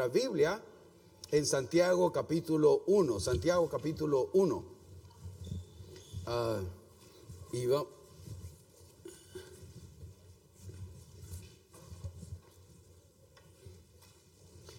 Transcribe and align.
nuestra 0.00 0.08
Biblia 0.08 0.62
en 1.30 1.44
Santiago 1.44 2.10
capítulo 2.10 2.82
1. 2.86 3.20
Santiago 3.20 3.68
capítulo 3.68 4.30
1. 4.32 4.64
Ah, 6.26 6.60
y 7.52 7.66
va- 7.66 7.84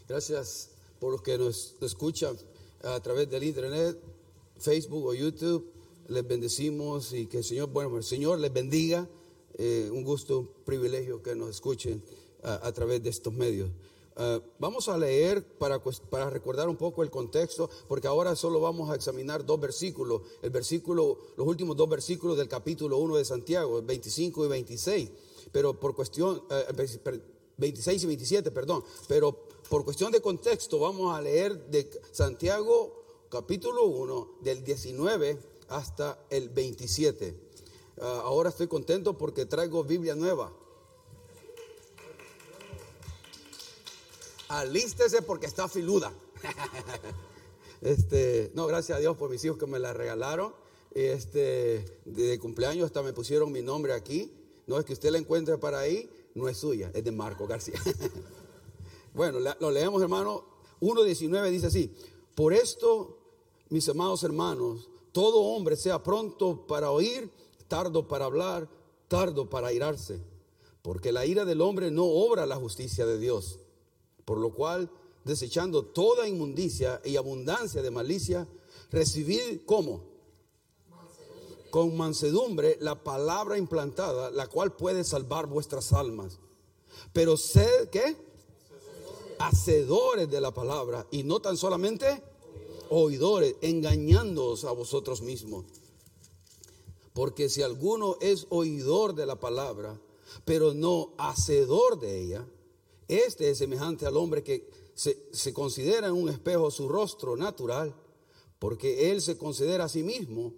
Gracias 0.07 0.70
por 1.00 1.11
los 1.14 1.21
que 1.21 1.38
nos 1.38 1.75
escuchan 1.82 2.36
a 2.83 3.00
través 3.00 3.29
del 3.29 3.43
internet, 3.43 3.97
Facebook 4.57 5.06
o 5.06 5.14
YouTube. 5.14 5.71
Les 6.07 6.28
bendecimos 6.28 7.14
y 7.14 7.28
que 7.28 7.38
el 7.38 7.43
Señor, 7.43 7.69
bueno, 7.69 7.97
el 7.97 8.04
Señor 8.04 8.39
les 8.39 8.51
bendiga. 8.51 9.07
Eh, 9.57 9.89
un 9.92 10.04
gusto, 10.04 10.39
un 10.39 10.50
privilegio 10.65 11.21
que 11.21 11.36
nos 11.36 11.50
escuchen 11.50 12.04
a, 12.43 12.68
a 12.68 12.71
través 12.74 13.01
de 13.04 13.10
estos 13.10 13.33
medios. 13.33 13.69
Ah, 14.18 14.39
vamos 14.60 14.89
a 14.89 14.97
leer 14.97 15.43
para, 15.57 15.82
para 16.10 16.29
recordar 16.29 16.68
un 16.68 16.75
poco 16.78 17.01
el 17.04 17.10
contexto, 17.10 17.70
porque 17.88 18.07
ahora 18.07 18.36
solo 18.36 18.60
vamos 18.60 18.89
a 18.89 18.96
examinar 18.96 19.46
dos 19.46 19.60
versículos, 19.60 20.21
el 20.42 20.50
versículo, 20.50 21.18
los 21.37 21.47
últimos 21.47 21.78
dos 21.78 21.87
versículos 21.89 22.37
del 22.37 22.47
capítulo 22.50 22.97
1 22.97 23.15
de 23.18 23.25
Santiago, 23.25 23.79
el 23.79 23.86
25 23.86 24.46
y 24.46 24.47
26, 24.50 25.11
pero 25.51 25.79
por 25.79 25.96
cuestión, 25.96 26.43
eh, 26.50 27.00
per- 27.04 27.21
26 27.57 28.04
y 28.04 28.07
27, 28.07 28.51
perdón, 28.51 28.84
pero 29.07 29.37
por 29.70 29.86
cuestión 29.86 30.12
de 30.12 30.20
contexto 30.21 30.79
vamos 30.79 31.15
a 31.15 31.21
leer 31.21 31.68
de 31.68 31.89
Santiago 32.12 33.28
capítulo 33.30 33.86
1 33.86 34.39
del 34.42 34.64
19 34.64 35.38
hasta 35.70 36.25
el 36.30 36.50
27. 36.50 37.34
Ah, 38.02 38.22
ahora 38.26 38.50
estoy 38.50 38.67
contento 38.67 39.17
porque 39.17 39.45
traigo 39.45 39.84
Biblia 39.84 40.16
nueva. 40.16 40.52
Alístese 44.52 45.22
porque 45.22 45.46
está 45.48 45.68
filuda. 45.68 46.12
Este, 47.82 48.52
no, 48.54 48.68
gracias 48.68 48.96
a 48.96 49.02
Dios 49.02 49.18
por 49.18 49.32
mis 49.32 49.44
hijos 49.44 49.58
que 49.58 49.66
me 49.66 49.80
la 49.80 49.92
regalaron. 49.92 50.54
Este, 50.92 52.02
de 52.06 52.38
cumpleaños 52.38 52.86
hasta 52.86 53.02
me 53.02 53.12
pusieron 53.12 53.52
mi 53.52 53.64
nombre 53.64 53.94
aquí. 53.94 54.32
No 54.68 54.78
es 54.78 54.86
que 54.86 54.94
usted 54.94 55.10
la 55.10 55.18
encuentre 55.18 55.58
para 55.58 55.80
ahí, 55.80 56.08
no 56.36 56.48
es 56.48 56.58
suya, 56.58 56.92
es 56.94 57.04
de 57.04 57.12
Marco 57.12 57.48
García. 57.48 57.82
bueno, 59.16 59.40
lo 59.40 59.72
leemos, 59.72 60.00
hermano. 60.00 60.46
1.19 60.80 61.50
dice 61.50 61.68
así: 61.68 61.92
Por 62.36 62.54
esto, 62.54 63.18
mis 63.70 63.90
amados 63.90 64.22
hermanos, 64.22 64.88
todo 65.12 65.40
hombre 65.40 65.76
sea 65.76 66.04
pronto 66.04 66.68
para 66.68 66.92
oír, 66.92 67.32
tardo 67.68 68.08
para 68.08 68.26
hablar, 68.26 68.70
tardo 69.08 69.50
para 69.50 69.70
airarse, 69.70 70.20
porque 70.84 71.12
la 71.12 71.26
ira 71.26 71.46
del 71.46 71.62
hombre 71.62 71.90
no 71.90 72.06
obra 72.06 72.46
la 72.46 72.58
justicia 72.58 73.08
de 73.08 73.18
Dios. 73.18 73.58
Por 74.25 74.38
lo 74.38 74.53
cual, 74.53 74.89
desechando 75.23 75.86
toda 75.86 76.27
inmundicia 76.27 77.02
y 77.03 77.16
abundancia 77.16 77.81
de 77.81 77.91
malicia, 77.91 78.47
recibid 78.91 79.61
como 79.66 80.11
con 81.69 81.95
mansedumbre 81.95 82.77
la 82.81 83.02
palabra 83.03 83.58
implantada, 83.58 84.30
la 84.30 84.47
cual 84.47 84.75
puede 84.75 85.03
salvar 85.03 85.47
vuestras 85.47 85.94
almas. 85.94 86.38
Pero 87.14 87.38
sed, 87.38 87.89
¿qué? 87.89 88.16
Hacedores 89.39 90.30
de 90.30 90.42
la 90.42 90.53
palabra 90.53 91.08
y 91.09 91.23
no 91.23 91.39
tan 91.39 91.58
solamente 91.58 92.22
oidores, 92.89 93.55
engañándoos 93.61 94.66
a 94.66 94.72
vosotros 94.72 95.22
mismos. 95.22 95.66
Porque 97.14 97.49
si 97.49 97.61
alguno 97.61 98.17
es 98.19 98.47
oidor 98.49 99.16
de 99.16 99.25
la 99.25 99.39
palabra, 99.39 99.99
pero 100.44 100.73
no 100.73 101.14
hacedor 101.17 101.99
de 101.99 102.21
ella, 102.21 102.45
este 103.11 103.49
es 103.49 103.58
semejante 103.58 104.05
al 104.05 104.16
hombre 104.16 104.42
que 104.42 104.70
se, 104.94 105.54
considera 105.54 106.08
en 106.08 106.14
un 106.14 106.30
espejo 106.30 106.72
su 106.72 106.88
rostro 106.88 107.36
natural, 107.36 107.94
porque 108.58 109.11
él 109.11 109.22
se 109.22 109.38
considera 109.38 109.86
a 109.86 109.89
sí 109.89 110.04
mismo 110.04 110.54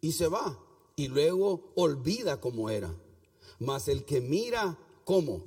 y 0.00 0.12
se 0.12 0.28
va, 0.28 0.58
y 0.96 1.08
luego 1.08 1.72
olvida 1.74 2.40
cómo 2.40 2.70
era. 2.70 2.94
Mas 3.58 3.88
el 3.88 4.04
que 4.04 4.20
mira 4.20 4.78
cómo 5.04 5.44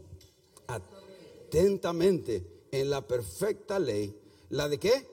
atentamente 0.67 2.45
en 2.71 2.89
la 2.89 3.07
perfecta 3.07 3.79
ley, 3.79 4.15
¿la 4.49 4.69
de 4.69 4.79
qué? 4.79 5.07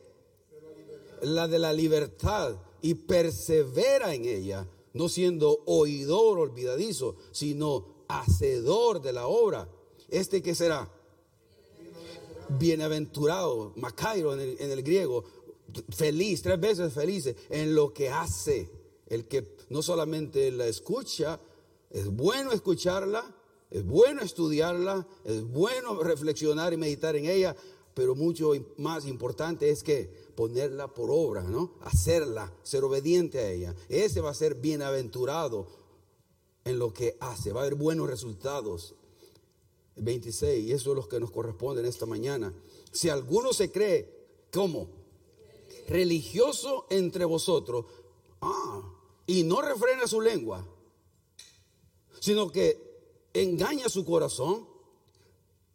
La 1.23 1.49
de 1.49 1.59
la 1.59 1.73
libertad, 1.73 2.59
y 2.83 2.95
persevera 2.95 4.15
en 4.15 4.25
ella, 4.25 4.69
no 4.93 5.09
siendo 5.09 5.63
oidor 5.67 6.39
olvidadizo, 6.39 7.17
sino 7.33 8.05
hacedor 8.09 9.01
de 9.01 9.13
la 9.13 9.27
obra. 9.27 9.69
¿Este 10.09 10.43
que 10.43 10.55
será? 10.55 10.91
Bienaventurado, 12.49 13.73
Macairo 13.77 14.35
en 14.35 14.71
el, 14.71 14.83
griego, 14.83 15.25
feliz, 15.91 16.43
tres 16.43 16.61
veces 16.61 16.93
feliz 16.93 17.35
en 17.51 17.75
lo 17.75 17.93
que 17.93 18.09
hace. 18.09 18.71
El 19.07 19.27
que 19.27 19.57
no 19.71 19.83
solamente 19.83 20.51
la 20.51 20.67
escucha, 20.67 21.41
es 21.91 22.07
bueno 22.09 22.53
escucharla, 22.53 23.35
es 23.71 23.85
bueno 23.85 24.23
estudiarla, 24.23 25.07
es 25.25 25.45
bueno 25.45 26.03
reflexionar 26.03 26.73
y 26.73 26.77
meditar 26.77 27.17
en 27.17 27.27
ella, 27.27 27.57
pero 27.95 28.15
mucho 28.15 28.53
más 28.77 29.07
importante 29.07 29.71
es 29.71 29.83
que 29.83 30.11
ponerla 30.35 30.89
por 30.89 31.11
obra, 31.11 31.43
¿no? 31.43 31.75
Hacerla, 31.83 32.53
ser 32.63 32.85
obediente 32.85 33.39
a 33.41 33.51
ella. 33.51 33.75
Ese 33.89 34.21
va 34.21 34.31
a 34.31 34.35
ser 34.35 34.55
bienaventurado 34.55 35.67
en 36.65 36.79
lo 36.79 36.93
que 36.93 37.17
hace, 37.21 37.53
va 37.53 37.61
a 37.61 37.65
haber 37.65 37.75
buenos 37.75 38.09
resultados. 38.09 38.95
26, 40.01 40.67
y 40.67 40.73
eso 40.73 40.91
es 40.91 40.97
lo 40.97 41.09
que 41.09 41.21
nos 41.21 41.31
corresponde 41.31 41.81
en 41.81 41.87
esta 41.87 42.07
mañana. 42.07 42.53
Si 42.93 43.09
alguno 43.09 43.53
se 43.53 43.71
cree, 43.71 44.09
¿cómo? 44.53 44.89
Religioso 45.89 46.87
entre 46.91 47.25
vosotros, 47.25 47.87
ah, 48.41 48.83
y 49.27 49.43
no 49.43 49.61
refrena 49.61 50.07
su 50.07 50.21
lengua, 50.21 50.67
sino 52.21 52.51
que 52.51 52.89
engaña 53.33 53.89
su 53.89 54.05
corazón, 54.05 54.67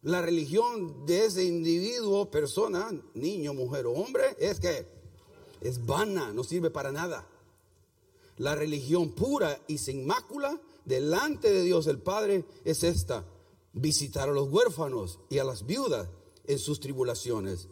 la 0.01 0.21
religión 0.21 1.05
de 1.05 1.25
ese 1.25 1.45
individuo, 1.45 2.29
persona, 2.29 2.91
niño, 3.13 3.53
mujer 3.53 3.85
o 3.85 3.93
hombre, 3.93 4.35
es 4.37 4.59
que 4.59 4.85
es 5.61 5.85
vana, 5.85 6.33
no 6.33 6.43
sirve 6.43 6.69
para 6.69 6.91
nada. 6.91 7.25
La 8.37 8.55
religión 8.55 9.11
pura 9.11 9.61
y 9.67 9.77
sin 9.77 10.05
mácula 10.05 10.59
delante 10.83 11.51
de 11.51 11.63
Dios 11.63 11.87
el 11.87 11.99
Padre 11.99 12.43
es 12.65 12.83
esta, 12.83 13.23
visitar 13.73 14.29
a 14.29 14.31
los 14.31 14.51
huérfanos 14.51 15.19
y 15.29 15.39
a 15.39 15.43
las 15.43 15.65
viudas 15.65 16.07
en 16.45 16.59
sus 16.59 16.79
tribulaciones. 16.79 17.67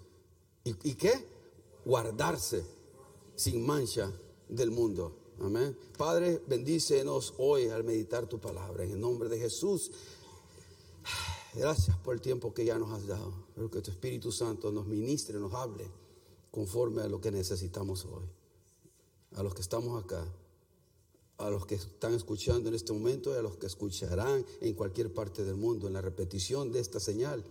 ¿Y, 0.64 0.96
qué? 0.96 1.28
Guardarse 1.86 2.64
sin 3.36 3.66
mancha 3.66 4.12
del 4.50 4.72
mundo. 4.72 5.18
Amén. 5.40 5.78
Padre, 5.98 6.42
bendícenos 6.48 7.34
hoy 7.38 7.70
al 7.70 7.84
meditar 7.84 8.28
tu 8.28 8.40
palabra. 8.40 8.84
En 8.84 8.92
el 8.92 9.00
nombre 9.00 9.30
de 9.30 9.40
Jesús. 9.40 9.92
Gracias 11.54 11.98
por 11.98 12.14
el 12.14 12.22
tiempo 12.22 12.54
que 12.54 12.64
ya 12.64 12.78
nos 12.78 12.92
has 12.92 13.08
dado. 13.08 13.34
Espero 13.50 13.72
que 13.72 13.82
tu 13.82 13.92
Espíritu 13.92 14.32
Santo 14.32 14.72
nos 14.72 14.86
ministre, 14.86 15.40
nos 15.40 15.54
hable 15.54 15.90
conforme 16.52 17.02
a 17.02 17.08
lo 17.08 17.20
que 17.20 17.32
necesitamos 17.32 18.06
hoy. 18.06 18.26
A 19.36 19.44
los 19.44 19.54
que 19.54 19.62
estamos 19.62 20.02
acá, 20.02 20.26
a 21.38 21.50
los 21.50 21.66
que 21.66 21.76
están 21.76 22.14
escuchando 22.14 22.70
en 22.70 22.76
este 22.76 22.94
momento 22.94 23.34
y 23.34 23.38
a 23.38 23.42
los 23.42 23.58
que 23.58 23.66
escucharán 23.66 24.46
en 24.62 24.74
cualquier 24.74 25.14
parte 25.14 25.44
del 25.44 25.56
mundo, 25.56 25.88
en 25.88 25.94
la 25.94 26.02
repetición 26.02 26.72
de 26.72 26.80
esta 26.80 27.00
señal, 27.00 27.44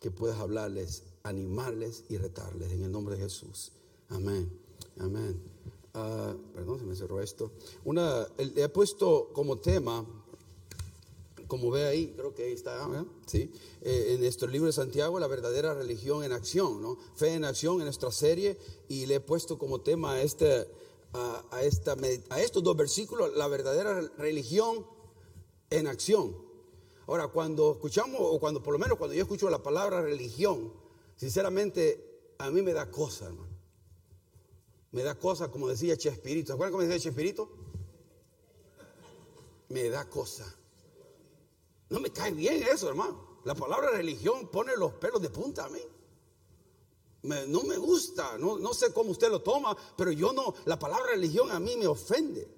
que 0.00 0.10
puedas 0.10 0.38
hablarles, 0.38 1.04
animarles 1.22 2.04
y 2.08 2.18
retarles 2.18 2.72
en 2.72 2.82
el 2.82 2.92
nombre 2.92 3.16
de 3.16 3.22
Jesús. 3.22 3.72
Amén. 4.08 4.50
Amén. 4.98 5.40
Ah, 5.94 6.34
perdón, 6.52 6.80
se 6.80 6.84
me 6.84 6.96
cerró 6.96 7.20
esto. 7.22 7.52
Una, 7.84 8.26
le 8.36 8.64
he 8.64 8.68
puesto 8.68 9.30
como 9.32 9.58
tema, 9.58 10.04
como 11.46 11.70
ve 11.70 11.84
ahí, 11.84 12.12
creo 12.16 12.34
que 12.34 12.44
ahí 12.44 12.52
está, 12.52 12.86
¿verdad? 12.86 13.06
¿sí? 13.26 13.50
Eh, 13.80 14.14
en 14.14 14.20
nuestro 14.20 14.48
libro 14.48 14.66
de 14.66 14.72
Santiago, 14.72 15.18
la 15.20 15.26
verdadera 15.28 15.72
religión 15.72 16.24
en 16.24 16.32
acción, 16.32 16.82
¿no? 16.82 16.98
Fe 17.14 17.34
en 17.34 17.44
acción 17.44 17.76
en 17.76 17.84
nuestra 17.84 18.10
serie, 18.10 18.58
y 18.88 19.06
le 19.06 19.16
he 19.16 19.20
puesto 19.20 19.56
como 19.56 19.80
tema 19.80 20.20
este 20.20 20.66
a, 21.14 21.44
a 21.50 21.62
esta, 21.62 21.96
a 22.30 22.40
estos 22.40 22.62
dos 22.62 22.76
versículos, 22.76 23.34
la 23.34 23.48
verdadera 23.48 24.00
religión 24.18 24.86
en 25.70 25.86
acción. 25.86 26.36
Ahora, 27.06 27.28
cuando 27.28 27.72
escuchamos, 27.72 28.20
o 28.20 28.38
cuando 28.38 28.62
por 28.62 28.72
lo 28.72 28.78
menos 28.78 28.98
cuando 28.98 29.14
yo 29.14 29.22
escucho 29.22 29.48
la 29.50 29.62
palabra 29.62 30.02
religión, 30.02 30.72
sinceramente 31.16 32.32
a 32.38 32.50
mí 32.50 32.62
me 32.62 32.72
da 32.72 32.90
cosa, 32.90 33.26
hermano. 33.26 33.54
Me 34.92 35.02
da 35.02 35.16
cosa, 35.16 35.50
como 35.50 35.68
decía 35.68 35.96
Chespirito. 35.96 36.48
¿Se 36.48 36.52
acuerdan 36.52 36.72
cómo 36.72 36.84
decía 36.84 37.00
Chespirito? 37.00 37.48
Me 39.68 39.88
da 39.88 40.08
cosa. 40.08 40.54
No 41.90 42.00
me 42.00 42.10
cae 42.10 42.32
bien 42.32 42.62
eso, 42.62 42.88
hermano. 42.88 43.40
La 43.44 43.54
palabra 43.54 43.90
religión 43.90 44.48
pone 44.48 44.76
los 44.76 44.92
pelos 44.94 45.20
de 45.20 45.30
punta 45.30 45.64
a 45.64 45.68
mí. 45.68 45.80
Me- 47.24 47.46
no 47.46 47.62
me 47.62 47.76
gusta, 47.76 48.38
no, 48.38 48.58
no 48.58 48.72
sé 48.74 48.92
cómo 48.92 49.10
usted 49.10 49.30
lo 49.30 49.40
toma, 49.42 49.76
pero 49.96 50.12
yo 50.12 50.32
no, 50.32 50.54
la 50.64 50.78
palabra 50.78 51.10
religión 51.12 51.50
a 51.50 51.58
mí 51.58 51.76
me 51.76 51.86
ofende. 51.86 52.48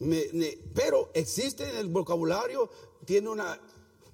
Me- 0.00 0.58
pero 0.74 1.10
existe 1.14 1.68
en 1.68 1.76
el 1.76 1.88
vocabulario, 1.88 2.68
tiene 3.04 3.28
una, 3.28 3.60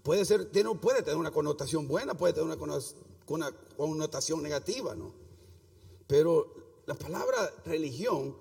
puede 0.02 0.24
ser, 0.24 0.50
tiene, 0.50 0.74
puede 0.74 1.02
tener 1.02 1.16
una 1.16 1.30
connotación 1.30 1.88
buena, 1.88 2.14
puede 2.14 2.32
tener 2.34 2.58
una 2.58 2.78
una 3.28 3.50
connotación 3.76 4.42
negativa, 4.42 4.94
¿no? 4.94 5.14
Pero 6.06 6.82
la 6.86 6.94
palabra 6.94 7.50
religión, 7.64 8.36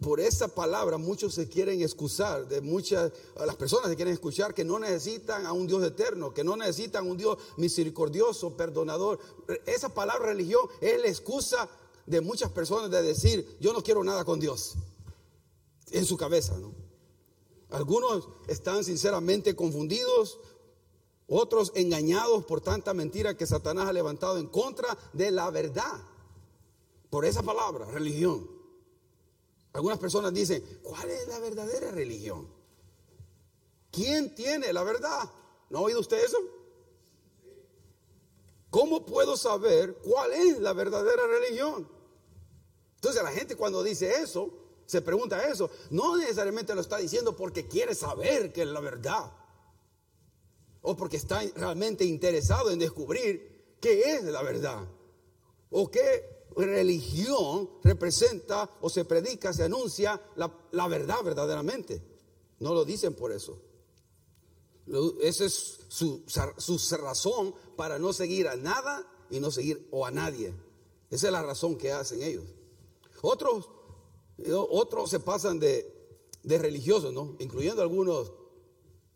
por 0.00 0.20
esa 0.20 0.48
palabra 0.48 0.98
muchos 0.98 1.34
se 1.34 1.48
quieren 1.48 1.80
excusar, 1.80 2.48
de 2.48 2.60
muchas, 2.60 3.12
las 3.44 3.56
personas 3.56 3.88
se 3.88 3.96
quieren 3.96 4.14
escuchar 4.14 4.52
que 4.52 4.64
no 4.64 4.78
necesitan 4.78 5.46
a 5.46 5.52
un 5.52 5.66
Dios 5.66 5.84
eterno, 5.84 6.34
que 6.34 6.42
no 6.42 6.56
necesitan 6.56 7.08
un 7.08 7.16
Dios 7.16 7.38
misericordioso, 7.56 8.56
perdonador. 8.56 9.20
Esa 9.64 9.88
palabra 9.94 10.26
religión 10.26 10.62
es 10.80 11.00
la 11.00 11.08
excusa 11.08 11.68
de 12.06 12.20
muchas 12.20 12.50
personas 12.50 12.90
de 12.90 13.02
decir, 13.02 13.56
yo 13.60 13.72
no 13.72 13.82
quiero 13.82 14.02
nada 14.02 14.24
con 14.24 14.40
Dios, 14.40 14.74
en 15.90 16.04
su 16.04 16.16
cabeza, 16.16 16.56
¿no? 16.58 16.74
Algunos 17.70 18.28
están 18.46 18.84
sinceramente 18.84 19.56
confundidos, 19.56 20.38
otros 21.28 21.72
engañados 21.74 22.44
por 22.44 22.60
tanta 22.60 22.94
mentira 22.94 23.36
que 23.36 23.46
Satanás 23.46 23.88
ha 23.88 23.92
levantado 23.92 24.38
en 24.38 24.46
contra 24.46 24.96
de 25.12 25.32
la 25.32 25.50
verdad. 25.50 26.00
Por 27.10 27.24
esa 27.24 27.42
palabra, 27.42 27.86
religión. 27.86 28.55
Algunas 29.76 29.98
personas 29.98 30.32
dicen, 30.32 30.64
¿cuál 30.82 31.10
es 31.10 31.28
la 31.28 31.38
verdadera 31.38 31.90
religión? 31.90 32.48
¿Quién 33.90 34.34
tiene 34.34 34.72
la 34.72 34.82
verdad? 34.82 35.30
¿No 35.68 35.80
ha 35.80 35.82
oído 35.82 36.00
usted 36.00 36.24
eso? 36.24 36.38
¿Cómo 38.70 39.04
puedo 39.04 39.36
saber 39.36 39.98
cuál 39.98 40.32
es 40.32 40.60
la 40.60 40.72
verdadera 40.72 41.26
religión? 41.26 41.86
Entonces 42.94 43.22
la 43.22 43.30
gente 43.32 43.54
cuando 43.54 43.82
dice 43.82 44.22
eso, 44.22 44.50
se 44.86 45.02
pregunta 45.02 45.46
eso, 45.46 45.68
no 45.90 46.16
necesariamente 46.16 46.74
lo 46.74 46.80
está 46.80 46.96
diciendo 46.96 47.36
porque 47.36 47.68
quiere 47.68 47.94
saber 47.94 48.54
que 48.54 48.62
es 48.62 48.68
la 48.68 48.80
verdad 48.80 49.30
o 50.80 50.96
porque 50.96 51.18
está 51.18 51.42
realmente 51.54 52.06
interesado 52.06 52.70
en 52.70 52.78
descubrir 52.78 53.76
qué 53.82 54.14
es 54.14 54.24
la 54.24 54.42
verdad 54.42 54.88
o 55.68 55.90
qué 55.90 56.35
religión 56.64 57.68
representa 57.84 58.70
o 58.80 58.88
se 58.88 59.04
predica, 59.04 59.52
se 59.52 59.64
anuncia 59.64 60.20
la, 60.36 60.88
verdad 60.88 61.22
verdaderamente. 61.22 62.02
No 62.60 62.72
lo 62.72 62.84
dicen 62.84 63.14
por 63.14 63.32
eso. 63.32 63.60
Esa 65.20 65.44
es 65.44 65.80
su, 65.88 66.22
su, 66.26 66.96
razón 66.96 67.54
para 67.76 67.98
no 67.98 68.12
seguir 68.12 68.48
a 68.48 68.56
nada 68.56 69.06
y 69.30 69.40
no 69.40 69.50
seguir 69.50 69.86
o 69.90 70.06
a 70.06 70.10
nadie. 70.10 70.54
Esa 71.10 71.26
es 71.26 71.32
la 71.32 71.42
razón 71.42 71.76
que 71.76 71.92
hacen 71.92 72.22
ellos. 72.22 72.44
Otros, 73.20 73.68
otros 74.70 75.10
se 75.10 75.20
pasan 75.20 75.58
de, 75.58 75.92
de 76.42 76.58
religiosos, 76.58 77.12
¿no? 77.12 77.36
Incluyendo 77.40 77.82
algunos 77.82 78.32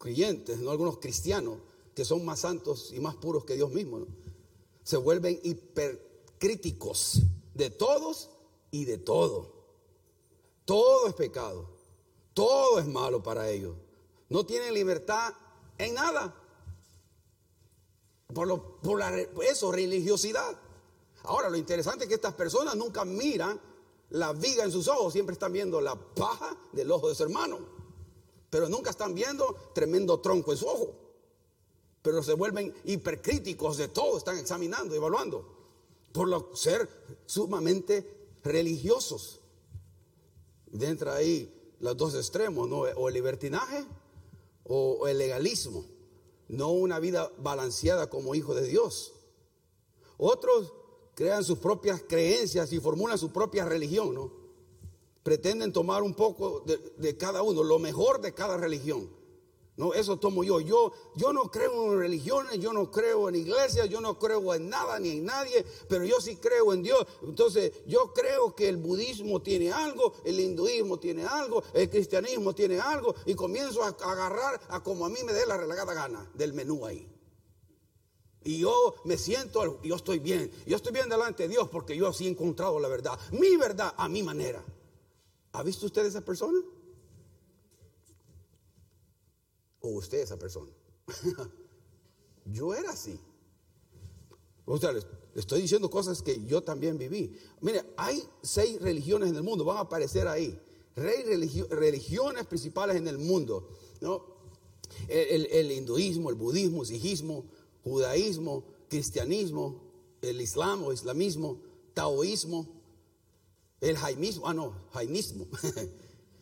creyentes, 0.00 0.58
¿no? 0.58 0.70
algunos 0.70 0.98
cristianos 0.98 1.58
que 1.94 2.04
son 2.04 2.24
más 2.24 2.40
santos 2.40 2.92
y 2.92 3.00
más 3.00 3.14
puros 3.16 3.44
que 3.44 3.54
Dios 3.54 3.70
mismo, 3.72 4.06
se 4.82 4.96
vuelven 4.96 5.38
hipercríticos 6.40 7.22
de 7.54 7.70
todos 7.70 8.30
y 8.70 8.86
de 8.86 8.98
todo. 8.98 9.52
Todo 10.64 11.08
es 11.08 11.14
pecado, 11.14 11.68
todo 12.32 12.78
es 12.78 12.86
malo 12.86 13.22
para 13.22 13.48
ellos. 13.50 13.76
No 14.28 14.46
tienen 14.46 14.72
libertad 14.72 15.34
en 15.76 15.94
nada. 15.94 16.34
Por, 18.32 18.46
lo, 18.46 18.80
por 18.80 19.02
eso, 19.44 19.72
religiosidad. 19.72 20.56
Ahora, 21.24 21.50
lo 21.50 21.56
interesante 21.56 22.04
es 22.04 22.08
que 22.08 22.14
estas 22.14 22.34
personas 22.34 22.76
nunca 22.76 23.04
miran 23.04 23.60
la 24.10 24.32
viga 24.32 24.64
en 24.64 24.72
sus 24.72 24.88
ojos, 24.88 25.12
siempre 25.12 25.34
están 25.34 25.52
viendo 25.52 25.80
la 25.80 25.94
paja 25.94 26.56
del 26.72 26.90
ojo 26.90 27.08
de 27.08 27.14
su 27.14 27.24
hermano 27.24 27.80
pero 28.50 28.68
nunca 28.68 28.90
están 28.90 29.14
viendo 29.14 29.56
tremendo 29.72 30.18
tronco 30.18 30.50
en 30.50 30.58
su 30.58 30.66
ojo. 30.66 30.92
Pero 32.02 32.20
se 32.22 32.34
vuelven 32.34 32.74
hipercríticos 32.84 33.76
de 33.76 33.86
todo, 33.86 34.18
están 34.18 34.38
examinando, 34.38 34.94
evaluando, 34.94 35.59
por 36.12 36.28
lo, 36.28 36.54
ser 36.54 36.88
sumamente 37.26 38.28
religiosos. 38.42 39.40
Dentro 40.66 41.12
ahí 41.12 41.74
los 41.80 41.96
dos 41.96 42.14
extremos, 42.14 42.68
¿no? 42.68 42.80
o 42.80 43.08
el 43.08 43.14
libertinaje 43.14 43.84
o 44.64 45.08
el 45.08 45.18
legalismo, 45.18 45.84
no 46.48 46.70
una 46.70 47.00
vida 47.00 47.30
balanceada 47.38 48.08
como 48.08 48.34
hijo 48.34 48.54
de 48.54 48.66
Dios. 48.66 49.12
Otros 50.16 50.72
crean 51.14 51.44
sus 51.44 51.58
propias 51.58 52.02
creencias 52.06 52.72
y 52.72 52.80
formulan 52.80 53.18
su 53.18 53.32
propia 53.32 53.64
religión, 53.64 54.14
¿no? 54.14 54.40
pretenden 55.22 55.72
tomar 55.72 56.02
un 56.02 56.14
poco 56.14 56.60
de, 56.60 57.16
cada 57.16 57.42
uno, 57.42 57.62
lo 57.62 57.78
mejor 57.78 58.20
de 58.20 58.32
cada 58.32 58.56
religión. 58.56 59.08
No, 59.80 59.94
eso 59.94 60.18
tomo 60.18 60.44
yo. 60.44 60.60
Yo, 60.60 60.92
yo 61.16 61.32
no 61.32 61.50
creo 61.50 61.94
en 61.94 62.00
religiones, 62.00 62.58
yo 62.58 62.70
no 62.74 62.90
creo 62.90 63.30
en 63.30 63.36
iglesias, 63.36 63.88
yo 63.88 64.02
no 64.02 64.18
creo 64.18 64.52
en 64.52 64.68
nada 64.68 64.98
ni 64.98 65.08
en 65.12 65.24
nadie, 65.24 65.64
pero 65.88 66.04
yo 66.04 66.20
sí 66.20 66.36
creo 66.36 66.74
en 66.74 66.82
Dios. 66.82 67.06
Entonces, 67.22 67.72
yo 67.86 68.12
creo 68.12 68.54
que 68.54 68.68
el 68.68 68.76
budismo 68.76 69.40
tiene 69.40 69.72
algo, 69.72 70.12
el 70.22 70.38
hinduismo 70.38 70.98
tiene 70.98 71.24
algo, 71.24 71.62
el 71.72 71.88
cristianismo 71.88 72.54
tiene 72.54 72.78
algo, 72.78 73.14
y 73.24 73.32
comienzo 73.34 73.82
a, 73.82 73.88
agarrar 73.88 74.60
a 74.68 74.82
como 74.82 75.06
a 75.06 75.08
mí 75.08 75.22
me 75.24 75.32
dé 75.32 75.46
la 75.46 75.56
relegada 75.56 75.94
gana 75.94 76.30
del 76.34 76.52
menú 76.52 76.84
ahí. 76.84 77.10
Y 78.44 78.58
yo 78.58 78.96
me 79.04 79.16
siento, 79.16 79.80
yo 79.82 79.96
estoy 79.96 80.18
bien, 80.18 80.52
yo 80.66 80.76
estoy 80.76 80.92
bien 80.92 81.08
delante 81.08 81.44
de 81.44 81.48
Dios 81.48 81.70
porque 81.70 81.96
yo 81.96 82.06
así 82.06 82.26
he 82.26 82.30
encontrado 82.30 82.78
la 82.80 82.88
verdad, 82.88 83.18
mi 83.32 83.56
verdad 83.56 83.94
a 83.96 84.10
mi 84.10 84.22
manera. 84.22 84.62
¿Ha 85.52 85.62
visto 85.62 85.86
usted 85.86 86.04
esa 86.04 86.20
persona? 86.20 86.60
¿O 89.80 89.88
usted 89.90 90.18
esa 90.18 90.38
persona? 90.38 90.70
yo 92.46 92.74
era 92.74 92.90
así. 92.90 93.18
O 94.66 94.78
sea, 94.78 94.92
le 94.92 95.02
estoy 95.34 95.62
diciendo 95.62 95.90
cosas 95.90 96.22
que 96.22 96.44
yo 96.46 96.62
también 96.62 96.98
viví. 96.98 97.36
Mire, 97.60 97.82
hay 97.96 98.22
seis 98.42 98.80
religiones 98.80 99.30
en 99.30 99.36
el 99.36 99.42
mundo, 99.42 99.64
van 99.64 99.78
a 99.78 99.80
aparecer 99.80 100.28
ahí. 100.28 100.58
Rey 100.94 101.22
religiones 101.70 102.46
principales 102.46 102.96
en 102.96 103.08
el 103.08 103.18
mundo. 103.18 103.68
¿no? 104.00 104.24
El, 105.08 105.70
hinduismo, 105.72 106.30
el 106.30 106.36
budismo, 106.36 106.82
el 106.82 106.88
sijismo, 106.88 107.44
judaísmo, 107.82 108.64
cristianismo, 108.88 109.80
el 110.20 110.40
islam 110.40 110.84
o 110.84 110.92
islamismo, 110.92 111.60
taoísmo, 111.94 112.68
el 113.80 113.96
jaimismo, 113.96 114.46
ah 114.46 114.54
no, 114.54 114.74
jainismo, 114.92 115.46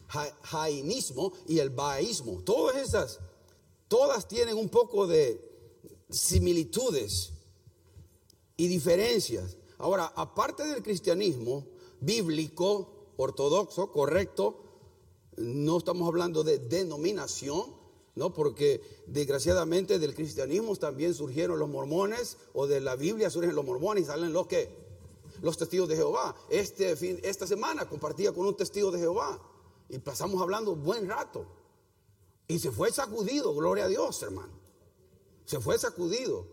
jainismo 0.43 1.33
y 1.47 1.61
el 1.61 1.71
baísmo, 1.71 2.43
todas 2.43 2.77
esas, 2.77 3.21
todas 3.89 4.29
tienen 4.29 4.57
un 4.57 4.69
poco 4.69 5.07
de 5.07 5.41
similitudes 6.11 7.33
y 8.57 8.69
diferencias. 8.69 9.57
Ahora, 9.79 10.13
aparte 10.17 10.67
del 10.67 10.83
cristianismo 10.83 11.65
bíblico, 12.01 13.13
ortodoxo, 13.17 13.91
correcto, 13.91 14.63
no 15.37 15.79
estamos 15.79 16.09
hablando 16.09 16.43
de 16.45 16.59
denominación, 16.59 17.77
¿no? 18.15 18.35
Porque 18.35 18.81
desgraciadamente 19.07 19.99
del 19.99 20.15
cristianismo 20.15 20.75
también 20.77 21.15
surgieron 21.15 21.59
los 21.59 21.69
mormones, 21.69 22.37
o 22.55 22.67
de 22.67 22.81
la 22.81 22.97
Biblia 22.97 23.31
surgen 23.31 23.55
los 23.55 23.65
mormones 23.65 24.05
y 24.05 24.07
salen 24.07 24.33
los 24.33 24.47
que 24.47 24.69
los 25.43 25.57
testigos 25.57 25.89
de 25.89 25.97
Jehová. 25.97 26.35
Este 26.51 26.97
fin, 26.97 27.21
esta 27.23 27.47
semana 27.47 27.89
compartía 27.89 28.33
con 28.33 28.47
un 28.47 28.57
testigo 28.57 28.91
de 28.91 28.99
Jehová 28.99 29.41
y 29.89 29.99
pasamos 29.99 30.43
hablando 30.43 30.75
buen 30.75 31.09
rato. 31.09 31.47
Y 32.49 32.59
se 32.59 32.73
fue 32.73 32.91
sacudido, 32.91 33.55
gloria 33.55 33.85
a 33.85 33.89
Dios, 33.89 34.23
hermano. 34.23 34.59
Se 35.45 35.61
fue 35.61 35.79
sacudido. 35.79 36.47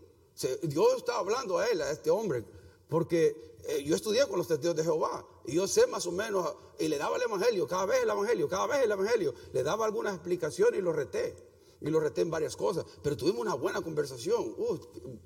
Dios 0.62 0.98
estaba 0.98 1.20
hablando 1.20 1.58
a 1.58 1.66
él, 1.66 1.80
a 1.80 1.90
este 1.90 2.10
hombre, 2.10 2.44
porque 2.88 3.56
eh, 3.64 3.82
yo 3.82 3.96
estudié 3.96 4.26
con 4.28 4.36
los 4.38 4.46
testigos 4.46 4.76
de 4.76 4.84
Jehová 4.84 5.26
y 5.46 5.54
yo 5.54 5.66
sé 5.66 5.86
más 5.86 6.06
o 6.06 6.12
menos, 6.12 6.54
y 6.78 6.88
le 6.88 6.98
daba 6.98 7.16
el 7.16 7.22
evangelio, 7.22 7.66
cada 7.66 7.86
vez 7.86 8.02
el 8.02 8.10
evangelio, 8.10 8.46
cada 8.48 8.66
vez 8.66 8.84
el 8.84 8.92
evangelio, 8.92 9.34
le 9.54 9.62
daba 9.62 9.86
algunas 9.86 10.14
explicaciones 10.14 10.78
y 10.78 10.82
lo 10.82 10.92
reté. 10.92 11.34
Y 11.78 11.90
lo 11.90 12.00
reté 12.00 12.22
en 12.22 12.30
varias 12.30 12.56
cosas, 12.56 12.86
pero 13.02 13.18
tuvimos 13.18 13.42
una 13.42 13.54
buena 13.54 13.82
conversación, 13.82 14.54
uh, 14.56 14.78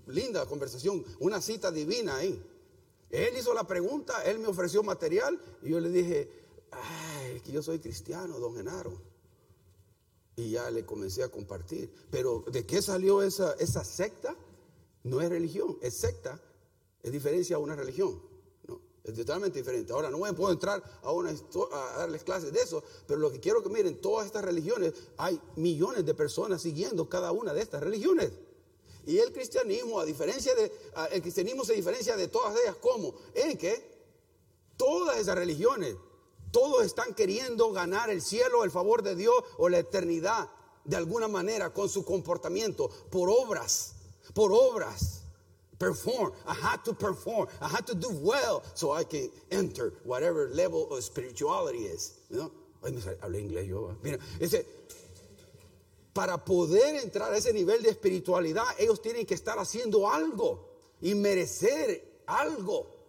linda 0.08 0.44
conversación, 0.46 1.04
una 1.20 1.40
cita 1.40 1.70
divina 1.70 2.16
ahí. 2.16 2.42
Él 3.08 3.36
hizo 3.38 3.54
la 3.54 3.64
pregunta, 3.64 4.24
él 4.24 4.40
me 4.40 4.48
ofreció 4.48 4.82
material 4.82 5.40
y 5.62 5.70
yo 5.70 5.78
le 5.78 5.90
dije, 5.90 6.28
ay, 6.72 7.40
que 7.40 7.52
yo 7.52 7.62
soy 7.62 7.78
cristiano, 7.78 8.40
don 8.40 8.56
Genaro. 8.56 9.09
Y 10.40 10.52
ya 10.52 10.70
le 10.70 10.86
comencé 10.86 11.22
a 11.22 11.28
compartir. 11.28 11.92
Pero 12.10 12.44
¿de 12.50 12.64
qué 12.64 12.80
salió 12.80 13.22
esa, 13.22 13.52
esa 13.58 13.84
secta? 13.84 14.34
No 15.02 15.20
es 15.20 15.28
religión, 15.28 15.76
es 15.82 15.98
secta, 15.98 16.40
es 17.02 17.12
diferencia 17.12 17.56
a 17.56 17.58
una 17.58 17.76
religión. 17.76 18.22
No, 18.66 18.80
es 19.04 19.14
totalmente 19.14 19.58
diferente. 19.58 19.92
Ahora, 19.92 20.10
no 20.10 20.24
a 20.24 20.32
poder 20.32 20.54
entrar 20.54 20.82
a, 21.02 21.12
una, 21.12 21.30
a 21.30 21.98
darles 21.98 22.24
clases 22.24 22.52
de 22.52 22.60
eso, 22.60 22.82
pero 23.06 23.20
lo 23.20 23.30
que 23.30 23.38
quiero 23.38 23.62
que 23.62 23.68
miren, 23.68 24.00
todas 24.00 24.26
estas 24.26 24.44
religiones, 24.44 24.94
hay 25.18 25.38
millones 25.56 26.06
de 26.06 26.14
personas 26.14 26.62
siguiendo 26.62 27.08
cada 27.08 27.32
una 27.32 27.52
de 27.52 27.60
estas 27.60 27.82
religiones. 27.82 28.30
Y 29.06 29.18
el 29.18 29.32
cristianismo, 29.32 30.00
a 30.00 30.04
diferencia 30.06 30.54
de, 30.54 30.72
el 31.12 31.20
cristianismo 31.20 31.64
se 31.64 31.74
diferencia 31.74 32.16
de 32.16 32.28
todas 32.28 32.58
ellas, 32.60 32.76
¿cómo? 32.80 33.14
En 33.34 33.58
que 33.58 33.90
todas 34.76 35.18
esas 35.18 35.34
religiones, 35.36 35.96
todos 36.50 36.84
están 36.84 37.14
queriendo 37.14 37.72
ganar 37.72 38.10
el 38.10 38.22
cielo, 38.22 38.64
el 38.64 38.70
favor 38.70 39.02
de 39.02 39.14
Dios 39.14 39.34
o 39.58 39.68
la 39.68 39.78
eternidad 39.78 40.48
de 40.84 40.96
alguna 40.96 41.28
manera 41.28 41.72
con 41.72 41.88
su 41.88 42.04
comportamiento, 42.04 42.88
por 43.10 43.28
obras, 43.28 43.94
por 44.34 44.52
obras. 44.52 45.16
Perform. 45.78 46.34
I 46.46 46.52
had 46.52 46.84
to 46.84 46.92
perform. 46.92 47.48
I 47.58 47.66
had 47.66 47.86
to 47.86 47.94
do 47.94 48.10
well 48.10 48.62
so 48.74 48.92
I 48.92 49.02
can 49.02 49.30
enter 49.50 49.94
whatever 50.04 50.50
level 50.52 50.92
of 50.92 51.02
spirituality 51.02 51.86
is. 51.86 52.18
Ay, 52.84 52.92
me 53.30 53.38
inglés 53.38 53.66
yo. 53.66 53.96
Mira, 54.02 54.18
ese, 54.38 54.66
para 56.12 56.36
poder 56.44 56.96
entrar 56.96 57.32
a 57.32 57.36
ese 57.38 57.54
nivel 57.54 57.82
de 57.82 57.88
espiritualidad, 57.88 58.64
ellos 58.78 59.00
tienen 59.00 59.24
que 59.24 59.32
estar 59.32 59.58
haciendo 59.58 60.10
algo 60.10 60.68
y 61.00 61.14
merecer 61.14 62.22
algo. 62.26 62.99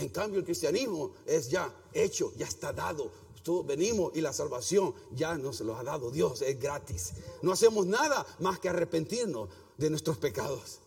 En 0.00 0.08
cambio, 0.08 0.38
el 0.38 0.46
cristianismo 0.46 1.12
es 1.26 1.50
ya 1.50 1.70
hecho, 1.92 2.32
ya 2.36 2.46
está 2.46 2.72
dado. 2.72 3.10
Todos 3.42 3.66
venimos 3.66 4.12
y 4.14 4.22
la 4.22 4.32
salvación 4.32 4.94
ya 5.12 5.36
nos 5.36 5.60
lo 5.60 5.76
ha 5.76 5.84
dado 5.84 6.10
Dios, 6.10 6.40
es 6.40 6.58
gratis. 6.58 7.12
No 7.42 7.52
hacemos 7.52 7.86
nada 7.86 8.26
más 8.38 8.58
que 8.58 8.70
arrepentirnos 8.70 9.50
de 9.76 9.90
nuestros 9.90 10.16
pecados. 10.16 10.78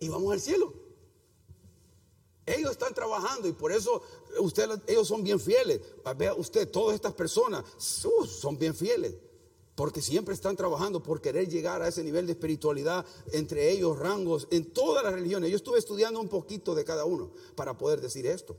Y 0.00 0.08
vamos 0.08 0.32
al 0.32 0.40
cielo. 0.40 0.72
Ellos 2.44 2.72
están 2.72 2.94
trabajando 2.94 3.46
y 3.46 3.52
por 3.52 3.70
eso 3.70 4.02
usted, 4.40 4.68
ellos 4.88 5.06
son 5.06 5.22
bien 5.22 5.38
fieles. 5.38 5.80
Vea 6.16 6.34
usted, 6.34 6.68
todas 6.68 6.96
estas 6.96 7.14
personas 7.14 7.64
uh, 8.04 8.26
son 8.26 8.58
bien 8.58 8.74
fieles. 8.74 9.14
Porque 9.76 10.02
siempre 10.02 10.34
están 10.34 10.56
trabajando 10.56 11.02
por 11.02 11.20
querer 11.20 11.48
llegar 11.48 11.82
a 11.82 11.88
ese 11.88 12.02
nivel 12.02 12.26
de 12.26 12.32
espiritualidad 12.32 13.06
entre 13.32 13.70
ellos, 13.70 13.98
rangos, 13.98 14.48
en 14.50 14.72
todas 14.72 15.04
las 15.04 15.12
religiones. 15.12 15.50
Yo 15.50 15.56
estuve 15.56 15.78
estudiando 15.78 16.18
un 16.18 16.28
poquito 16.28 16.74
de 16.74 16.84
cada 16.84 17.04
uno 17.04 17.30
para 17.54 17.78
poder 17.78 18.00
decir 18.00 18.26
esto. 18.26 18.56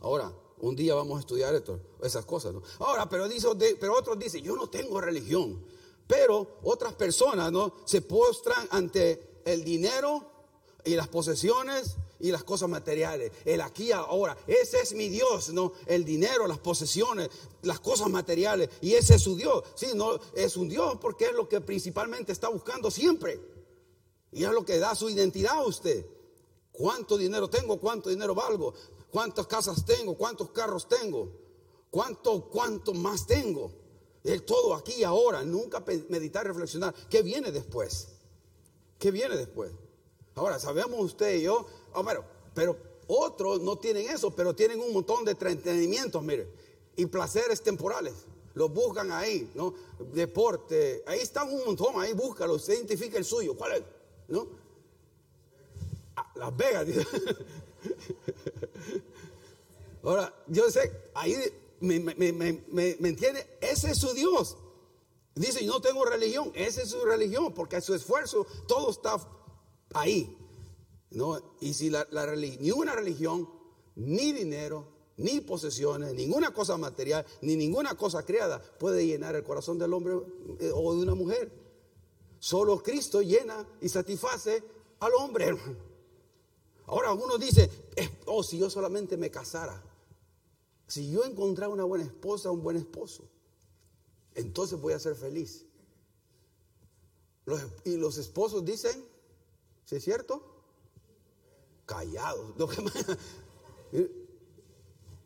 Ahora, 0.00 0.32
un 0.58 0.74
día 0.74 0.94
vamos 0.94 1.18
a 1.18 1.20
estudiar 1.20 1.54
esto, 1.54 1.78
esas 2.02 2.24
cosas. 2.24 2.54
Ahora, 2.78 3.08
pero, 3.08 3.28
pero 3.78 3.96
otros 3.96 4.18
dicen, 4.18 4.42
yo 4.42 4.56
no 4.56 4.68
tengo 4.68 5.00
religión. 5.00 5.62
Pero 6.06 6.58
otras 6.62 6.94
personas 6.94 7.52
¿no? 7.52 7.74
se 7.84 8.00
postran 8.00 8.66
ante 8.70 9.40
el 9.44 9.62
dinero 9.64 10.24
y 10.84 10.94
las 10.96 11.08
posesiones 11.08 11.96
y 12.22 12.30
las 12.30 12.44
cosas 12.44 12.70
materiales. 12.70 13.32
El 13.44 13.60
aquí 13.60 13.92
ahora. 13.92 14.36
Ese 14.46 14.80
es 14.80 14.94
mi 14.94 15.08
Dios, 15.08 15.52
¿no? 15.52 15.72
El 15.86 16.04
dinero, 16.04 16.46
las 16.46 16.58
posesiones, 16.58 17.28
las 17.62 17.80
cosas 17.80 18.08
materiales. 18.08 18.70
Y 18.80 18.94
ese 18.94 19.16
es 19.16 19.22
su 19.22 19.36
Dios. 19.36 19.64
Sí, 19.74 19.88
no, 19.94 20.18
es 20.34 20.56
un 20.56 20.68
Dios 20.68 20.96
porque 21.00 21.26
es 21.26 21.32
lo 21.34 21.48
que 21.48 21.60
principalmente 21.60 22.32
está 22.32 22.48
buscando 22.48 22.90
siempre. 22.90 23.40
Y 24.30 24.44
es 24.44 24.50
lo 24.50 24.64
que 24.64 24.78
da 24.78 24.94
su 24.94 25.10
identidad 25.10 25.56
a 25.56 25.66
usted. 25.66 26.06
¿Cuánto 26.70 27.18
dinero 27.18 27.50
tengo? 27.50 27.78
¿Cuánto 27.78 28.08
dinero 28.08 28.34
valgo? 28.34 28.72
¿Cuántas 29.10 29.46
casas 29.48 29.84
tengo? 29.84 30.16
¿Cuántos 30.16 30.50
carros 30.50 30.88
tengo? 30.88 31.28
¿Cuánto, 31.90 32.48
cuánto 32.48 32.94
más 32.94 33.26
tengo? 33.26 33.72
El 34.22 34.44
todo 34.44 34.76
aquí 34.76 35.02
ahora. 35.02 35.42
Nunca 35.42 35.84
meditar, 36.08 36.46
reflexionar. 36.46 36.94
¿Qué 37.10 37.20
viene 37.22 37.50
después? 37.50 38.08
¿Qué 38.96 39.10
viene 39.10 39.36
después? 39.36 39.72
Ahora, 40.34 40.58
sabemos 40.58 41.00
usted 41.00 41.34
y 41.36 41.42
yo 41.42 41.66
Oh, 41.94 42.04
pero, 42.54 42.76
otros 43.06 43.60
no 43.60 43.76
tienen 43.76 44.08
eso, 44.08 44.30
pero 44.30 44.54
tienen 44.54 44.80
un 44.80 44.92
montón 44.92 45.24
de 45.24 45.32
entretenimientos, 45.32 46.22
mire, 46.22 46.48
y 46.96 47.06
placeres 47.06 47.62
temporales. 47.62 48.14
Los 48.54 48.72
buscan 48.72 49.10
ahí, 49.12 49.50
¿no? 49.54 49.74
Deporte, 50.12 51.02
ahí 51.06 51.20
están 51.20 51.52
un 51.52 51.64
montón, 51.64 52.00
ahí 52.00 52.12
búscalo, 52.12 52.54
usted 52.54 52.74
identifica 52.74 53.18
el 53.18 53.24
suyo. 53.24 53.56
¿Cuál 53.56 53.72
es? 53.72 53.82
¿No? 54.28 54.46
Ah, 56.16 56.30
Las 56.36 56.56
Vegas. 56.56 56.86
Ahora, 60.02 60.34
yo 60.48 60.70
sé, 60.70 60.92
ahí 61.14 61.36
me, 61.80 61.98
me, 62.00 63.08
entiende, 63.08 63.58
ese 63.60 63.90
es 63.90 63.98
su 63.98 64.12
Dios. 64.14 64.56
Dice, 65.34 65.64
yo 65.64 65.72
no 65.72 65.80
tengo 65.80 66.04
religión, 66.04 66.52
esa 66.54 66.82
es 66.82 66.90
su 66.90 67.02
religión, 67.04 67.54
porque 67.54 67.80
su 67.80 67.94
esfuerzo, 67.94 68.46
todo 68.66 68.90
está 68.90 69.16
ahí. 69.94 70.36
¿no? 71.10 71.40
Y 71.60 71.74
si 71.74 71.90
la, 71.90 72.06
ni 72.60 72.70
una 72.70 72.94
religión, 72.94 73.48
ni 73.96 74.32
dinero, 74.32 74.86
ni 75.16 75.40
posesiones, 75.40 76.14
ninguna 76.14 76.52
cosa 76.52 76.76
material, 76.76 77.24
ni 77.42 77.56
ninguna 77.56 77.94
cosa 77.96 78.24
creada 78.24 78.62
puede 78.78 79.06
llenar 79.06 79.36
el 79.36 79.44
corazón 79.44 79.78
del 79.78 79.92
hombre 79.92 80.14
eh, 80.60 80.70
o 80.74 80.94
de 80.94 81.02
una 81.02 81.14
mujer. 81.14 81.52
Solo 82.38 82.82
Cristo 82.82 83.22
llena 83.22 83.66
y 83.80 83.88
satisface 83.88 84.62
al 85.00 85.12
hombre, 85.14 85.56
Ahora 86.86 87.10
algunos 87.10 87.38
dicen, 87.38 87.70
oh, 88.26 88.42
si 88.42 88.58
yo 88.58 88.68
solamente 88.68 89.16
me 89.16 89.30
casara, 89.30 89.82
si 90.86 91.10
yo 91.10 91.24
encontrara 91.24 91.72
una 91.72 91.84
buena 91.84 92.04
esposa, 92.04 92.50
un 92.50 92.62
buen 92.62 92.76
esposo, 92.76 93.24
entonces 94.34 94.80
voy 94.80 94.92
a 94.92 94.98
ser 94.98 95.14
feliz. 95.14 95.64
y 97.84 97.96
los 97.96 98.18
esposos 98.18 98.64
dicen, 98.64 99.11
¿sí 99.92 99.96
es 99.96 100.04
cierto? 100.04 100.52
callados. 101.92 102.54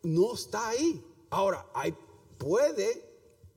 No 0.03 0.33
está 0.33 0.69
ahí. 0.69 1.03
Ahora, 1.29 1.69
hay, 1.73 1.95
puede, 2.37 3.03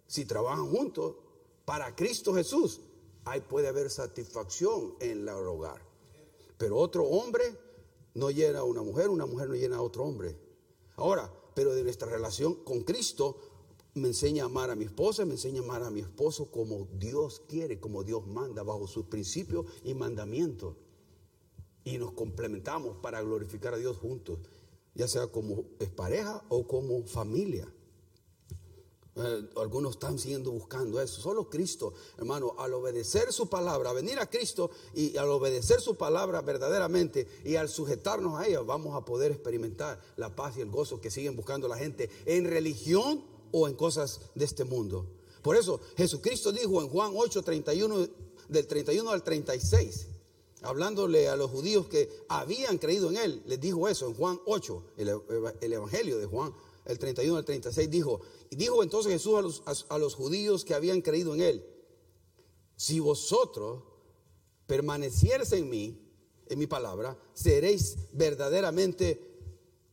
si 0.07 0.25
trabajan 0.25 0.71
juntos, 0.71 1.17
para 1.65 1.95
Cristo 1.97 2.35
Jesús, 2.35 2.81
ahí 3.25 3.41
puede 3.41 3.69
haber 3.69 3.91
satisfacción 3.91 4.95
en 5.01 5.23
el 5.23 5.29
hogar. 5.29 5.83
Pero 6.57 6.77
otro 6.77 7.05
hombre 7.05 7.59
no 8.15 8.31
llena 8.31 8.61
a 8.61 8.65
una 8.65 8.83
mujer, 8.83 9.09
una 9.09 9.27
mujer 9.27 9.49
no 9.49 9.55
llena 9.55 9.77
a 9.77 9.83
otro 9.83 10.05
hombre. 10.05 10.37
Ahora, 10.97 11.33
pero 11.55 11.75
de 11.75 11.83
nuestra 11.83 12.09
relación 12.09 12.55
con 12.65 12.83
Cristo, 12.83 13.37
me 13.95 14.09
enseña 14.09 14.45
a 14.45 14.47
amar 14.47 14.71
a 14.71 14.77
mi 14.77 14.85
esposa, 14.85 15.25
me 15.25 15.33
enseña 15.33 15.61
a 15.61 15.65
amar 15.65 15.83
a 15.83 15.91
mi 15.91 16.01
esposo 16.01 16.51
como 16.51 16.87
Dios 16.93 17.43
quiere, 17.49 17.81
como 17.81 18.05
Dios 18.05 18.27
manda, 18.27 18.63
bajo 18.63 18.87
sus 18.87 19.07
principios 19.07 19.67
y 19.85 19.95
mandamientos 19.95 20.77
y 21.85 21.99
nos 21.99 22.13
complementamos 22.13 22.97
para 22.99 23.21
glorificar 23.23 23.75
a 23.75 23.79
Dios 23.79 23.97
juntos, 23.97 24.39
ya 24.95 25.09
sea 25.09 25.29
como 25.29 25.65
pareja 25.97 26.43
o 26.49 26.67
como 26.67 27.05
familia. 27.05 27.73
Eh, 29.17 29.49
algunos 29.57 29.95
están 29.95 30.19
siguiendo 30.19 30.53
buscando 30.53 31.01
eso. 31.01 31.21
Solo 31.21 31.51
Cristo, 31.51 31.93
hermano, 32.17 32.55
al 32.59 32.73
obedecer 32.75 33.33
su 33.33 33.49
palabra, 33.49 33.93
venir 33.93 34.19
a 34.19 34.31
Cristo 34.31 34.71
y 34.95 35.17
al 35.17 35.29
obedecer 35.29 35.81
su 35.81 35.97
palabra 35.97 36.41
verdaderamente 36.43 37.27
y 37.45 37.57
al 37.57 37.69
sujetarnos 37.69 38.39
a 38.39 38.47
ella, 38.47 38.61
vamos 38.61 38.95
a 38.95 39.05
poder 39.05 39.33
experimentar 39.33 40.01
la 40.17 40.35
paz 40.35 40.57
y 40.57 40.61
el 40.61 40.71
gozo 40.71 41.01
que 41.01 41.11
siguen 41.11 41.37
buscando 41.37 41.67
la 41.67 41.77
gente 41.77 42.09
en 42.25 42.45
religión 42.45 43.25
o 43.53 43.67
en 43.67 43.75
cosas 43.75 44.21
de 44.35 44.45
este 44.45 44.65
mundo. 44.65 45.07
Por 45.43 45.57
eso 45.57 45.81
Jesucristo 45.97 46.53
dijo 46.53 46.81
en 46.81 46.89
Juan 46.89 47.13
8, 47.15 47.43
31, 47.43 48.09
del 48.49 48.67
31 48.67 49.11
al 49.11 49.25
36 49.25 50.07
hablándole 50.63 51.29
a 51.29 51.37
los 51.37 51.51
judíos 51.51 51.87
que 51.87 52.09
habían 52.29 52.79
creído 52.79 53.11
en 53.11 53.17
él, 53.17 53.43
les 53.47 53.61
dijo 53.61 53.89
eso 53.89 54.07
en 54.07 54.15
Juan 54.15 54.41
8, 54.47 54.85
el, 54.97 55.73
Evangelio 55.73 56.19
de 56.19 56.27
Juan, 56.27 56.55
el 56.85 56.99
31 56.99 57.37
al 57.37 57.45
36, 57.45 57.91
dijo, 57.91 58.21
y 58.51 58.57
dijo 58.57 58.83
entonces 58.83 59.13
Jesús 59.13 59.39
a 59.39 59.43
los, 59.43 59.63
a 59.89 59.99
los 59.99 60.15
judíos 60.15 60.65
que 60.65 60.75
habían 60.75 61.01
creído 61.01 61.35
en 61.35 61.41
él, 61.41 61.67
si 62.77 63.01
vosotros 63.01 63.83
permaneciereis 64.67 65.53
en 65.53 65.69
mí, 65.69 65.99
en 66.47 66.59
mi 66.59 66.67
palabra, 66.67 67.17
seréis 67.35 67.97
verdaderamente 68.13 69.21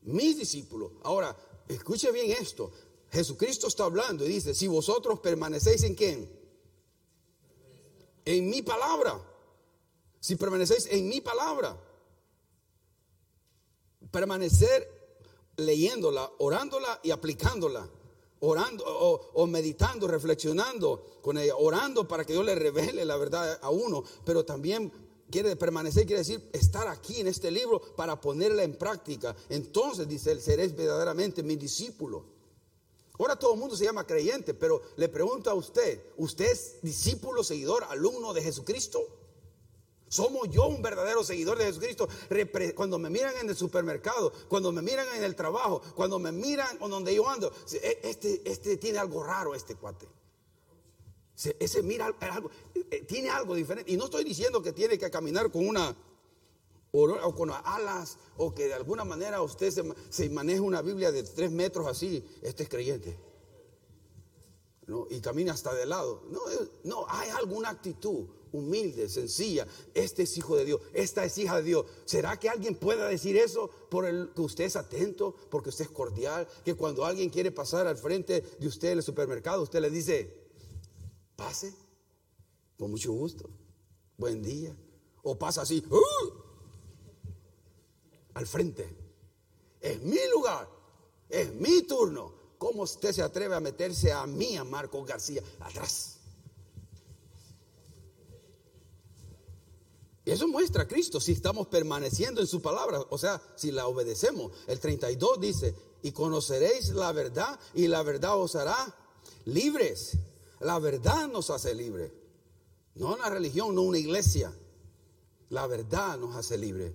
mis 0.04 0.38
discípulos. 0.38 0.92
Ahora, 1.04 1.36
escuche 1.68 2.12
bien 2.12 2.32
esto. 2.32 2.72
Jesucristo 3.12 3.68
está 3.68 3.86
hablando 3.86 4.26
y 4.26 4.30
dice, 4.30 4.54
si 4.54 4.68
vosotros 4.68 5.20
permanecéis 5.20 5.84
en 5.84 5.96
quién? 5.96 6.30
En 8.26 8.50
mi 8.50 8.62
palabra 8.62 9.22
si 10.20 10.36
permanecéis 10.36 10.88
en 10.92 11.08
mi 11.08 11.22
palabra. 11.22 11.78
Permanecer 14.12 14.98
leyéndola, 15.58 16.32
orándola 16.40 17.00
y 17.04 17.12
aplicándola. 17.12 17.90
Orando 18.40 18.84
o, 18.86 19.48
meditando, 19.48 20.08
reflexionando 20.08 21.04
con 21.24 21.40
ella, 21.40 21.56
orando 21.56 22.08
para 22.08 22.24
que 22.24 22.34
Dios 22.34 22.46
le 22.46 22.54
revele 22.54 23.04
la 23.04 23.18
verdad 23.18 23.58
a 23.60 23.72
uno, 23.72 24.04
pero 24.24 24.46
también 24.46 24.92
quiere 25.32 25.56
permanecer, 25.56 26.06
quiere 26.06 26.20
decir 26.20 26.48
estar 26.54 26.88
aquí 26.88 27.20
en 27.20 27.28
este 27.28 27.50
libro 27.50 27.82
para 27.96 28.22
ponerla 28.22 28.64
en 28.64 28.76
práctica. 28.76 29.36
Entonces, 29.50 30.08
dice 30.08 30.32
él, 30.34 30.42
seréis 30.42 30.76
verdaderamente 30.76 31.42
mi 31.42 31.56
discípulo. 31.56 32.26
Ahora 33.18 33.36
todo 33.36 33.56
el 33.56 33.60
mundo 33.60 33.76
se 33.76 33.86
llama 33.86 34.06
creyente, 34.06 34.54
pero 34.54 34.82
le 34.98 35.10
pregunto 35.10 35.50
a 35.50 35.56
usted, 35.56 36.04
¿usted 36.18 36.52
es 36.52 36.76
discípulo, 36.84 37.44
seguidor, 37.44 37.86
alumno 37.86 38.34
de 38.34 38.44
Jesucristo? 38.44 39.00
Somos 40.10 40.50
yo 40.50 40.68
un 40.68 40.82
verdadero 40.82 41.24
seguidor 41.24 41.58
de 41.58 41.66
Jesucristo. 41.66 42.08
Cuando 42.76 42.98
me 42.98 43.10
miran 43.10 43.36
en 43.42 43.50
el 43.50 43.56
supermercado, 43.56 44.32
cuando 44.48 44.72
me 44.72 44.82
miran 44.82 45.08
en 45.16 45.24
el 45.24 45.36
trabajo, 45.36 45.82
cuando 45.96 46.20
me 46.20 46.32
miran 46.32 46.78
donde 46.80 47.14
yo 47.14 47.30
ando, 47.30 47.52
e, 47.72 48.00
este, 48.04 48.42
este 48.50 48.78
tiene 48.78 49.00
algo 49.00 49.24
raro, 49.24 49.54
este 49.54 49.76
cuate. 49.76 50.08
Ese 51.60 51.84
mira 51.84 52.08
algo, 52.20 52.50
eh, 52.74 53.04
tiene 53.08 53.30
algo 53.30 53.54
diferente. 53.54 53.92
Y 53.92 53.98
no 53.98 54.06
estoy 54.06 54.24
diciendo 54.24 54.62
que 54.62 54.74
tiene 54.74 54.98
que 54.98 55.10
caminar 55.12 55.52
con 55.52 55.68
una 55.68 55.96
o 56.92 57.36
con 57.36 57.52
alas 57.52 58.18
o 58.38 58.56
que 58.56 58.68
de 58.68 58.74
alguna 58.74 59.04
manera 59.04 59.42
usted 59.42 59.70
se, 59.70 59.84
se 60.10 60.30
maneja 60.30 60.62
una 60.62 60.82
Biblia 60.82 61.12
de 61.12 61.22
tres 61.24 61.52
metros 61.52 61.86
así. 61.86 62.26
Este 62.42 62.64
es 62.64 62.70
creyente. 62.70 63.20
¿no? 64.88 65.06
y 65.10 65.20
camina 65.20 65.54
hasta 65.54 65.74
de 65.74 65.86
lado. 65.86 66.24
No, 66.30 66.40
no, 66.86 67.06
hay 67.10 67.30
alguna 67.30 67.70
actitud, 67.70 68.26
humilde, 68.52 69.10
sencilla. 69.10 69.68
Este 69.94 70.24
es 70.24 70.38
hijo 70.38 70.56
de 70.56 70.66
Dios, 70.66 70.82
esta 70.94 71.26
es 71.26 71.38
hija 71.38 71.58
de 71.58 71.64
Dios. 71.64 71.86
¿Será 72.06 72.40
que 72.40 72.50
alguien 72.50 72.76
pueda 72.76 73.08
decir 73.08 73.38
eso 73.38 73.70
por 73.90 74.06
el 74.06 74.32
que 74.36 74.42
usted 74.42 74.66
es 74.66 74.76
atento, 74.76 75.36
porque 75.50 75.70
usted 75.70 75.86
es 75.86 75.92
cordial? 75.92 76.48
Que 76.64 76.76
cuando 76.76 77.06
alguien 77.06 77.30
quiere 77.30 77.52
pasar 77.52 77.88
al 77.88 77.98
frente 77.98 78.42
de 78.60 78.68
usted 78.68 78.92
en 78.92 78.98
el 79.00 79.04
supermercado, 79.04 79.62
usted 79.62 79.82
le 79.82 79.90
dice, 79.90 80.50
pase, 81.36 81.74
con 82.78 82.92
mucho 82.92 83.12
gusto, 83.12 83.50
buen 84.18 84.44
día. 84.44 84.76
O 85.24 85.38
pasa 85.38 85.64
así, 85.64 85.84
¡uh! 85.90 86.48
al 88.38 88.46
frente. 88.46 88.88
Es 89.82 90.02
mi 90.02 90.20
lugar, 90.32 90.70
es 91.30 91.54
mi 91.54 91.82
turno. 91.84 92.34
¿Cómo 92.58 92.84
usted 92.84 93.12
se 93.12 93.22
atreve 93.22 93.56
a 93.56 93.60
meterse 93.60 94.12
a 94.12 94.26
mí, 94.26 94.58
a 94.58 94.64
Marcos 94.64 95.06
García, 95.06 95.44
atrás? 95.60 96.17
Eso 100.32 100.48
muestra 100.50 100.84
a 100.84 100.88
Cristo 100.88 101.22
si 101.22 101.32
estamos 101.32 101.68
permaneciendo 101.68 102.42
en 102.42 102.48
su 102.48 102.62
palabra, 102.62 103.00
o 103.10 103.18
sea, 103.18 103.42
si 103.56 103.72
la 103.72 103.88
obedecemos. 103.88 104.52
El 104.68 104.78
32 104.78 105.40
dice, 105.40 105.74
y 106.02 106.12
conoceréis 106.12 106.90
la 106.90 107.14
verdad 107.14 107.58
y 107.74 107.88
la 107.88 108.04
verdad 108.04 108.38
os 108.38 108.56
hará 108.56 108.94
libres. 109.46 110.18
La 110.60 110.80
verdad 110.80 111.30
nos 111.30 111.50
hace 111.50 111.74
libres. 111.74 112.12
No 112.96 113.14
una 113.14 113.30
religión, 113.30 113.74
no 113.74 113.84
una 113.84 114.00
iglesia. 114.00 114.52
La 115.50 115.66
verdad 115.66 116.18
nos 116.18 116.36
hace 116.36 116.58
libres. 116.58 116.92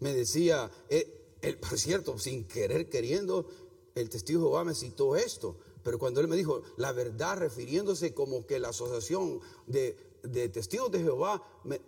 Me 0.00 0.12
decía, 0.12 0.70
eh, 0.90 1.56
por 1.60 1.78
cierto, 1.78 2.18
sin 2.18 2.46
querer 2.46 2.90
queriendo, 2.90 3.46
el 3.94 4.10
testigo 4.10 4.42
Jehová 4.42 4.62
me 4.64 4.74
citó 4.74 5.16
esto. 5.16 5.56
Pero 5.82 5.98
cuando 5.98 6.20
él 6.20 6.28
me 6.28 6.36
dijo 6.36 6.62
la 6.76 6.92
verdad, 6.92 7.38
refiriéndose 7.38 8.12
como 8.12 8.46
que 8.46 8.58
la 8.58 8.68
asociación 8.68 9.40
de 9.66 9.96
de 10.24 10.48
testigos 10.48 10.90
de 10.90 11.00
Jehová 11.00 11.42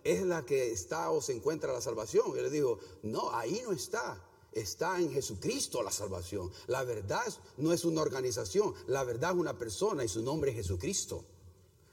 es 0.04 0.22
la 0.22 0.44
que 0.44 0.70
está 0.70 1.10
o 1.10 1.20
se 1.20 1.32
encuentra 1.32 1.72
la 1.72 1.80
salvación. 1.80 2.32
Y 2.36 2.40
le 2.40 2.50
digo, 2.50 2.78
no, 3.02 3.30
ahí 3.32 3.62
no 3.64 3.72
está. 3.72 4.22
Está 4.52 4.98
en 4.98 5.10
Jesucristo 5.10 5.82
la 5.82 5.90
salvación. 5.90 6.50
La 6.66 6.84
verdad 6.84 7.24
no 7.58 7.72
es 7.72 7.84
una 7.84 8.02
organización, 8.02 8.74
la 8.86 9.04
verdad 9.04 9.32
es 9.32 9.36
una 9.36 9.58
persona 9.58 10.04
y 10.04 10.08
su 10.08 10.22
nombre 10.22 10.50
es 10.50 10.56
Jesucristo. 10.56 11.24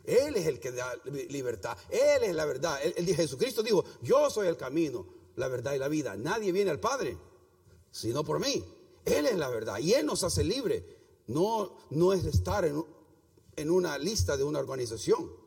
Él 0.06 0.36
es 0.36 0.48
el 0.48 0.60
que 0.60 0.72
da 0.72 0.94
libertad, 1.30 1.78
Él 1.90 2.24
es 2.24 2.36
la 2.36 2.46
verdad. 2.46 2.80
El, 2.84 3.06
Jesucristo 3.06 3.64
dijo, 3.64 3.84
yo 4.02 4.30
soy 4.30 4.48
el 4.48 4.58
camino, 4.58 5.06
la 5.36 5.48
verdad 5.48 5.74
y 5.74 5.78
la 5.78 5.88
vida. 5.88 6.16
Nadie 6.16 6.52
viene 6.52 6.72
al 6.72 6.80
Padre, 6.80 7.18
sino 7.92 8.24
por 8.24 8.40
mí. 8.40 8.64
Él 9.06 9.26
es 9.26 9.38
la 9.38 9.50
verdad 9.50 9.80
y 9.80 9.94
Él 9.94 10.06
nos 10.06 10.24
hace 10.24 10.44
libre. 10.44 11.02
No, 11.28 11.78
no 11.90 12.12
es 12.12 12.26
estar 12.26 12.66
en, 12.66 12.84
en 13.56 13.72
una 13.72 13.98
lista 13.98 14.36
de 14.36 14.44
una 14.44 14.60
organización 14.60 15.43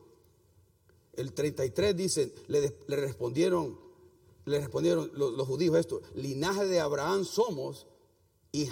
el 1.16 1.32
33 1.32 1.96
dice, 1.96 2.34
le, 2.48 2.74
respondieron, 2.88 3.78
le 4.44 4.58
respondieron 4.58 5.10
los, 5.14 5.46
judíos 5.46 5.76
esto, 5.76 6.02
linaje 6.14 6.66
de 6.66 6.80
Abraham 6.80 7.24
somos 7.24 7.86
y, 8.52 8.68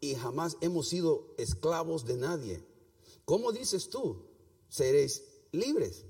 y 0.00 0.14
jamás 0.14 0.56
hemos 0.60 0.88
sido 0.88 1.34
esclavos 1.38 2.04
de 2.04 2.16
nadie. 2.16 2.64
¿Cómo 3.24 3.52
dices 3.52 3.88
tú? 3.88 4.16
Seréis 4.68 5.22
libres. 5.52 6.04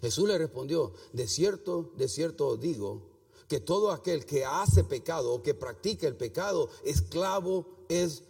Jesús 0.00 0.28
le 0.28 0.38
respondió, 0.38 0.92
de 1.12 1.26
cierto, 1.26 1.92
de 1.96 2.08
cierto 2.08 2.48
os 2.48 2.60
digo, 2.60 3.12
que 3.48 3.60
todo 3.60 3.90
aquel 3.90 4.24
que 4.24 4.44
hace 4.44 4.84
pecado 4.84 5.34
o 5.34 5.42
que 5.42 5.54
practica 5.54 6.06
el 6.06 6.16
pecado, 6.16 6.70
esclavo 6.84 7.66
es 7.88 8.22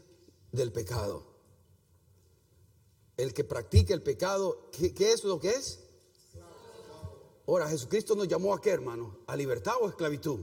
del 0.50 0.72
pecado. 0.72 1.24
El 3.16 3.32
que 3.32 3.44
practica 3.44 3.94
el 3.94 4.02
pecado, 4.02 4.68
¿qué, 4.72 4.92
qué 4.92 5.12
es 5.12 5.22
lo 5.22 5.38
que 5.38 5.50
es? 5.50 5.81
Ahora, 7.46 7.68
Jesucristo 7.68 8.14
nos 8.14 8.28
llamó 8.28 8.54
a 8.54 8.60
qué, 8.60 8.70
hermano? 8.70 9.18
¿A 9.26 9.36
libertad 9.36 9.74
o 9.80 9.86
a 9.86 9.90
esclavitud? 9.90 10.40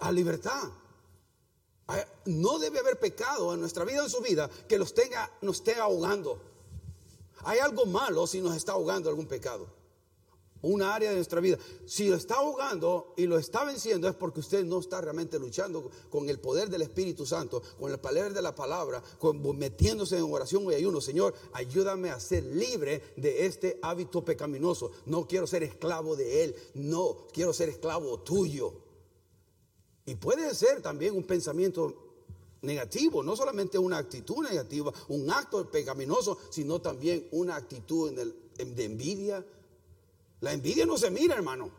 A 0.00 0.12
libertad. 0.12 0.68
No 2.26 2.58
debe 2.58 2.80
haber 2.80 2.98
pecado 2.98 3.54
en 3.54 3.60
nuestra 3.60 3.84
vida, 3.84 4.02
en 4.02 4.10
su 4.10 4.20
vida, 4.20 4.50
que 4.68 4.78
los 4.78 4.92
tenga, 4.92 5.30
nos 5.40 5.56
esté 5.56 5.76
ahogando. 5.76 6.40
Hay 7.44 7.60
algo 7.60 7.86
malo 7.86 8.26
si 8.26 8.40
nos 8.40 8.56
está 8.56 8.72
ahogando 8.72 9.08
algún 9.08 9.26
pecado 9.26 9.77
una 10.62 10.94
área 10.94 11.10
de 11.10 11.16
nuestra 11.16 11.40
vida. 11.40 11.58
Si 11.86 12.08
lo 12.08 12.16
está 12.16 12.36
ahogando 12.36 13.14
y 13.16 13.26
lo 13.26 13.38
está 13.38 13.64
venciendo 13.64 14.08
es 14.08 14.14
porque 14.14 14.40
usted 14.40 14.64
no 14.64 14.80
está 14.80 15.00
realmente 15.00 15.38
luchando 15.38 15.90
con 16.10 16.28
el 16.28 16.38
poder 16.38 16.68
del 16.68 16.82
Espíritu 16.82 17.26
Santo, 17.26 17.62
con 17.78 17.90
el 17.90 17.98
poder 17.98 18.32
de 18.32 18.42
la 18.42 18.54
palabra, 18.54 19.02
con, 19.18 19.40
metiéndose 19.58 20.16
en 20.16 20.24
oración 20.24 20.64
y 20.70 20.74
ayuno. 20.74 21.00
Señor, 21.00 21.34
ayúdame 21.52 22.10
a 22.10 22.20
ser 22.20 22.44
libre 22.44 23.02
de 23.16 23.46
este 23.46 23.78
hábito 23.82 24.24
pecaminoso. 24.24 24.90
No 25.06 25.26
quiero 25.26 25.46
ser 25.46 25.62
esclavo 25.62 26.16
de 26.16 26.44
él, 26.44 26.56
no, 26.74 27.26
quiero 27.32 27.52
ser 27.52 27.68
esclavo 27.68 28.20
tuyo. 28.20 28.72
Y 30.06 30.14
puede 30.14 30.54
ser 30.54 30.80
también 30.80 31.14
un 31.14 31.24
pensamiento 31.24 32.08
negativo, 32.62 33.22
no 33.22 33.36
solamente 33.36 33.78
una 33.78 33.98
actitud 33.98 34.42
negativa, 34.42 34.92
un 35.08 35.30
acto 35.30 35.70
pecaminoso, 35.70 36.38
sino 36.50 36.80
también 36.80 37.28
una 37.30 37.56
actitud 37.56 38.10
de 38.12 38.84
envidia, 38.84 39.44
la 40.40 40.52
envidia 40.52 40.86
no 40.86 40.96
se 40.96 41.10
mira, 41.10 41.34
hermano. 41.34 41.70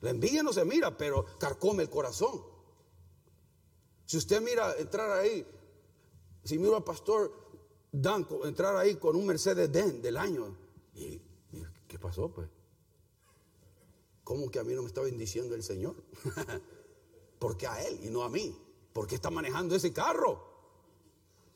La 0.00 0.10
envidia 0.10 0.42
no 0.42 0.52
se 0.52 0.64
mira, 0.64 0.96
pero 0.96 1.24
carcome 1.38 1.82
el 1.82 1.90
corazón. 1.90 2.42
Si 4.06 4.16
usted 4.16 4.40
mira 4.40 4.74
entrar 4.78 5.10
ahí, 5.12 5.46
si 6.42 6.58
mira 6.58 6.76
al 6.76 6.84
pastor 6.84 7.38
Danco 7.92 8.46
entrar 8.46 8.76
ahí 8.76 8.96
con 8.96 9.16
un 9.16 9.26
Mercedes 9.26 9.70
Den 9.70 10.00
del 10.00 10.16
año, 10.16 10.56
¿y, 10.94 11.20
qué 11.86 11.98
pasó 11.98 12.32
pues? 12.32 12.48
¿Cómo 14.24 14.50
que 14.50 14.58
a 14.58 14.64
mí 14.64 14.74
no 14.74 14.82
me 14.82 14.88
está 14.88 15.00
bendiciendo 15.00 15.54
el 15.54 15.62
Señor? 15.62 15.94
¿Por 17.38 17.56
qué 17.56 17.66
a 17.66 17.84
él 17.86 18.00
y 18.04 18.10
no 18.10 18.22
a 18.22 18.28
mí? 18.28 18.56
¿Por 18.92 19.06
qué 19.06 19.16
está 19.16 19.30
manejando 19.30 19.74
ese 19.74 19.92
carro? 19.92 20.48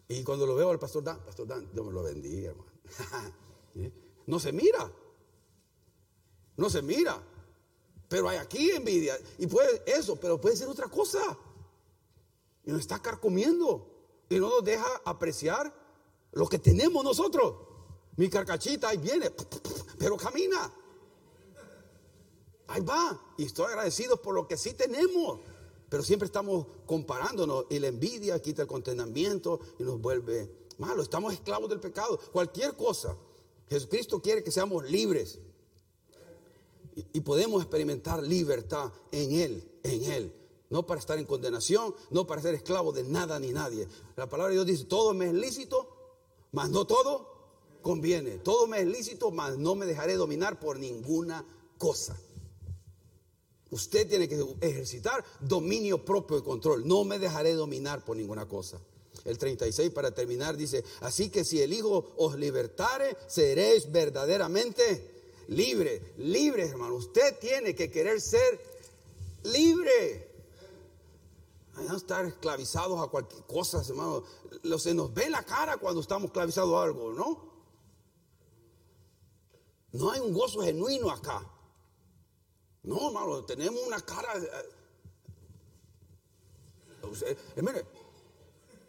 Y 0.08 0.22
cuando 0.22 0.46
lo 0.46 0.54
veo 0.54 0.70
al 0.70 0.78
pastor 0.78 1.02
Dan, 1.02 1.24
pastor 1.24 1.46
Dan, 1.46 1.70
Dios 1.72 1.86
me 1.86 1.92
lo 1.92 2.02
bendiga, 2.02 2.50
hermano. 2.50 2.72
No 4.26 4.40
se 4.40 4.52
mira 4.52 4.90
no 6.56 6.70
se 6.70 6.82
mira. 6.82 7.20
Pero 8.08 8.28
hay 8.28 8.38
aquí 8.38 8.70
envidia. 8.70 9.18
Y 9.38 9.46
puede 9.46 9.82
eso, 9.86 10.16
pero 10.16 10.40
puede 10.40 10.56
ser 10.56 10.68
otra 10.68 10.88
cosa. 10.88 11.36
Y 12.64 12.70
nos 12.70 12.80
está 12.80 13.00
carcomiendo. 13.00 13.90
Y 14.28 14.38
no 14.38 14.48
nos 14.48 14.64
deja 14.64 14.86
apreciar 15.04 15.72
lo 16.32 16.48
que 16.48 16.58
tenemos 16.58 17.02
nosotros. 17.04 17.54
Mi 18.16 18.28
carcachita 18.28 18.88
ahí 18.90 18.98
viene, 18.98 19.32
pero 19.98 20.16
camina. 20.16 20.72
Ahí 22.68 22.80
va. 22.82 23.20
Y 23.36 23.44
estoy 23.44 23.66
agradecido 23.66 24.20
por 24.20 24.34
lo 24.34 24.46
que 24.46 24.56
sí 24.56 24.74
tenemos. 24.74 25.40
Pero 25.88 26.02
siempre 26.02 26.26
estamos 26.26 26.66
comparándonos. 26.86 27.66
Y 27.70 27.78
la 27.78 27.88
envidia 27.88 28.40
quita 28.40 28.62
el 28.62 28.68
contenimiento 28.68 29.60
y 29.78 29.82
nos 29.82 30.00
vuelve 30.00 30.68
malo. 30.78 31.02
Estamos 31.02 31.32
esclavos 31.32 31.68
del 31.68 31.80
pecado. 31.80 32.18
Cualquier 32.32 32.76
cosa. 32.76 33.16
Jesucristo 33.68 34.20
quiere 34.20 34.44
que 34.44 34.50
seamos 34.50 34.88
libres 34.88 35.38
y 37.12 37.20
podemos 37.20 37.62
experimentar 37.62 38.22
libertad 38.22 38.92
en 39.10 39.32
Él, 39.32 39.72
en 39.82 40.04
Él. 40.04 40.32
No 40.70 40.86
para 40.86 40.98
estar 40.98 41.18
en 41.18 41.26
condenación, 41.26 41.94
no 42.10 42.26
para 42.26 42.42
ser 42.42 42.54
esclavo 42.54 42.92
de 42.92 43.04
nada 43.04 43.38
ni 43.38 43.52
nadie. 43.52 43.86
La 44.16 44.28
palabra 44.28 44.50
de 44.50 44.56
Dios 44.56 44.66
dice, 44.66 44.84
todo 44.84 45.14
me 45.14 45.26
es 45.26 45.34
lícito, 45.34 45.88
mas 46.52 46.70
no 46.70 46.86
todo 46.86 47.34
conviene. 47.82 48.38
Todo 48.38 48.66
me 48.66 48.80
es 48.80 48.86
lícito, 48.86 49.30
mas 49.30 49.58
no 49.58 49.74
me 49.74 49.86
dejaré 49.86 50.14
dominar 50.14 50.58
por 50.58 50.78
ninguna 50.78 51.44
cosa. 51.78 52.18
Usted 53.70 54.08
tiene 54.08 54.28
que 54.28 54.44
ejercitar 54.60 55.24
dominio 55.40 56.04
propio 56.04 56.38
y 56.38 56.42
control. 56.42 56.86
No 56.86 57.04
me 57.04 57.18
dejaré 57.18 57.54
dominar 57.54 58.04
por 58.04 58.16
ninguna 58.16 58.48
cosa. 58.48 58.80
El 59.24 59.38
36 59.38 59.90
para 59.90 60.12
terminar 60.12 60.56
dice, 60.56 60.84
así 61.00 61.30
que 61.30 61.44
si 61.44 61.60
el 61.60 61.72
Hijo 61.72 62.14
os 62.16 62.36
libertare, 62.36 63.16
seréis 63.26 63.90
verdaderamente 63.90 65.13
libre, 65.48 66.14
libre, 66.18 66.68
hermano. 66.68 66.94
Usted 66.94 67.38
tiene 67.38 67.74
que 67.74 67.90
querer 67.90 68.20
ser 68.20 68.60
libre. 69.44 70.30
No 71.88 71.96
estar 71.96 72.24
esclavizados 72.24 73.00
a 73.00 73.08
cualquier 73.08 73.42
cosa, 73.44 73.82
hermano. 73.86 74.22
Se 74.78 74.94
nos 74.94 75.12
ve 75.12 75.28
la 75.28 75.42
cara 75.42 75.76
cuando 75.76 76.00
estamos 76.00 76.26
esclavizados 76.26 76.72
a 76.74 76.84
algo, 76.84 77.12
¿no? 77.12 77.52
No 79.92 80.10
hay 80.10 80.20
un 80.20 80.32
gozo 80.32 80.60
genuino 80.62 81.10
acá. 81.10 81.44
No, 82.82 83.08
hermano, 83.08 83.44
tenemos 83.44 83.80
una 83.86 84.00
cara. 84.00 84.28
Eh, 87.26 87.36
mire, 87.56 87.84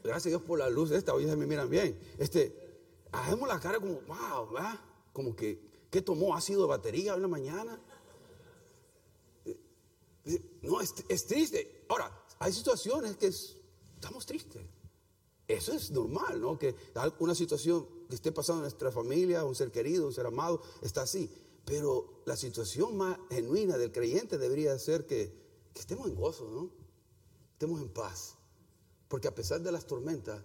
gracias 0.04 0.26
a 0.28 0.30
Dios 0.30 0.41
por 0.41 0.60
la 0.60 0.70
luz 0.70 0.91
esta, 0.91 1.13
hoy 1.13 1.26
se 1.26 1.36
me 1.36 1.46
miran 1.46 1.70
bien. 1.70 2.00
Este, 2.18 2.56
hacemos 3.12 3.48
la 3.48 3.60
cara 3.60 3.80
como, 3.80 4.02
wow, 4.02 4.52
¿verdad? 4.52 4.80
Como 5.13 5.36
que 5.36 5.74
¿Qué 5.95 6.01
tomó 6.01 6.36
ácido 6.36 6.63
de 6.63 6.67
batería 6.67 7.13
en 7.13 7.21
la 7.21 7.29
mañana? 7.29 7.79
No, 10.62 10.81
es, 10.81 11.25
triste. 11.25 11.86
Ahora, 11.88 12.12
hay 12.38 12.51
situaciones 12.51 13.15
que 13.15 13.27
estamos 13.27 14.25
tristes. 14.25 14.62
Eso 15.47 15.71
es 15.71 15.91
normal, 15.91 16.41
¿no? 16.41 16.60
Que 16.60 16.75
una 17.19 17.34
situación 17.34 17.88
que 18.10 18.15
esté 18.15 18.34
pasando 18.34 18.60
en 18.60 18.63
nuestra 18.63 18.91
familia, 18.91 19.45
un 19.45 19.55
ser 19.55 19.71
querido, 19.71 20.05
un 20.05 20.12
ser 20.12 20.25
amado, 20.25 20.62
está 20.81 21.03
así. 21.03 21.31
Pero 21.63 22.23
la 22.25 22.36
situación 22.36 22.97
más 22.97 23.17
genuina 23.29 23.77
del 23.77 23.93
creyente 23.93 24.38
debería 24.38 24.77
ser 24.77 25.05
que, 25.05 25.34
que 25.73 25.79
estemos 25.79 26.10
en 26.10 26.15
gozo, 26.15 26.49
¿no? 26.51 26.71
Estemos 27.53 27.79
en 27.79 27.88
paz. 27.88 28.36
Porque 29.08 29.29
a 29.29 29.34
pesar 29.34 29.62
de 29.62 29.71
las 29.71 29.88
tormentas, 29.88 30.43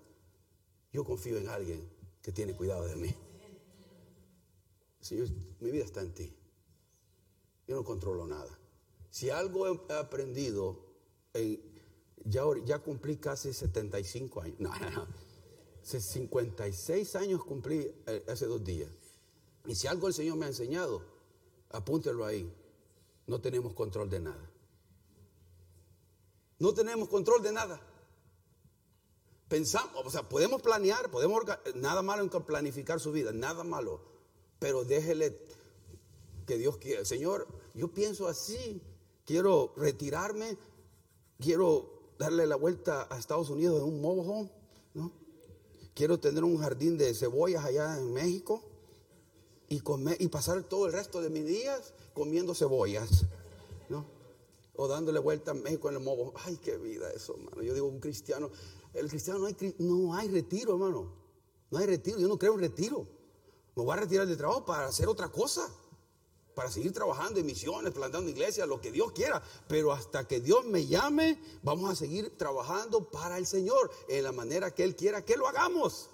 yo 0.92 1.02
confío 1.02 1.38
en 1.38 1.48
alguien 1.48 1.90
que 2.22 2.30
tiene 2.30 2.54
cuidado 2.54 2.86
de 2.86 2.94
mí. 2.94 3.16
Mi 5.60 5.70
vida 5.70 5.84
está 5.84 6.00
en 6.00 6.14
ti. 6.14 6.36
Yo 7.66 7.76
no 7.76 7.84
controlo 7.84 8.26
nada. 8.26 8.58
Si 9.10 9.30
algo 9.30 9.66
he 9.66 9.92
aprendido, 9.94 10.84
ya, 12.24 12.42
ya 12.64 12.78
cumplí 12.78 13.16
casi 13.16 13.52
75 13.52 14.42
años. 14.42 14.60
No, 14.60 14.78
no, 14.78 14.90
no. 14.90 15.06
56 15.82 17.16
años 17.16 17.44
cumplí 17.44 17.92
eh, 18.06 18.24
hace 18.28 18.46
dos 18.46 18.62
días. 18.62 18.90
Y 19.66 19.74
si 19.74 19.86
algo 19.86 20.08
el 20.08 20.14
Señor 20.14 20.36
me 20.36 20.46
ha 20.46 20.48
enseñado, 20.48 21.04
apúntelo 21.70 22.24
ahí. 22.24 22.52
No 23.26 23.40
tenemos 23.40 23.74
control 23.74 24.08
de 24.10 24.20
nada. 24.20 24.50
No 26.58 26.74
tenemos 26.74 27.08
control 27.08 27.42
de 27.42 27.52
nada. 27.52 27.80
Pensamos, 29.48 30.06
o 30.06 30.10
sea, 30.10 30.28
podemos 30.28 30.62
planear, 30.62 31.10
podemos, 31.10 31.42
nada 31.74 32.02
malo 32.02 32.22
en 32.22 32.28
planificar 32.44 33.00
su 33.00 33.10
vida, 33.10 33.32
nada 33.32 33.64
malo. 33.64 34.00
Pero 34.60 34.84
déjele 34.84 35.36
que 36.46 36.56
Dios 36.56 36.76
quiera. 36.76 37.04
Señor, 37.04 37.48
yo 37.74 37.88
pienso 37.88 38.28
así, 38.28 38.80
quiero 39.24 39.72
retirarme, 39.76 40.56
quiero 41.40 42.12
darle 42.18 42.46
la 42.46 42.56
vuelta 42.56 43.08
a 43.10 43.18
Estados 43.18 43.50
Unidos 43.50 43.78
en 43.80 43.88
un 43.88 44.00
mobile 44.00 44.50
¿no? 44.94 45.10
Quiero 45.94 46.20
tener 46.20 46.44
un 46.44 46.58
jardín 46.58 46.98
de 46.98 47.14
cebollas 47.14 47.64
allá 47.64 47.96
en 47.96 48.12
México 48.12 48.62
y, 49.68 49.80
comer, 49.80 50.16
y 50.20 50.28
pasar 50.28 50.62
todo 50.64 50.86
el 50.86 50.92
resto 50.92 51.22
de 51.22 51.30
mis 51.30 51.46
días 51.46 51.94
comiendo 52.12 52.54
cebollas, 52.54 53.24
¿no? 53.88 54.04
O 54.76 54.88
dándole 54.88 55.18
vuelta 55.18 55.52
a 55.52 55.54
México 55.54 55.88
en 55.88 55.96
el 55.96 56.02
mobile. 56.02 56.32
Ay, 56.44 56.58
qué 56.58 56.76
vida 56.76 57.10
eso, 57.12 57.34
hermano. 57.34 57.62
Yo 57.62 57.72
digo, 57.72 57.86
un 57.86 58.00
cristiano, 58.00 58.50
el 58.92 59.08
cristiano 59.08 59.38
no 59.38 59.46
hay, 59.46 59.74
no 59.78 60.14
hay 60.14 60.28
retiro, 60.28 60.72
hermano. 60.72 61.12
No 61.70 61.78
hay 61.78 61.86
retiro, 61.86 62.18
yo 62.18 62.28
no 62.28 62.38
creo 62.38 62.54
en 62.54 62.60
retiro. 62.60 63.06
Me 63.76 63.82
voy 63.82 63.92
a 63.92 64.00
retirar 64.00 64.26
del 64.26 64.36
trabajo 64.36 64.64
para 64.64 64.86
hacer 64.86 65.08
otra 65.08 65.28
cosa 65.28 65.68
para 66.60 66.70
seguir 66.70 66.92
trabajando 66.92 67.40
en 67.40 67.46
misiones, 67.46 67.90
plantando 67.92 68.28
iglesias, 68.28 68.68
lo 68.68 68.82
que 68.82 68.92
Dios 68.92 69.12
quiera. 69.12 69.42
Pero 69.66 69.92
hasta 69.92 70.28
que 70.28 70.40
Dios 70.40 70.66
me 70.66 70.86
llame, 70.86 71.40
vamos 71.62 71.90
a 71.90 71.94
seguir 71.94 72.36
trabajando 72.36 73.10
para 73.10 73.38
el 73.38 73.46
Señor 73.46 73.90
en 74.08 74.24
la 74.24 74.32
manera 74.32 74.70
que 74.74 74.84
Él 74.84 74.94
quiera 74.94 75.24
que 75.24 75.38
lo 75.38 75.48
hagamos. 75.48 76.10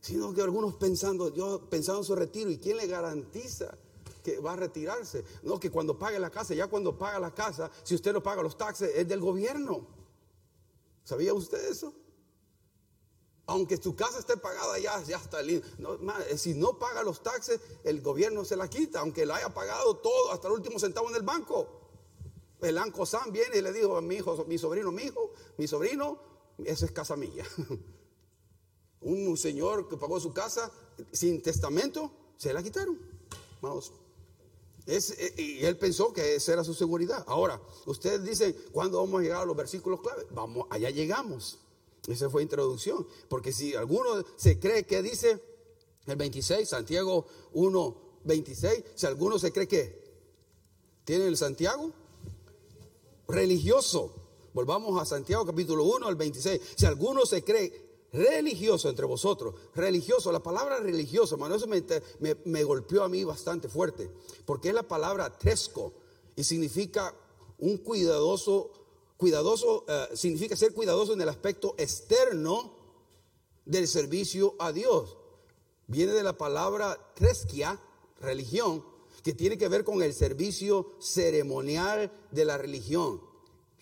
Sino 0.00 0.32
que 0.32 0.42
algunos 0.42 0.74
pensando, 0.74 1.34
yo 1.34 1.68
pensando 1.68 2.02
en 2.02 2.06
su 2.06 2.14
retiro, 2.14 2.50
¿y 2.50 2.58
quién 2.58 2.76
le 2.76 2.86
garantiza? 2.86 3.76
que 4.22 4.38
va 4.38 4.52
a 4.52 4.56
retirarse. 4.56 5.22
No, 5.42 5.60
que 5.60 5.70
cuando 5.70 5.98
pague 5.98 6.18
la 6.18 6.30
casa, 6.30 6.54
ya 6.54 6.68
cuando 6.68 6.96
paga 6.96 7.18
la 7.18 7.34
casa, 7.34 7.70
si 7.82 7.94
usted 7.94 8.10
no 8.12 8.22
paga 8.22 8.42
los 8.42 8.56
taxes, 8.56 8.90
es 8.94 9.06
del 9.06 9.20
gobierno. 9.20 9.86
¿Sabía 11.02 11.34
usted 11.34 11.62
eso? 11.68 11.92
Aunque 13.46 13.76
tu 13.76 13.94
casa 13.94 14.18
esté 14.18 14.36
pagada 14.36 14.78
ya, 14.78 15.02
ya 15.02 15.18
está 15.18 15.42
lindo. 15.42 15.66
Eh, 16.30 16.38
si 16.38 16.54
no 16.54 16.78
paga 16.78 17.02
los 17.02 17.22
taxes, 17.22 17.60
el 17.84 18.00
gobierno 18.00 18.44
se 18.44 18.56
la 18.56 18.68
quita, 18.68 19.00
aunque 19.00 19.26
la 19.26 19.36
haya 19.36 19.52
pagado 19.52 19.96
todo 19.96 20.32
hasta 20.32 20.48
el 20.48 20.54
último 20.54 20.78
centavo 20.78 21.10
en 21.10 21.16
el 21.16 21.22
banco. 21.22 21.68
El 22.60 22.78
Anco 22.78 23.04
San 23.04 23.30
viene 23.30 23.58
y 23.58 23.60
le 23.60 23.72
dijo 23.72 23.96
a 23.96 24.00
mi 24.00 24.16
hijo, 24.16 24.44
mi 24.46 24.56
sobrino, 24.56 24.90
mi 24.90 25.02
hijo, 25.02 25.32
mi 25.58 25.68
sobrino, 25.68 26.18
esa 26.64 26.86
es 26.86 26.92
casa 26.92 27.16
mía. 27.16 27.44
Un 29.02 29.36
señor 29.36 29.88
que 29.88 29.98
pagó 29.98 30.18
su 30.18 30.32
casa 30.32 30.70
sin 31.12 31.42
testamento, 31.42 32.10
se 32.38 32.54
la 32.54 32.62
quitaron. 32.62 32.98
Vamos. 33.60 33.92
Eh, 34.86 35.34
y 35.36 35.64
él 35.64 35.76
pensó 35.78 36.12
que 36.12 36.36
esa 36.36 36.54
era 36.54 36.64
su 36.64 36.72
seguridad. 36.72 37.24
Ahora, 37.26 37.60
ustedes 37.84 38.24
dicen, 38.24 38.56
¿cuándo 38.72 38.98
vamos 38.98 39.20
a 39.20 39.22
llegar 39.22 39.42
a 39.42 39.46
los 39.46 39.56
versículos 39.56 40.00
clave? 40.00 40.26
Vamos, 40.30 40.66
allá 40.70 40.88
llegamos. 40.88 41.58
Esa 42.06 42.28
fue 42.28 42.42
introducción. 42.42 43.06
Porque 43.28 43.52
si 43.52 43.74
alguno 43.74 44.24
se 44.36 44.58
cree 44.58 44.84
que 44.84 45.02
dice 45.02 45.40
el 46.06 46.16
26, 46.16 46.68
Santiago 46.68 47.26
1, 47.52 47.96
26, 48.24 48.84
si 48.94 49.06
alguno 49.06 49.38
se 49.38 49.52
cree 49.52 49.68
que 49.68 50.04
tiene 51.04 51.26
el 51.26 51.36
Santiago 51.36 51.92
religioso, 53.28 54.14
volvamos 54.52 55.00
a 55.00 55.04
Santiago 55.04 55.46
capítulo 55.46 55.84
1, 55.84 56.08
el 56.08 56.16
26, 56.16 56.60
si 56.76 56.86
alguno 56.86 57.24
se 57.26 57.42
cree 57.42 57.84
religioso 58.12 58.88
entre 58.88 59.06
vosotros, 59.06 59.54
religioso, 59.74 60.30
la 60.30 60.42
palabra 60.42 60.78
religioso, 60.78 61.34
hermano, 61.34 61.56
eso 61.56 61.66
me, 61.66 61.82
me, 62.44 62.64
golpeó 62.64 63.02
a 63.02 63.08
mí 63.08 63.24
bastante 63.24 63.68
fuerte, 63.68 64.10
porque 64.44 64.68
es 64.68 64.74
la 64.74 64.84
palabra 64.84 65.36
tresco 65.36 65.92
y 66.36 66.44
significa 66.44 67.14
un 67.58 67.78
cuidadoso 67.78 68.70
Cuidadoso 69.16 69.84
eh, 69.88 70.08
significa 70.14 70.56
ser 70.56 70.74
cuidadoso 70.74 71.12
en 71.12 71.20
el 71.20 71.28
aspecto 71.28 71.74
externo 71.78 72.76
del 73.64 73.86
servicio 73.88 74.56
a 74.58 74.72
Dios. 74.72 75.16
Viene 75.86 76.12
de 76.12 76.22
la 76.22 76.36
palabra 76.36 76.98
tresquia, 77.14 77.80
religión, 78.20 78.84
que 79.22 79.32
tiene 79.32 79.56
que 79.56 79.68
ver 79.68 79.84
con 79.84 80.02
el 80.02 80.12
servicio 80.12 80.92
ceremonial 81.00 82.12
de 82.30 82.44
la 82.44 82.58
religión, 82.58 83.22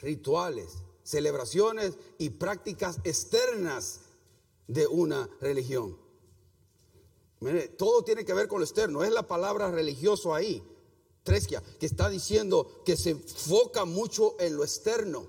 rituales, 0.01 0.85
celebraciones 1.03 1.99
y 2.19 2.31
prácticas 2.31 2.99
externas 3.05 4.03
de 4.69 4.87
una 4.87 5.29
religión. 5.41 5.99
todo 7.77 8.05
tiene 8.05 8.25
que 8.25 8.35
ver 8.35 8.47
con 8.47 8.61
lo 8.61 8.65
externo, 8.65 9.03
es 9.03 9.11
la 9.11 9.27
palabra 9.27 9.71
religioso 9.71 10.35
ahí. 10.35 10.63
Tresquia, 11.23 11.63
que 11.79 11.87
está 11.87 12.09
diciendo 12.09 12.83
que 12.85 12.97
se 12.97 13.11
enfoca 13.11 13.85
mucho 13.85 14.37
en 14.41 14.57
lo 14.57 14.65
externo. 14.65 15.27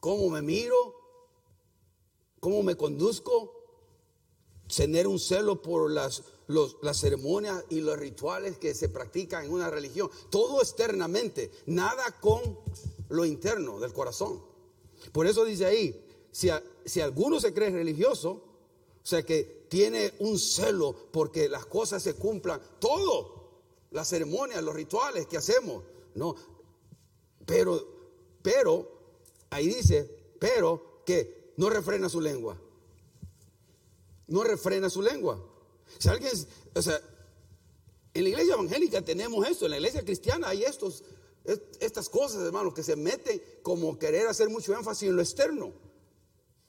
Cómo 0.00 0.30
me 0.30 0.42
miro, 0.42 0.74
cómo 2.40 2.62
me 2.62 2.76
conduzco, 2.76 3.62
tener 4.74 5.06
un 5.06 5.18
celo 5.18 5.60
por 5.60 5.90
las, 5.90 6.22
las 6.46 6.98
ceremonias 6.98 7.64
y 7.68 7.80
los 7.80 7.98
rituales 7.98 8.56
que 8.56 8.74
se 8.74 8.88
practican 8.88 9.44
en 9.44 9.52
una 9.52 9.70
religión. 9.70 10.10
Todo 10.30 10.60
externamente, 10.62 11.50
nada 11.66 12.18
con 12.20 12.58
lo 13.10 13.24
interno 13.26 13.78
del 13.78 13.92
corazón. 13.92 14.42
Por 15.12 15.26
eso 15.26 15.44
dice 15.44 15.66
ahí, 15.66 16.04
si, 16.30 16.48
si 16.86 17.00
alguno 17.00 17.40
se 17.40 17.52
cree 17.52 17.70
religioso, 17.70 18.30
o 18.30 19.06
sea 19.06 19.22
que 19.22 19.66
tiene 19.68 20.14
un 20.20 20.38
celo 20.38 20.94
porque 21.12 21.48
las 21.48 21.66
cosas 21.66 22.02
se 22.02 22.14
cumplan, 22.14 22.60
todo 22.78 23.41
las 23.92 24.08
ceremonias, 24.08 24.62
los 24.62 24.74
rituales 24.74 25.26
que 25.26 25.36
hacemos. 25.36 25.84
No, 26.14 26.34
pero, 27.46 27.86
pero, 28.42 28.88
ahí 29.50 29.68
dice, 29.68 30.34
pero 30.38 31.02
que 31.04 31.52
no 31.56 31.70
refrena 31.70 32.08
su 32.08 32.20
lengua. 32.20 32.60
No 34.26 34.44
refrena 34.44 34.88
su 34.88 35.02
lengua. 35.02 35.42
Si 35.98 36.08
alguien, 36.08 36.32
o 36.74 36.82
sea, 36.82 37.00
en 38.14 38.24
la 38.24 38.28
iglesia 38.30 38.54
evangélica 38.54 39.02
tenemos 39.02 39.46
esto, 39.46 39.66
en 39.66 39.72
la 39.72 39.76
iglesia 39.78 40.04
cristiana 40.04 40.48
hay 40.48 40.64
estos, 40.64 41.04
estas 41.80 42.08
cosas, 42.08 42.42
hermanos, 42.42 42.74
que 42.74 42.82
se 42.82 42.96
meten 42.96 43.42
como 43.62 43.98
querer 43.98 44.26
hacer 44.26 44.48
mucho 44.48 44.74
énfasis 44.74 45.08
en 45.08 45.16
lo 45.16 45.22
externo. 45.22 45.72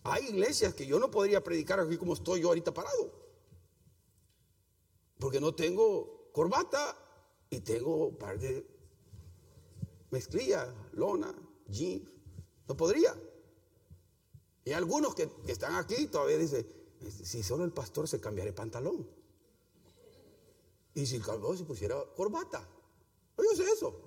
Hay 0.04 0.26
iglesias 0.28 0.74
que 0.74 0.86
yo 0.86 1.00
no 1.00 1.10
podría 1.10 1.44
predicar 1.44 1.80
aquí 1.80 1.98
como 1.98 2.14
estoy 2.14 2.42
yo 2.42 2.50
ahorita 2.50 2.74
parado. 2.74 3.12
Porque 5.18 5.40
no 5.40 5.56
tengo 5.56 6.30
corbata 6.34 6.98
y 7.54 7.60
tengo 7.60 8.08
un 8.08 8.16
par 8.16 8.39
de 8.39 8.66
mezclilla, 10.10 10.74
lona, 10.94 11.34
jeans. 11.68 12.10
No 12.68 12.76
podría. 12.76 13.16
Y 14.66 14.72
algunos 14.72 15.13
que, 15.13 15.30
están 15.48 15.76
aquí 15.76 16.08
todavía 16.08 16.38
dicen, 16.38 16.66
si 17.24 17.44
solo 17.44 17.63
el 17.63 17.72
pastor 17.72 18.08
se 18.08 18.20
cambiaría 18.20 18.50
el 18.50 18.56
pantalón. 18.56 19.08
Y 20.96 21.06
si 21.06 21.18
el 21.18 21.22
pastor 21.22 21.58
se 21.58 21.66
pusiera 21.66 22.04
corbata. 22.16 22.68
Yo 23.38 23.56
sé 23.56 23.70
eso. 23.70 24.00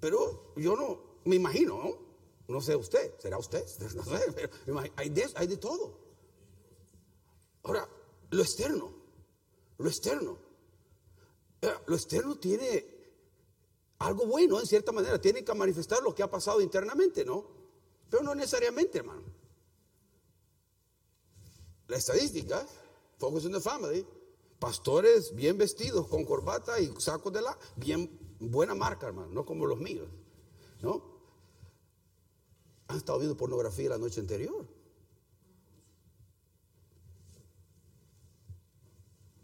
Pero 0.00 0.52
yo 0.56 0.74
no, 0.74 1.20
me 1.24 1.36
imagino, 1.36 1.78
¿no? 1.78 2.10
No 2.48 2.60
sé 2.60 2.74
usted, 2.74 3.14
será 3.20 3.38
usted, 3.38 3.64
no 3.94 4.04
sé, 4.04 4.50
pero 4.64 4.80
hay 4.96 5.10
de, 5.10 5.30
hay 5.36 5.46
de 5.46 5.56
todo. 5.58 5.96
Ahora, 7.62 7.88
lo 8.30 8.42
externo, 8.42 8.92
lo 9.78 9.88
externo. 9.88 10.49
Lo 11.86 11.94
externo 11.94 12.38
tiene 12.38 12.86
algo 13.98 14.26
bueno, 14.26 14.58
en 14.58 14.66
cierta 14.66 14.92
manera, 14.92 15.20
tiene 15.20 15.44
que 15.44 15.54
manifestar 15.54 16.02
lo 16.02 16.14
que 16.14 16.22
ha 16.22 16.30
pasado 16.30 16.60
internamente, 16.60 17.24
¿no? 17.24 17.46
Pero 18.08 18.22
no 18.22 18.34
necesariamente, 18.34 18.98
hermano. 18.98 19.22
La 21.86 21.96
estadística, 21.98 22.66
Focus 23.18 23.44
in 23.44 23.52
the 23.52 23.60
Family, 23.60 24.06
pastores 24.58 25.34
bien 25.34 25.58
vestidos, 25.58 26.06
con 26.06 26.24
corbata 26.24 26.80
y 26.80 26.94
sacos 26.98 27.32
de 27.32 27.42
la, 27.42 27.58
bien 27.76 28.36
buena 28.38 28.74
marca, 28.74 29.08
hermano, 29.08 29.28
no 29.32 29.44
como 29.44 29.66
los 29.66 29.78
míos, 29.78 30.08
¿no? 30.80 31.02
Han 32.88 32.96
estado 32.96 33.18
viendo 33.18 33.36
pornografía 33.36 33.90
la 33.90 33.98
noche 33.98 34.20
anterior. 34.20 34.66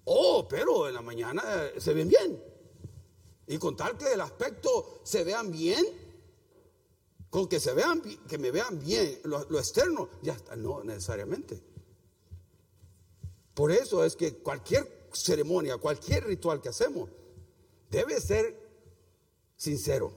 Oh, 0.07 0.47
pero 0.49 0.89
en 0.89 0.95
la 0.95 1.03
mañana 1.03 1.43
eh, 1.67 1.81
se 1.81 1.93
ven 1.93 2.09
bien. 2.09 2.43
Y 3.47 3.59
con 3.59 3.77
tal 3.77 3.97
que 3.97 4.13
el 4.13 4.21
aspecto 4.21 5.01
se 5.05 5.25
vean 5.25 5.51
bien, 5.51 5.85
con 7.31 7.49
que 7.49 7.61
se 7.61 7.73
vean, 7.75 8.03
que 8.29 8.39
me 8.39 8.51
vean 8.51 8.79
bien, 8.81 9.21
lo, 9.25 9.45
lo 9.49 9.59
externo, 9.59 10.09
ya 10.23 10.35
está, 10.35 10.57
no 10.57 10.83
necesariamente. 10.83 11.61
Por 13.55 13.73
eso 13.73 14.05
es 14.05 14.17
que 14.17 14.35
cualquier 14.35 15.09
ceremonia, 15.13 15.79
cualquier 15.79 16.25
ritual 16.25 16.61
que 16.61 16.69
hacemos, 16.69 17.09
debe 17.91 18.21
ser 18.21 18.55
sincero. 19.57 20.13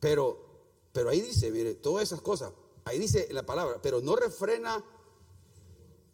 Pero, 0.00 0.38
pero 0.92 1.10
ahí 1.10 1.20
dice, 1.20 1.50
mire, 1.50 1.74
todas 1.74 2.04
esas 2.04 2.20
cosas, 2.22 2.52
ahí 2.84 2.98
dice 2.98 3.28
la 3.32 3.44
palabra, 3.44 3.80
pero 3.82 4.00
no 4.00 4.16
refrena 4.16 4.84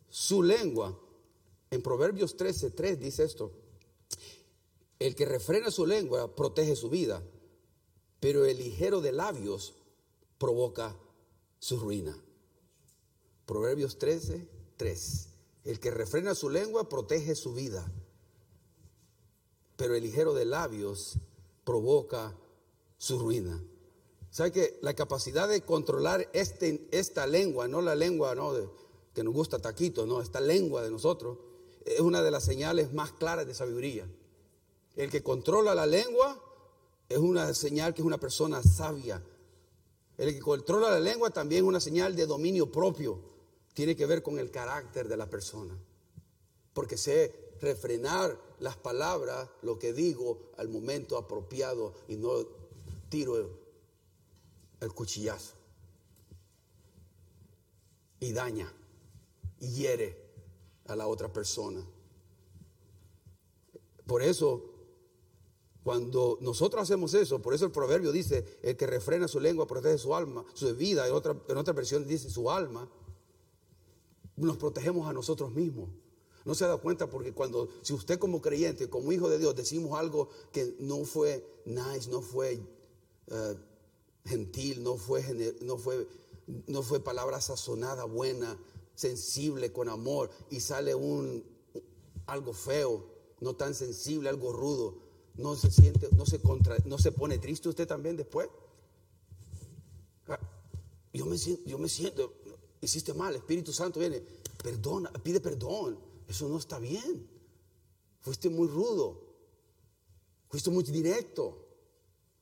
su 0.08 0.42
lengua. 0.42 0.98
En 1.70 1.82
Proverbios 1.82 2.36
13, 2.36 2.70
3 2.70 3.00
dice 3.00 3.24
esto. 3.24 3.52
El 4.98 5.14
que 5.14 5.26
refrena 5.26 5.70
su 5.70 5.86
lengua 5.86 6.34
protege 6.34 6.74
su 6.74 6.88
vida, 6.90 7.22
pero 8.20 8.44
el 8.44 8.58
ligero 8.58 9.00
de 9.00 9.12
labios 9.12 9.74
provoca 10.38 10.96
su 11.58 11.78
ruina. 11.78 12.16
Proverbios 13.46 13.98
13, 13.98 14.48
3. 14.76 15.28
El 15.64 15.80
que 15.80 15.90
refrena 15.90 16.34
su 16.34 16.50
lengua 16.50 16.88
protege 16.88 17.34
su 17.34 17.52
vida, 17.52 17.90
pero 19.76 19.94
el 19.94 20.02
ligero 20.02 20.34
de 20.34 20.44
labios 20.44 21.18
provoca 21.64 22.36
su 22.96 23.18
ruina. 23.18 23.62
¿Sabe 24.30 24.52
que 24.52 24.78
la 24.82 24.94
capacidad 24.94 25.48
de 25.48 25.62
controlar 25.62 26.28
este, 26.32 26.88
esta 26.90 27.26
lengua, 27.26 27.68
no 27.68 27.80
la 27.80 27.94
lengua 27.94 28.34
¿no? 28.34 28.52
que 29.14 29.22
nos 29.22 29.34
gusta 29.34 29.58
taquito, 29.58 30.06
no, 30.06 30.20
esta 30.20 30.40
lengua 30.40 30.82
de 30.82 30.90
nosotros, 30.90 31.38
es 31.84 32.00
una 32.00 32.22
de 32.22 32.30
las 32.30 32.44
señales 32.44 32.92
más 32.92 33.12
claras 33.12 33.46
de 33.46 33.54
sabiduría. 33.54 34.06
El 34.96 35.10
que 35.10 35.22
controla 35.22 35.74
la 35.74 35.86
lengua 35.86 36.42
es 37.08 37.18
una 37.18 37.52
señal 37.54 37.94
que 37.94 38.02
es 38.02 38.06
una 38.06 38.18
persona 38.18 38.62
sabia. 38.62 39.22
El 40.16 40.34
que 40.34 40.40
controla 40.40 40.90
la 40.90 41.00
lengua 41.00 41.30
también 41.30 41.64
es 41.64 41.68
una 41.68 41.80
señal 41.80 42.16
de 42.16 42.26
dominio 42.26 42.70
propio. 42.70 43.20
Tiene 43.74 43.94
que 43.94 44.06
ver 44.06 44.22
con 44.22 44.38
el 44.38 44.50
carácter 44.50 45.08
de 45.08 45.16
la 45.16 45.30
persona. 45.30 45.78
Porque 46.74 46.96
sé 46.96 47.54
refrenar 47.60 48.36
las 48.60 48.76
palabras, 48.76 49.48
lo 49.62 49.78
que 49.78 49.92
digo 49.92 50.50
al 50.56 50.68
momento 50.68 51.16
apropiado 51.16 51.94
y 52.08 52.16
no 52.16 52.44
tiro 53.08 53.36
el 54.80 54.92
cuchillazo. 54.92 55.54
Y 58.20 58.32
daña 58.32 58.72
y 59.60 59.68
hiere 59.68 60.27
a 60.88 60.96
la 60.96 61.06
otra 61.06 61.32
persona. 61.32 61.84
Por 64.06 64.22
eso 64.22 64.78
cuando 65.88 66.36
nosotros 66.42 66.82
hacemos 66.82 67.14
eso, 67.14 67.40
por 67.40 67.54
eso 67.54 67.64
el 67.64 67.70
proverbio 67.70 68.12
dice, 68.12 68.44
el 68.62 68.76
que 68.76 68.86
refrena 68.86 69.26
su 69.26 69.40
lengua 69.40 69.66
protege 69.66 69.96
su 69.96 70.14
alma, 70.14 70.44
su 70.52 70.74
vida, 70.76 71.06
en 71.06 71.14
otra, 71.14 71.34
en 71.48 71.56
otra 71.56 71.72
versión 71.72 72.06
dice 72.06 72.28
su 72.28 72.50
alma, 72.50 72.86
nos 74.36 74.58
protegemos 74.58 75.08
a 75.08 75.14
nosotros 75.14 75.50
mismos. 75.52 75.88
No 76.44 76.54
se 76.54 76.66
da 76.66 76.76
cuenta 76.76 77.08
porque 77.08 77.32
cuando, 77.32 77.70
si 77.80 77.94
usted 77.94 78.18
como 78.18 78.42
creyente, 78.42 78.90
como 78.90 79.12
hijo 79.12 79.30
de 79.30 79.38
Dios, 79.38 79.56
decimos 79.56 79.98
algo 79.98 80.28
que 80.52 80.76
no 80.78 81.04
fue 81.04 81.42
nice, 81.64 82.10
no 82.10 82.20
fue 82.20 82.60
eh, 83.28 83.56
gentil, 84.26 84.82
no 84.82 84.96
fue, 84.96 85.56
no, 85.62 85.78
fue, 85.78 86.06
no 86.66 86.82
fue 86.82 87.00
palabra 87.00 87.40
sazonada, 87.40 88.04
buena, 88.04 88.58
sensible, 88.98 89.72
con 89.72 89.88
amor, 89.88 90.28
y 90.50 90.58
sale 90.58 90.92
un, 90.92 91.44
algo 92.26 92.52
feo, 92.52 93.06
no 93.40 93.54
tan 93.54 93.72
sensible, 93.72 94.28
algo 94.28 94.52
rudo, 94.52 94.98
no 95.36 95.54
se 95.54 95.70
siente, 95.70 96.08
no 96.16 96.26
se 96.26 96.40
contra, 96.40 96.76
no 96.84 96.98
se 96.98 97.12
pone 97.12 97.38
triste 97.38 97.68
usted 97.68 97.86
también 97.86 98.16
después. 98.16 98.48
Ah, 100.26 100.40
yo 101.12 101.26
me 101.26 101.38
siento, 101.38 101.62
yo 101.64 101.78
me 101.78 101.88
siento, 101.88 102.34
hiciste 102.80 103.14
mal, 103.14 103.36
Espíritu 103.36 103.72
Santo 103.72 104.00
viene, 104.00 104.20
perdona, 104.62 105.12
pide 105.12 105.40
perdón. 105.40 105.96
Eso 106.26 106.48
no 106.48 106.58
está 106.58 106.78
bien. 106.80 107.26
Fuiste 108.20 108.50
muy 108.50 108.66
rudo. 108.66 109.22
Fuiste 110.48 110.70
muy 110.70 110.82
directo. 110.82 111.66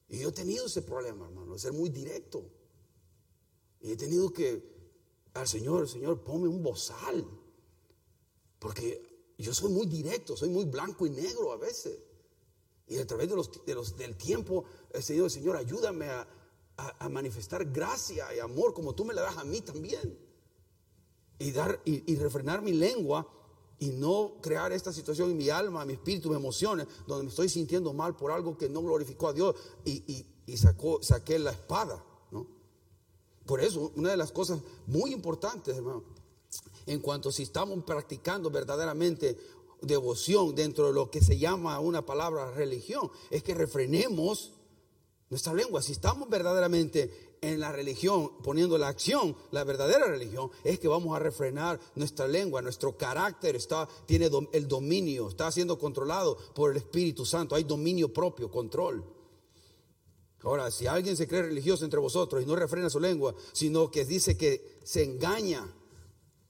Y 0.08 0.20
yo 0.20 0.30
he 0.30 0.32
tenido 0.32 0.66
ese 0.66 0.82
problema, 0.82 1.26
hermano, 1.26 1.52
de 1.52 1.58
ser 1.58 1.72
muy 1.72 1.90
directo. 1.90 2.42
Y 3.80 3.92
he 3.92 3.96
tenido 3.96 4.32
que 4.32 4.75
al 5.36 5.48
Señor, 5.48 5.88
Señor, 5.88 6.22
ponme 6.22 6.48
un 6.48 6.62
bozal. 6.62 7.26
Porque 8.58 9.34
yo 9.38 9.52
soy 9.52 9.70
muy 9.70 9.86
directo, 9.86 10.36
soy 10.36 10.48
muy 10.48 10.64
blanco 10.64 11.06
y 11.06 11.10
negro 11.10 11.52
a 11.52 11.56
veces. 11.56 11.98
Y 12.88 12.98
a 12.98 13.06
través 13.06 13.28
de 13.28 13.36
los, 13.36 13.64
de 13.64 13.74
los, 13.74 13.96
del 13.96 14.16
tiempo, 14.16 14.64
el 14.92 15.02
Señor, 15.02 15.30
Señor, 15.30 15.56
ayúdame 15.56 16.08
a, 16.08 16.28
manifestar 17.08 17.64
gracia 17.64 18.34
y 18.34 18.38
amor 18.38 18.74
como 18.74 18.94
tú 18.94 19.06
me 19.06 19.14
la 19.14 19.22
das 19.22 19.38
a 19.38 19.44
mí 19.44 19.62
también. 19.62 20.18
Y, 21.38 21.50
dar, 21.50 21.80
y, 21.84 22.14
refrenar 22.16 22.60
mi 22.60 22.72
lengua 22.72 23.26
y 23.78 23.90
no 23.90 24.34
crear 24.42 24.72
esta 24.72 24.92
situación 24.92 25.30
en 25.30 25.36
mi 25.38 25.48
alma, 25.48 25.84
mi 25.84 25.94
espíritu, 25.94 26.28
mis 26.28 26.36
emociones, 26.36 26.86
donde 27.06 27.24
me 27.24 27.30
estoy 27.30 27.48
sintiendo 27.48 27.92
mal 27.94 28.14
por 28.14 28.30
algo 28.30 28.56
que 28.58 28.68
no 28.68 28.82
glorificó 28.82 29.28
a 29.28 29.32
Dios 29.32 29.56
y, 29.84 30.26
y 30.46 30.56
sacó, 30.56 31.02
saqué 31.02 31.38
la 31.38 31.50
espada. 31.50 32.04
Por 33.46 33.60
eso, 33.60 33.92
una 33.94 34.10
de 34.10 34.16
las 34.16 34.32
cosas 34.32 34.60
muy 34.86 35.12
importantes, 35.12 35.76
hermano, 35.76 36.02
en 36.86 37.00
cuanto 37.00 37.30
si 37.32 37.44
estamos 37.44 37.82
practicando 37.84 38.50
verdaderamente 38.50 39.36
devoción 39.82 40.54
dentro 40.54 40.88
de 40.88 40.92
lo 40.92 41.10
que 41.10 41.20
se 41.20 41.38
llama 41.38 41.78
una 41.80 42.04
palabra 42.04 42.50
religión, 42.50 43.10
es 43.30 43.42
que 43.42 43.54
refrenemos 43.54 44.52
nuestra 45.30 45.54
lengua. 45.54 45.82
Si 45.82 45.92
estamos 45.92 46.28
verdaderamente 46.28 47.36
en 47.40 47.60
la 47.60 47.70
religión, 47.70 48.32
poniendo 48.42 48.78
la 48.78 48.88
acción, 48.88 49.36
la 49.50 49.64
verdadera 49.64 50.06
religión, 50.06 50.50
es 50.64 50.78
que 50.78 50.88
vamos 50.88 51.14
a 51.14 51.20
refrenar 51.20 51.78
nuestra 51.94 52.26
lengua, 52.26 52.62
nuestro 52.62 52.96
carácter 52.96 53.56
está, 53.56 53.88
tiene 54.06 54.30
el 54.52 54.68
dominio, 54.68 55.28
está 55.28 55.50
siendo 55.52 55.78
controlado 55.78 56.36
por 56.54 56.70
el 56.70 56.78
Espíritu 56.78 57.24
Santo, 57.24 57.54
hay 57.54 57.64
dominio 57.64 58.12
propio, 58.12 58.50
control. 58.50 59.15
Ahora, 60.46 60.70
si 60.70 60.86
alguien 60.86 61.16
se 61.16 61.26
cree 61.26 61.42
religioso 61.42 61.84
entre 61.84 61.98
vosotros 61.98 62.40
y 62.40 62.46
no 62.46 62.54
refrena 62.54 62.88
su 62.88 63.00
lengua, 63.00 63.34
sino 63.52 63.90
que 63.90 64.04
dice 64.04 64.36
que 64.36 64.78
se 64.84 65.02
engaña, 65.02 65.66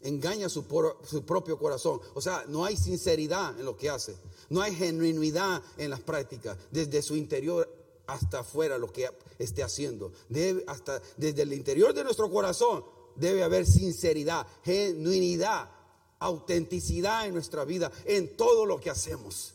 engaña 0.02 0.50
su, 0.50 0.66
propio 0.66 1.58
corazón. 1.58 2.02
O 2.12 2.20
sea, 2.20 2.44
no 2.46 2.66
hay 2.66 2.76
sinceridad 2.76 3.58
en 3.58 3.64
lo 3.64 3.74
que 3.74 3.88
hace, 3.88 4.14
no 4.50 4.60
hay 4.60 4.74
genuinidad 4.74 5.62
en 5.78 5.88
las 5.88 6.00
prácticas, 6.00 6.58
desde 6.70 7.00
su 7.00 7.16
interior 7.16 7.72
hasta 8.06 8.40
afuera 8.40 8.76
lo 8.76 8.92
que 8.92 9.08
esté 9.38 9.62
haciendo. 9.62 10.12
Desde 10.28 11.42
el 11.42 11.54
interior 11.54 11.94
de 11.94 12.04
nuestro 12.04 12.30
corazón 12.30 12.84
debe 13.14 13.42
haber 13.42 13.64
sinceridad, 13.64 14.46
genuinidad, 14.62 15.70
autenticidad 16.18 17.26
en 17.26 17.32
nuestra 17.32 17.64
vida, 17.64 17.90
en 18.04 18.36
todo 18.36 18.66
lo 18.66 18.78
que 18.78 18.90
hacemos, 18.90 19.54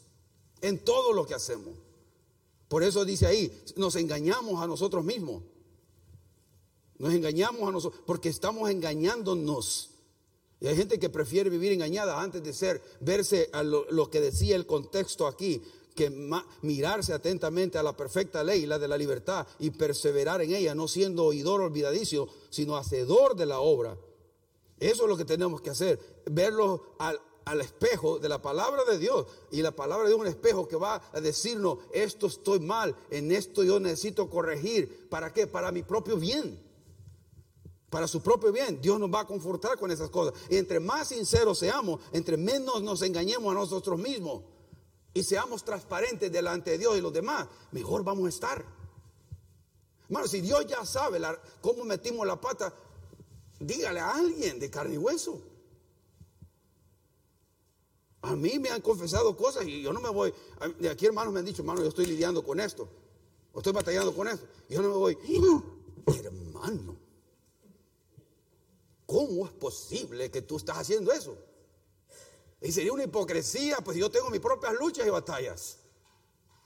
en 0.62 0.80
todo 0.80 1.14
lo 1.14 1.28
que 1.28 1.36
hacemos. 1.36 1.91
Por 2.72 2.84
eso 2.84 3.04
dice 3.04 3.26
ahí, 3.26 3.52
nos 3.76 3.98
engañamos 3.98 4.64
a 4.64 4.66
nosotros 4.66 5.04
mismos. 5.04 5.44
Nos 7.00 7.14
engañamos 7.14 7.68
a 7.68 7.72
nosotros, 7.74 8.02
porque 8.06 8.30
estamos 8.30 8.70
engañándonos. 8.70 9.90
Y 10.62 10.68
hay 10.68 10.78
gente 10.78 10.98
que 10.98 11.10
prefiere 11.10 11.50
vivir 11.50 11.74
engañada 11.74 12.22
antes 12.22 12.42
de 12.42 12.54
ser, 12.54 12.82
verse 13.02 13.50
a 13.52 13.62
lo, 13.62 14.10
que 14.10 14.22
decía 14.22 14.56
el 14.56 14.66
contexto 14.66 15.28
aquí, 15.28 15.62
que 15.96 16.10
mirarse 16.62 17.12
atentamente 17.12 17.78
a 17.78 17.84
la 17.84 17.98
perfecta 17.98 18.42
ley, 18.42 18.66
la 18.66 18.80
de 18.80 18.88
la 18.88 18.98
libertad, 18.98 19.46
y 19.60 19.72
perseverar 19.72 20.42
en 20.42 20.56
ella, 20.56 20.74
no 20.74 20.88
siendo 20.88 21.26
oidor 21.26 21.60
olvidadizo, 21.60 22.30
sino 22.52 22.78
hacedor 22.78 23.36
de 23.36 23.48
la 23.48 23.60
obra. 23.60 23.98
Eso 24.80 25.04
es 25.04 25.10
lo 25.10 25.18
que 25.18 25.26
tenemos 25.26 25.60
que 25.60 25.72
hacer, 25.72 26.00
verlo 26.26 26.96
al, 27.00 27.20
al 27.46 27.62
espejo 27.62 28.20
de 28.20 28.30
la 28.30 28.42
palabra 28.42 28.84
de 28.86 28.98
Dios. 28.98 29.26
Y 29.52 29.62
la 29.62 29.72
palabra 29.72 30.08
de 30.08 30.16
un 30.16 30.28
espejo 30.28 30.68
que 30.68 30.76
va 30.76 31.02
a 31.12 31.22
decirnos, 31.22 31.80
esto 31.94 32.28
estoy 32.28 32.60
mal, 32.60 32.96
en 33.10 33.32
esto 33.32 33.64
yo 33.64 33.80
necesito 33.80 34.30
corregir. 34.30 35.10
¿Para 35.10 35.34
qué? 35.34 35.48
Para 35.48 35.72
mi 35.72 35.84
propio 35.84 36.18
bien 36.18 36.72
para 37.92 38.08
su 38.08 38.22
propio 38.22 38.54
bien. 38.54 38.82
Dios 38.82 38.98
nos 38.98 39.14
va 39.14 39.20
a 39.20 39.28
confortar 39.28 39.78
con 39.78 39.92
esas 39.92 40.10
cosas. 40.10 40.34
Y 40.50 40.56
entre 40.56 40.80
más 40.80 41.10
sinceros 41.10 41.60
seamos, 41.60 42.00
entre 42.14 42.38
menos 42.38 42.82
nos 42.82 43.02
engañemos 43.02 43.52
a 43.52 43.54
nosotros 43.54 44.00
mismos 44.00 44.44
y 45.14 45.24
seamos 45.24 45.64
transparentes 45.64 46.32
delante 46.32 46.72
de 46.72 46.78
Dios 46.78 46.98
y 46.98 47.02
los 47.02 47.12
demás, 47.12 47.48
mejor 47.72 48.04
vamos 48.04 48.26
a 48.28 48.30
estar. 48.30 48.66
Hermano, 50.06 50.28
si 50.28 50.40
Dios 50.40 50.66
ya 50.68 50.86
sabe 50.86 51.20
cómo 51.60 51.84
metimos 51.84 52.26
la 52.26 52.40
pata, 52.40 52.74
dígale 53.60 54.00
a 54.00 54.12
alguien 54.12 54.58
de 54.58 54.70
carne 54.70 54.96
y 54.96 54.98
hueso. 54.98 55.42
A 58.24 58.36
mí 58.36 58.60
me 58.60 58.70
han 58.70 58.82
confesado 58.82 59.36
cosas 59.36 59.66
y 59.66 59.82
yo 59.82 59.92
no 59.94 60.00
me 60.00 60.10
voy. 60.10 60.34
De 60.80 60.90
aquí 60.90 61.06
hermanos 61.06 61.34
me 61.34 61.40
han 61.40 61.46
dicho, 61.46 61.62
hermano, 61.62 61.82
yo 61.82 61.90
estoy 61.90 62.06
lidiando 62.06 62.44
con 62.44 62.60
esto. 62.60 62.88
O 63.54 63.60
estoy 63.60 63.74
batallando 63.74 64.14
con 64.14 64.28
esto. 64.28 64.46
Y 64.70 64.76
yo 64.76 64.82
no 64.82 64.90
me 64.90 64.96
voy, 64.96 65.18
hermano, 66.24 66.98
¿Cómo 69.12 69.46
es 69.46 69.52
posible 69.52 70.32
que 70.32 70.42
tú 70.42 70.56
estás 70.56 70.78
haciendo 70.78 71.12
eso? 71.12 71.38
Y 72.62 72.72
sería 72.72 72.94
una 72.94 73.04
hipocresía, 73.04 73.80
pues 73.84 73.98
yo 73.98 74.10
tengo 74.10 74.30
mis 74.30 74.40
propias 74.40 74.74
luchas 74.76 75.06
y 75.06 75.10
batallas. 75.10 75.80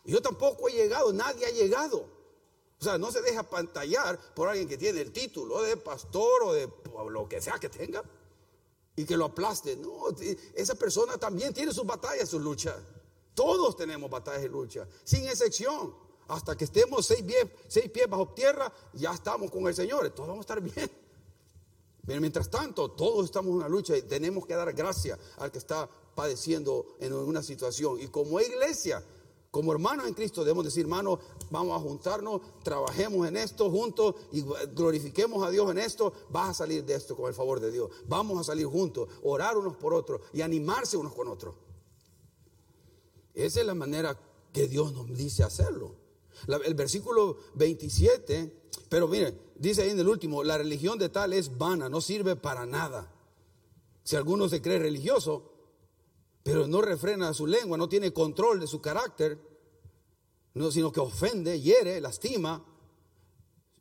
Y 0.04 0.12
yo 0.12 0.22
tampoco 0.22 0.70
he 0.70 0.74
llegado, 0.74 1.12
nadie 1.12 1.48
ha 1.48 1.50
llegado. 1.50 2.08
O 2.80 2.84
sea, 2.84 3.00
no 3.00 3.12
se 3.12 3.24
deja 3.24 3.42
pantallar 3.42 4.20
por 4.36 4.48
alguien 4.48 4.68
que 4.68 4.78
tiene 4.78 5.02
el 5.02 5.12
título 5.12 5.64
de 5.64 5.76
pastor 5.76 6.44
o 6.44 6.54
de 6.54 6.70
lo 7.10 7.28
que 7.28 7.42
sea 7.42 7.58
que 7.58 7.70
tenga 7.70 8.04
y 8.96 9.06
que 9.06 9.18
lo 9.18 9.26
aplaste. 9.26 9.76
No, 9.76 10.08
esa 10.56 10.76
persona 10.76 11.18
también 11.18 11.54
tiene 11.54 11.74
sus 11.74 11.86
batallas, 11.86 12.30
sus 12.30 12.42
luchas. 12.42 12.76
Todos 13.34 13.76
tenemos 13.76 14.10
batallas 14.10 14.46
y 14.46 14.50
luchas, 14.50 14.88
sin 15.04 15.28
excepción. 15.28 15.94
Hasta 16.28 16.58
que 16.58 16.64
estemos 16.66 17.06
seis 17.06 17.22
pies, 17.22 17.46
seis 17.68 17.90
pies 17.92 18.10
bajo 18.10 18.30
tierra, 18.30 18.72
ya 18.94 19.14
estamos 19.14 19.52
con 19.52 19.68
el 19.68 19.76
Señor. 19.76 20.10
Todos 20.10 20.30
vamos 20.30 20.40
a 20.40 20.54
estar 20.54 20.62
bien. 20.62 20.90
Pero 22.06 22.22
mientras 22.22 22.50
tanto, 22.50 22.92
todos 22.92 23.26
estamos 23.26 23.50
en 23.50 23.58
una 23.58 23.70
lucha 23.70 23.98
y 23.98 24.04
tenemos 24.04 24.46
que 24.46 24.56
dar 24.56 24.72
gracias 24.74 25.20
al 25.38 25.52
que 25.52 25.58
está 25.58 25.90
padeciendo 26.16 26.96
en 27.00 27.14
una 27.14 27.44
situación. 27.44 28.00
Y 28.00 28.08
como 28.08 28.40
iglesia, 28.40 29.04
como 29.56 29.72
hermanos 29.72 30.06
en 30.06 30.14
Cristo, 30.14 30.44
debemos 30.44 30.66
decir, 30.66 30.82
hermano, 30.82 31.18
vamos 31.50 31.78
a 31.78 31.80
juntarnos, 31.80 32.42
trabajemos 32.62 33.26
en 33.26 33.38
esto 33.38 33.72
juntos 33.72 34.16
y 34.34 34.44
glorifiquemos 34.74 35.48
a 35.48 35.50
Dios 35.50 35.72
en 35.72 35.78
esto. 35.78 36.12
Vas 36.30 36.50
a 36.50 36.54
salir 36.54 36.84
de 36.84 36.94
esto 36.94 37.16
con 37.16 37.30
el 37.30 37.34
favor 37.34 37.62
de 37.62 37.72
Dios. 37.72 37.90
Vamos 38.06 38.38
a 38.38 38.44
salir 38.44 38.66
juntos, 38.66 39.08
orar 39.24 39.56
unos 39.56 39.78
por 39.78 39.94
otros 39.94 40.20
y 40.34 40.42
animarse 40.42 40.98
unos 40.98 41.14
con 41.14 41.30
otros. 41.30 41.56
Esa 43.34 43.62
es 43.62 43.66
la 43.66 43.76
manera 43.76 44.20
que 44.52 44.68
Dios 44.68 44.92
nos 44.92 45.08
dice 45.16 45.44
hacerlo 45.44 46.04
el 46.66 46.74
versículo 46.74 47.38
27, 47.54 48.68
pero 48.90 49.08
mire, 49.08 49.40
dice 49.56 49.84
ahí 49.84 49.92
en 49.92 50.00
el 50.00 50.08
último, 50.10 50.44
la 50.44 50.58
religión 50.58 51.00
de 51.00 51.08
tal 51.08 51.32
es 51.32 51.58
vana, 51.58 51.88
no 51.88 52.02
sirve 52.02 52.36
para 52.36 52.66
nada. 52.66 53.10
Si 54.04 54.18
alguno 54.18 54.50
se 54.50 54.62
cree 54.62 54.80
religioso, 54.80 55.55
pero 56.46 56.68
no 56.68 56.80
refrena 56.80 57.34
su 57.34 57.48
lengua, 57.48 57.76
no 57.76 57.90
tiene 57.90 58.14
control 58.14 58.60
de 58.60 58.68
su 58.68 58.80
carácter, 58.80 59.40
no, 60.54 60.70
sino 60.70 60.92
que 60.92 61.00
ofende, 61.00 61.60
hiere, 61.60 62.00
lastima, 62.00 62.64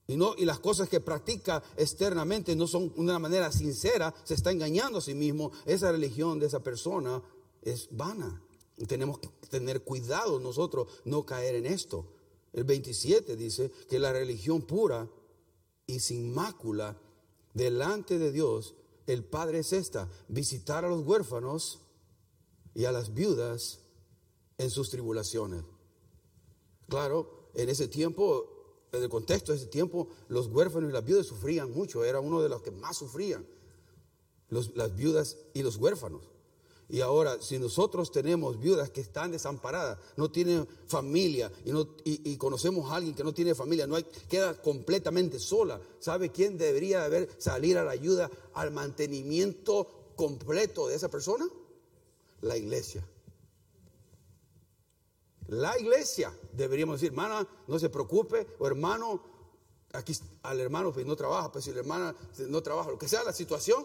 y, 0.07 0.17
las 0.17 0.61
cosas 0.61 0.89
que 0.89 1.01
practica 1.01 1.63
externamente 1.77 2.57
no 2.57 2.67
son 2.67 2.89
de 2.95 3.01
una 3.03 3.19
manera 3.19 3.53
sincera, 3.53 4.15
se 4.25 4.33
está 4.33 4.51
engañando 4.51 4.97
a 4.97 5.03
sí 5.03 5.13
mismo, 5.13 5.53
esa 5.67 5.93
religión 5.93 6.39
de 6.39 6.47
esa 6.47 6.61
persona 6.61 7.23
es 7.61 7.89
vana. 7.91 8.43
Tenemos 8.89 9.19
que 9.19 9.29
tener 9.51 9.83
cuidado 9.83 10.41
nosotros 10.41 10.89
no 11.05 11.27
caer 11.27 11.57
en 11.57 11.67
esto. 11.67 12.15
El 12.55 12.65
27 12.65 13.37
dice 13.37 13.71
que 13.91 13.99
la 13.99 14.11
religión 14.11 14.63
pura 14.63 15.07
y 15.87 16.01
sin 16.01 16.33
mácula 16.33 16.99
delante 17.53 18.19
de 18.19 18.33
Dios, 18.33 18.75
el 19.07 19.23
Padre 19.23 19.59
es 19.59 19.75
esta, 19.75 20.09
visitar 20.29 20.87
a 20.87 20.89
los 20.89 21.05
huérfanos 21.05 21.84
y 22.75 22.85
a 22.85 22.93
las 22.93 23.15
viudas 23.15 23.81
en 24.59 24.71
sus 24.71 24.91
tribulaciones. 24.91 25.65
Claro, 26.89 27.51
en 27.55 27.69
ese 27.69 27.89
tiempo, 27.89 28.87
en 28.93 29.03
el 29.03 29.09
contexto 29.09 29.53
de 29.53 29.59
ese 29.59 29.67
tiempo, 29.67 30.09
los 30.29 30.49
huérfanos 30.49 30.91
y 30.91 30.93
las 30.93 31.05
viudas 31.05 31.27
sufrían 31.27 31.73
mucho, 31.73 32.05
era 32.05 32.21
uno 32.21 32.43
de 32.43 32.49
los 32.49 32.63
que 32.63 32.71
más 32.71 32.97
sufrían, 32.97 33.47
las 34.49 34.95
viudas 34.95 35.37
y 35.55 35.63
los 35.63 35.77
huérfanos. 35.77 36.23
Y 36.89 37.01
ahora, 37.01 37.41
si 37.41 37.59
nosotros 37.59 38.13
tenemos 38.13 38.61
viudas 38.61 38.91
que 38.91 39.01
están 39.01 39.33
desamparadas, 39.33 39.99
no 40.17 40.31
tienen 40.31 40.69
familia 40.87 41.51
y, 41.65 41.73
no, 41.73 41.89
y, 42.05 42.37
conocemos 42.37 42.91
a 42.91 42.97
alguien 42.97 43.15
que 43.15 43.25
no 43.25 43.33
tiene 43.33 43.55
familia, 43.55 43.87
no 43.87 43.97
hay, 43.97 44.05
queda 44.29 44.61
completamente 44.61 45.39
sola, 45.39 45.81
¿sabe 45.99 46.31
quién 46.31 46.59
debería 46.59 47.05
haber 47.05 47.31
salir 47.39 47.79
a 47.79 47.85
la 47.85 47.93
ayuda 47.93 48.31
al 48.53 48.71
mantenimiento 48.71 50.13
completo 50.15 50.89
de 50.89 50.97
esa 50.97 51.11
persona? 51.11 51.47
La 52.45 52.57
iglesia. 52.57 53.07
La 55.49 55.79
iglesia, 55.79 56.33
deberíamos 56.53 57.01
decir, 57.01 57.13
hermana, 57.13 57.47
no 57.67 57.79
se 57.79 57.91
preocupe, 57.91 58.47
o 58.59 58.67
hermano, 58.67 59.23
aquí 59.93 60.17
al 60.43 60.61
hermano 60.61 60.93
pues 60.93 61.05
no 61.05 61.17
trabaja, 61.17 61.53
pues 61.53 61.65
si 61.65 61.73
la 61.73 61.81
hermana 61.81 62.17
no 62.49 62.63
trabaja, 62.63 62.91
lo 62.91 62.99
que 62.99 63.09
sea 63.09 63.23
la 63.23 63.33
situación, 63.33 63.85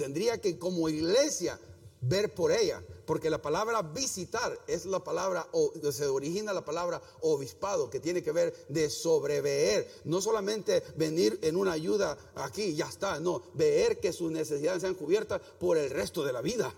Tendría 0.00 0.40
que 0.40 0.58
como 0.58 0.88
iglesia 0.88 1.60
ver 2.00 2.34
por 2.34 2.52
ella, 2.52 2.82
porque 3.04 3.28
la 3.28 3.42
palabra 3.42 3.82
visitar 3.82 4.58
es 4.66 4.86
la 4.86 5.04
palabra, 5.04 5.46
o 5.52 5.70
se 5.92 6.06
origina 6.06 6.54
la 6.54 6.64
palabra 6.64 7.02
obispado, 7.20 7.90
que 7.90 8.00
tiene 8.00 8.22
que 8.22 8.32
ver 8.32 8.54
de 8.70 8.88
sobreveer, 8.88 9.86
no 10.04 10.22
solamente 10.22 10.82
venir 10.96 11.38
en 11.42 11.54
una 11.54 11.72
ayuda 11.72 12.16
aquí 12.34 12.74
ya 12.74 12.86
está, 12.86 13.20
no, 13.20 13.42
ver 13.52 14.00
que 14.00 14.14
sus 14.14 14.32
necesidades 14.32 14.80
sean 14.80 14.94
cubiertas 14.94 15.42
por 15.58 15.76
el 15.76 15.90
resto 15.90 16.24
de 16.24 16.32
la 16.32 16.40
vida. 16.40 16.74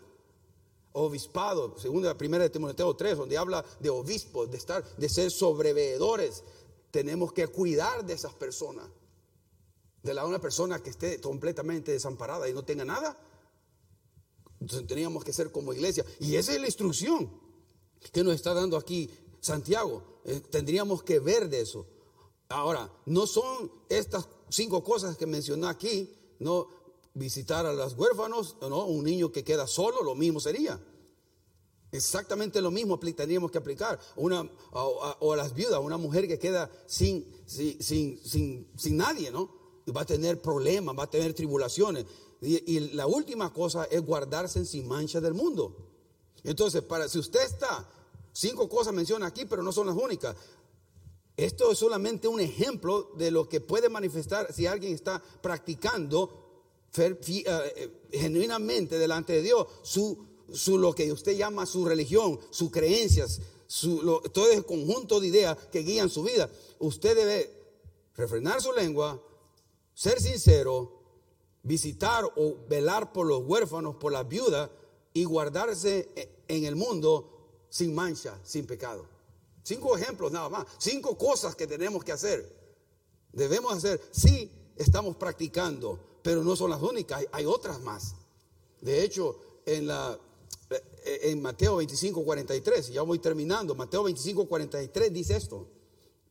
Obispado, 0.94 1.78
según 1.78 2.04
la 2.04 2.16
primera 2.16 2.44
de 2.44 2.50
Timoteo 2.50 2.94
3, 2.94 3.16
donde 3.16 3.38
habla 3.38 3.64
de 3.80 3.90
obispos, 3.90 4.50
de 4.50 4.58
estar, 4.58 4.84
de 4.96 5.08
ser 5.08 5.30
sobreveedores, 5.30 6.42
tenemos 6.90 7.32
que 7.32 7.46
cuidar 7.48 8.04
de 8.04 8.12
esas 8.12 8.34
personas 8.34 8.86
de 10.02 10.14
la 10.14 10.26
una 10.26 10.40
persona 10.40 10.82
que 10.82 10.90
esté 10.90 11.20
completamente 11.20 11.92
desamparada 11.92 12.48
y 12.48 12.52
no 12.52 12.64
tenga 12.64 12.84
nada. 12.84 13.16
Entonces 14.60 14.86
teníamos 14.86 15.24
que 15.24 15.32
ser 15.32 15.50
como 15.50 15.72
iglesia. 15.72 16.04
Y 16.20 16.36
esa 16.36 16.52
es 16.52 16.60
la 16.60 16.66
instrucción 16.66 17.30
que 18.12 18.24
nos 18.24 18.34
está 18.34 18.54
dando 18.54 18.76
aquí 18.76 19.10
Santiago. 19.40 20.20
Eh, 20.24 20.40
tendríamos 20.50 21.02
que 21.02 21.18
ver 21.18 21.48
de 21.48 21.60
eso. 21.60 21.86
Ahora, 22.48 22.90
no 23.06 23.26
son 23.26 23.72
estas 23.88 24.28
cinco 24.50 24.84
cosas 24.84 25.16
que 25.16 25.26
mencionó 25.26 25.68
aquí, 25.68 26.12
no 26.38 26.68
visitar 27.14 27.66
a 27.66 27.72
los 27.72 27.94
huérfanos, 27.94 28.56
no, 28.60 28.86
un 28.86 29.04
niño 29.04 29.30
que 29.32 29.44
queda 29.44 29.66
solo, 29.66 30.02
lo 30.02 30.14
mismo 30.14 30.40
sería. 30.40 30.80
Exactamente 31.90 32.62
lo 32.62 32.70
mismo 32.70 32.98
tendríamos 32.98 33.50
que 33.50 33.58
aplicar. 33.58 34.00
Una, 34.16 34.50
o, 34.72 35.32
a, 35.32 35.36
las 35.36 35.54
viudas, 35.54 35.78
una 35.80 35.98
mujer 35.98 36.26
que 36.26 36.38
queda 36.38 36.70
sin, 36.86 37.26
sin, 37.46 38.18
sin, 38.24 38.70
sin 38.76 38.96
nadie, 38.96 39.30
¿no? 39.30 39.62
va 39.94 40.02
a 40.02 40.06
tener 40.06 40.40
problemas, 40.40 40.96
va 40.96 41.04
a 41.04 41.10
tener 41.10 41.34
tribulaciones. 41.34 42.06
Y, 42.40 42.80
la 42.94 43.06
última 43.06 43.52
cosa 43.52 43.84
es 43.84 44.04
guardarse 44.04 44.64
sin 44.64 44.86
mancha 44.88 45.20
del 45.20 45.34
mundo. 45.34 45.76
Entonces, 46.44 46.82
para 46.82 47.08
si 47.08 47.18
usted 47.18 47.42
está, 47.42 47.88
cinco 48.32 48.68
cosas 48.68 48.92
menciona 48.92 49.26
aquí, 49.26 49.44
pero 49.44 49.62
no 49.62 49.72
son 49.72 49.86
las 49.86 49.96
únicas. 49.96 50.36
Esto 51.36 51.72
es 51.72 51.78
solamente 51.78 52.28
un 52.28 52.40
ejemplo 52.40 53.10
de 53.16 53.30
lo 53.30 53.48
que 53.48 53.60
puede 53.60 53.88
manifestar 53.88 54.52
si 54.52 54.66
alguien 54.66 54.92
está 54.92 55.22
practicando 55.40 56.41
genuinamente 58.10 58.98
delante 58.98 59.32
de 59.34 59.42
Dios 59.42 59.66
su, 59.82 60.26
su, 60.52 60.78
lo 60.78 60.94
que 60.94 61.10
usted 61.10 61.36
llama 61.36 61.66
su 61.66 61.84
religión, 61.84 62.38
sus 62.50 62.70
creencias, 62.70 63.40
su, 63.66 64.20
todo 64.32 64.50
el 64.50 64.66
conjunto 64.66 65.20
de 65.20 65.28
ideas 65.28 65.56
que 65.70 65.82
guían 65.82 66.10
su 66.10 66.22
vida. 66.22 66.50
Usted 66.78 67.16
debe 67.16 67.50
refrenar 68.14 68.60
su 68.60 68.72
lengua, 68.72 69.22
ser 69.94 70.20
sincero, 70.20 71.00
visitar 71.62 72.24
o 72.36 72.56
velar 72.68 73.12
por 73.12 73.26
los 73.26 73.42
huérfanos, 73.44 73.96
por 73.96 74.12
las 74.12 74.28
viudas 74.28 74.70
y 75.14 75.24
guardarse 75.24 76.10
en 76.48 76.64
el 76.64 76.76
mundo 76.76 77.66
sin 77.70 77.94
mancha, 77.94 78.38
sin 78.44 78.66
pecado. 78.66 79.06
Cinco 79.62 79.96
ejemplos 79.96 80.32
nada 80.32 80.48
más, 80.48 80.66
cinco 80.78 81.16
cosas 81.16 81.54
que 81.54 81.66
tenemos 81.66 82.04
que 82.04 82.12
hacer. 82.12 82.60
Debemos 83.32 83.72
hacer, 83.72 84.00
sí, 84.10 84.50
estamos 84.76 85.16
practicando, 85.16 85.98
pero 86.22 86.44
no 86.44 86.56
son 86.56 86.70
las 86.70 86.82
únicas, 86.82 87.24
hay, 87.32 87.46
otras 87.46 87.80
más. 87.80 88.14
De 88.80 89.02
hecho, 89.02 89.38
en, 89.66 89.86
la, 89.86 90.18
en 91.04 91.42
Mateo 91.42 91.76
25, 91.76 92.24
43, 92.24 92.88
ya 92.88 93.02
voy 93.02 93.18
terminando, 93.18 93.74
Mateo 93.74 94.04
25, 94.04 94.46
43 94.46 95.12
dice 95.12 95.36
esto, 95.36 95.66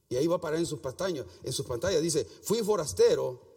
y 0.10 0.16
ahí 0.16 0.28
va 0.28 0.36
a 0.36 0.42
parar 0.42 0.60
en 0.60 0.66
sus 0.66 0.80
pantallas, 0.80 1.26
en 1.44 1.54
sus 1.54 1.66
pantallas, 1.66 2.02
dice, 2.02 2.26
fui 2.44 2.60
forastero 2.60 3.52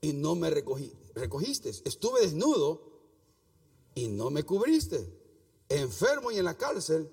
y 0.00 0.12
no 0.12 0.34
me 0.34 0.50
recogí, 0.50 0.92
recogiste. 1.14 1.70
Estuve 1.70 2.22
desnudo 2.22 2.82
y 3.94 4.08
no 4.08 4.30
me 4.30 4.44
cubriste. 4.44 5.04
Enfermo 5.68 6.30
y 6.30 6.38
en 6.38 6.44
la 6.44 6.56
cárcel 6.56 7.10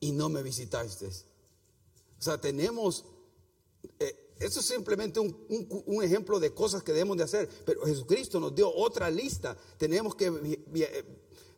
y 0.00 0.12
no 0.12 0.28
me 0.28 0.42
visitaste. 0.42 1.06
O 1.06 2.22
sea, 2.22 2.40
tenemos, 2.40 3.04
eh, 3.04 3.08
eso 4.38 4.60
es 4.60 4.66
simplemente 4.66 5.20
un, 5.20 6.02
ejemplo 6.02 6.38
de 6.38 6.52
cosas 6.52 6.82
que 6.82 6.92
debemos 6.92 7.16
de 7.16 7.24
hacer, 7.24 7.48
pero 7.64 7.82
Jesucristo 7.84 8.38
nos 8.38 8.54
dio 8.54 8.72
otra 8.74 9.10
lista. 9.10 9.56
Tenemos 9.78 10.14
que 10.14 10.26
eh, 10.74 11.04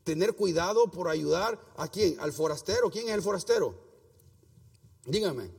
tener 0.05 0.35
cuidado 0.35 0.91
por 0.91 1.09
ayudar 1.09 1.61
a 1.77 1.89
quién, 1.89 2.19
al 2.21 2.33
forastero. 2.33 2.91
¿Quién 2.91 3.09
es 3.09 3.15
el 3.15 3.23
forastero? 3.23 3.75
Dígame, 5.05 5.51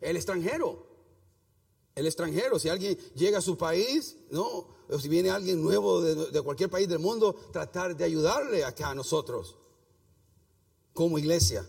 el 0.00 0.16
extranjero 0.16 0.86
el 1.96 2.06
extranjero, 2.06 2.58
si 2.58 2.68
alguien 2.68 2.96
llega 3.14 3.38
a 3.38 3.42
su 3.42 3.56
país, 3.56 4.16
¿no? 4.30 4.68
O 4.88 4.98
si 5.00 5.08
viene 5.08 5.30
alguien 5.30 5.62
nuevo 5.62 6.02
de, 6.02 6.42
cualquier 6.42 6.68
país 6.68 6.86
del 6.86 6.98
mundo, 6.98 7.34
tratar 7.52 7.96
de 7.96 8.04
ayudarle 8.04 8.64
acá 8.64 8.90
a 8.90 8.94
nosotros, 8.94 9.56
como 10.92 11.18
iglesia. 11.18 11.66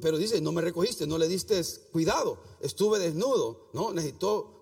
Pero 0.00 0.18
dice, 0.18 0.40
no 0.40 0.52
me 0.52 0.62
recogiste, 0.62 1.06
no 1.06 1.18
le 1.18 1.26
diste 1.26 1.60
cuidado, 1.90 2.38
estuve 2.60 2.98
desnudo, 2.98 3.68
¿no? 3.72 3.92
Necesitó 3.92 4.54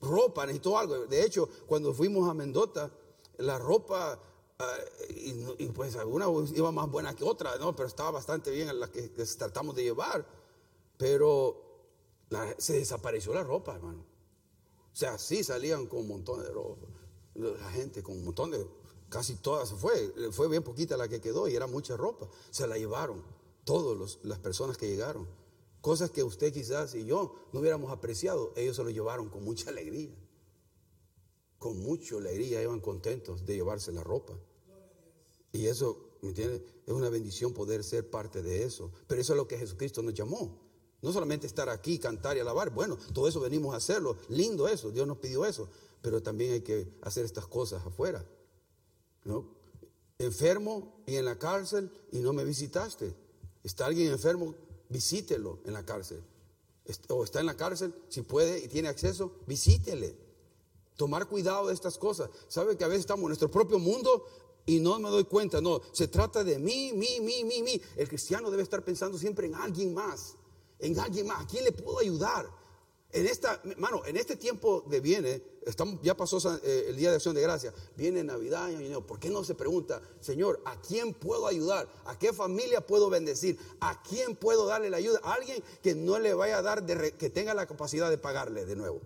ropa, 0.00 0.46
necesitó 0.46 0.78
algo. 0.78 1.06
De 1.06 1.24
hecho, 1.24 1.48
cuando 1.66 1.92
fuimos 1.92 2.28
a 2.28 2.34
Mendoza, 2.34 2.90
la 3.38 3.58
ropa, 3.58 4.20
ah, 4.58 4.76
y, 5.10 5.66
pues 5.68 5.96
alguna 5.96 6.26
iba 6.54 6.70
más 6.70 6.90
buena 6.90 7.14
que 7.14 7.24
otra, 7.24 7.56
¿no? 7.58 7.74
Pero 7.74 7.88
estaba 7.88 8.12
bastante 8.12 8.50
bien 8.50 8.68
en 8.68 8.80
la 8.80 8.90
que, 8.90 9.08
tratamos 9.08 9.74
de 9.74 9.82
llevar. 9.82 10.26
Pero 10.96 11.60
se 12.58 12.74
desapareció 12.74 13.34
la 13.34 13.42
ropa, 13.42 13.74
hermano. 13.74 14.04
O 14.92 14.96
sea, 14.96 15.18
sí 15.18 15.42
salían 15.42 15.86
con 15.86 16.00
un 16.00 16.08
montón 16.08 16.42
de 16.42 16.50
ropa. 16.50 16.86
La 17.34 17.70
gente 17.70 18.02
con 18.02 18.16
un 18.16 18.26
montón 18.26 18.50
de, 18.52 18.64
casi 19.08 19.36
todas 19.36 19.70
se 19.70 19.74
fue. 19.74 20.12
Fue 20.30 20.48
bien 20.48 20.62
poquita 20.62 20.96
la 20.96 21.08
que 21.08 21.20
quedó 21.20 21.48
y 21.48 21.56
era 21.56 21.66
mucha 21.66 21.96
ropa. 21.96 22.28
Se 22.50 22.66
la 22.66 22.76
llevaron 22.76 23.24
todas 23.64 24.18
las 24.22 24.38
personas 24.38 24.76
que 24.76 24.88
llegaron. 24.88 25.26
Cosas 25.80 26.10
que 26.10 26.22
usted 26.22 26.52
quizás 26.52 26.94
y 26.94 27.04
yo 27.04 27.34
no 27.52 27.60
hubiéramos 27.60 27.90
apreciado, 27.90 28.52
ellos 28.56 28.76
se 28.76 28.84
lo 28.84 28.90
llevaron 28.90 29.28
con 29.28 29.44
mucha 29.44 29.70
alegría. 29.70 30.14
Con 31.58 31.80
mucha 31.80 32.16
alegría 32.16 32.62
iban 32.62 32.80
contentos 32.80 33.44
de 33.44 33.54
llevarse 33.54 33.92
la 33.92 34.02
ropa. 34.02 34.34
Y 35.52 35.66
eso, 35.66 36.16
¿me 36.22 36.30
entiende? 36.30 36.64
Es 36.86 36.94
una 36.94 37.08
bendición 37.08 37.52
poder 37.52 37.84
ser 37.84 38.08
parte 38.08 38.42
de 38.42 38.64
eso. 38.64 38.90
Pero 39.06 39.20
eso 39.20 39.32
es 39.32 39.36
lo 39.36 39.46
que 39.46 39.58
Jesucristo 39.58 40.02
nos 40.02 40.14
llamó. 40.14 40.58
No 41.02 41.12
solamente 41.12 41.46
estar 41.46 41.68
aquí, 41.68 41.98
cantar 41.98 42.36
y 42.36 42.40
alabar. 42.40 42.70
Bueno, 42.70 42.96
todo 43.12 43.28
eso 43.28 43.40
venimos 43.40 43.74
a 43.74 43.78
hacerlo. 43.78 44.16
Lindo 44.28 44.68
eso, 44.68 44.90
Dios 44.90 45.06
nos 45.06 45.18
pidió 45.18 45.44
eso. 45.44 45.68
Pero 46.00 46.22
también 46.22 46.52
hay 46.52 46.60
que 46.62 46.96
hacer 47.02 47.24
estas 47.24 47.46
cosas 47.46 47.84
afuera. 47.84 48.24
¿no? 49.24 49.46
Enfermo 50.18 51.02
y 51.06 51.16
en 51.16 51.24
la 51.24 51.38
cárcel 51.38 51.90
y 52.12 52.20
no 52.20 52.32
me 52.32 52.44
visitaste. 52.44 53.14
Está 53.62 53.86
alguien 53.86 54.10
enfermo, 54.10 54.54
visítelo 54.88 55.60
en 55.64 55.72
la 55.72 55.84
cárcel. 55.84 56.22
O 57.08 57.24
está 57.24 57.40
en 57.40 57.46
la 57.46 57.56
cárcel, 57.56 57.94
si 58.08 58.22
puede 58.22 58.58
y 58.58 58.68
tiene 58.68 58.88
acceso, 58.88 59.32
visítele. 59.46 60.16
Tomar 60.96 61.26
cuidado 61.26 61.68
de 61.68 61.74
estas 61.74 61.96
cosas. 61.96 62.30
Sabe 62.48 62.76
que 62.76 62.84
a 62.84 62.88
veces 62.88 63.00
estamos 63.00 63.22
en 63.22 63.28
nuestro 63.28 63.50
propio 63.50 63.78
mundo 63.78 64.26
y 64.66 64.80
no 64.80 64.98
me 64.98 65.08
doy 65.08 65.24
cuenta. 65.24 65.60
No, 65.60 65.80
se 65.92 66.08
trata 66.08 66.44
de 66.44 66.58
mí, 66.58 66.92
mí, 66.92 67.20
mí, 67.20 67.44
mí, 67.44 67.62
mí. 67.62 67.80
El 67.96 68.08
cristiano 68.08 68.50
debe 68.50 68.62
estar 68.62 68.84
pensando 68.84 69.16
siempre 69.16 69.46
en 69.46 69.54
alguien 69.54 69.94
más. 69.94 70.34
En 70.78 70.98
alguien 70.98 71.26
más. 71.26 71.44
¿A 71.44 71.46
quién 71.46 71.64
le 71.64 71.72
puedo 71.72 71.98
ayudar? 71.98 72.48
En 73.14 73.26
esta, 73.26 73.60
mano, 73.76 74.02
en 74.06 74.16
este 74.16 74.36
tiempo 74.36 74.84
de 74.88 75.00
viene, 75.00 75.42
ya 76.00 76.16
pasó 76.16 76.38
eh, 76.64 76.86
el 76.88 76.96
día 76.96 77.10
de 77.10 77.16
acción 77.16 77.34
de 77.34 77.42
gracia, 77.42 77.74
viene 77.94 78.24
Navidad 78.24 78.64
Año 78.64 79.06
¿Por 79.06 79.20
qué 79.20 79.28
no 79.28 79.44
se 79.44 79.54
pregunta, 79.54 80.00
Señor, 80.18 80.62
¿a 80.64 80.80
quién 80.80 81.12
puedo 81.12 81.46
ayudar? 81.46 81.86
¿A 82.06 82.18
qué 82.18 82.32
familia 82.32 82.86
puedo 82.86 83.10
bendecir? 83.10 83.58
¿A 83.80 84.02
quién 84.02 84.34
puedo 84.34 84.64
darle 84.64 84.88
la 84.88 84.96
ayuda? 84.96 85.20
A 85.24 85.34
alguien 85.34 85.62
que 85.82 85.94
no 85.94 86.18
le 86.18 86.32
vaya 86.32 86.56
a 86.56 86.62
dar, 86.62 86.86
que 86.86 87.28
tenga 87.28 87.52
la 87.52 87.66
capacidad 87.66 88.08
de 88.08 88.16
pagarle 88.16 88.64
de 88.64 88.76
nuevo. 88.76 89.02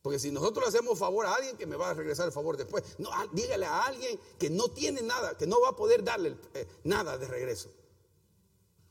Porque 0.00 0.18
si 0.18 0.30
nosotros 0.30 0.64
le 0.64 0.68
hacemos 0.70 0.98
favor 0.98 1.26
a 1.26 1.34
alguien 1.34 1.58
que 1.58 1.66
me 1.66 1.76
va 1.76 1.90
a 1.90 1.94
regresar 1.94 2.26
el 2.26 2.32
favor 2.32 2.56
después, 2.56 2.82
no, 2.98 3.10
dígale 3.32 3.66
a 3.66 3.82
alguien 3.82 4.18
que 4.38 4.48
no 4.48 4.68
tiene 4.68 5.02
nada, 5.02 5.36
que 5.36 5.46
no 5.46 5.60
va 5.60 5.68
a 5.68 5.76
poder 5.76 6.02
darle 6.02 6.36
eh, 6.54 6.66
nada 6.84 7.18
de 7.18 7.28
regreso. 7.28 7.70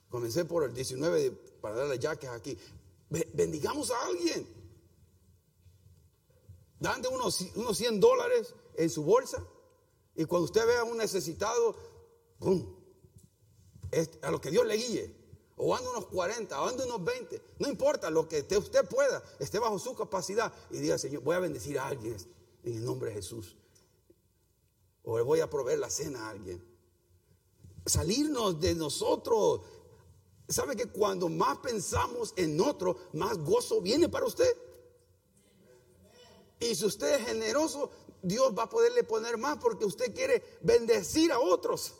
Comencé 0.07 0.45
por 0.45 0.65
el 0.65 0.73
19 0.73 1.31
para 1.61 1.75
darle 1.75 1.97
jaques 1.99 2.29
aquí 2.29 2.57
bendigamos 3.33 3.91
a 3.91 4.05
alguien. 4.05 4.47
Dande 6.79 7.07
unos, 7.09 7.41
unos 7.55 7.77
100 7.77 7.99
dólares 7.99 8.55
en 8.75 8.89
su 8.89 9.03
bolsa 9.03 9.45
y 10.15 10.25
cuando 10.25 10.45
usted 10.45 10.65
vea 10.65 10.81
a 10.81 10.83
un 10.83 10.97
necesitado, 10.97 11.75
¡pum! 12.39 12.75
a 14.21 14.31
lo 14.31 14.39
que 14.39 14.51
Dios 14.51 14.65
le 14.65 14.75
guíe. 14.75 15.21
O 15.57 15.75
ande 15.75 15.89
unos 15.89 16.07
40, 16.07 16.59
o 16.59 16.67
ande 16.67 16.85
unos 16.85 17.03
20. 17.03 17.41
No 17.59 17.69
importa 17.69 18.09
lo 18.09 18.27
que 18.27 18.45
usted 18.57 18.87
pueda, 18.87 19.21
esté 19.39 19.59
bajo 19.59 19.77
su 19.77 19.93
capacidad 19.95 20.51
y 20.71 20.79
diga, 20.79 20.97
Señor, 20.97 21.21
voy 21.21 21.35
a 21.35 21.39
bendecir 21.39 21.77
a 21.77 21.87
alguien 21.87 22.17
en 22.63 22.77
el 22.77 22.85
nombre 22.85 23.09
de 23.09 23.15
Jesús. 23.15 23.55
O 25.03 25.17
le 25.17 25.23
voy 25.23 25.39
a 25.39 25.49
proveer 25.49 25.79
la 25.79 25.89
cena 25.89 26.27
a 26.27 26.29
alguien. 26.31 26.63
Salirnos 27.85 28.59
de 28.59 28.75
nosotros 28.75 29.61
¿Sabe 30.51 30.75
que 30.75 30.87
cuando 30.87 31.29
más 31.29 31.59
pensamos 31.59 32.33
en 32.35 32.59
otro, 32.59 32.97
más 33.13 33.37
gozo 33.37 33.81
viene 33.81 34.09
para 34.09 34.25
usted? 34.25 34.53
Y 36.59 36.75
si 36.75 36.85
usted 36.85 37.19
es 37.19 37.27
generoso, 37.27 37.89
Dios 38.21 38.53
va 38.57 38.63
a 38.63 38.69
poderle 38.69 39.03
poner 39.03 39.37
más 39.37 39.57
porque 39.57 39.85
usted 39.85 40.13
quiere 40.13 40.43
bendecir 40.61 41.31
a 41.31 41.39
otros. 41.39 41.93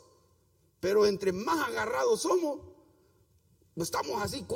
Pero 0.80 1.06
entre 1.06 1.32
más 1.32 1.68
agarrados 1.68 2.22
somos, 2.22 2.60
estamos 3.76 4.20
así, 4.22 4.46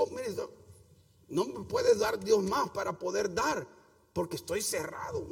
no 1.29 1.45
me 1.47 1.65
puede 1.65 1.95
dar 1.97 2.23
Dios 2.23 2.43
más 2.43 2.71
para 2.71 2.99
poder 2.99 3.33
dar, 3.33 3.67
porque 4.13 4.37
estoy 4.37 4.63
cerrado. 4.63 5.27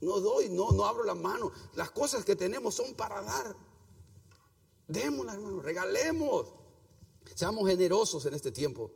No 0.00 0.20
doy, 0.20 0.48
no, 0.48 0.70
no 0.70 0.86
abro 0.86 1.04
la 1.04 1.14
mano. 1.14 1.52
Las 1.74 1.90
cosas 1.90 2.24
que 2.24 2.36
tenemos 2.36 2.74
son 2.74 2.94
para 2.94 3.20
dar. 3.20 3.56
Démoslas, 4.88 5.34
hermano, 5.34 5.60
regalemos. 5.60 6.59
Seamos 7.40 7.66
generosos 7.66 8.26
en 8.26 8.34
este 8.34 8.52
tiempo. 8.52 8.90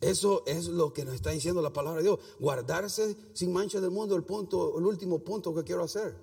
Eso 0.00 0.42
es 0.46 0.68
lo 0.68 0.90
que 0.90 1.04
nos 1.04 1.14
está 1.14 1.28
diciendo 1.28 1.60
la 1.60 1.74
palabra 1.74 1.98
de 1.98 2.04
Dios. 2.04 2.18
Guardarse 2.40 3.14
sin 3.34 3.52
mancha 3.52 3.78
del 3.78 3.90
mundo, 3.90 4.16
el 4.16 4.24
punto, 4.24 4.78
el 4.78 4.86
último 4.86 5.18
punto 5.18 5.54
que 5.54 5.64
quiero 5.64 5.82
hacer. 5.82 6.16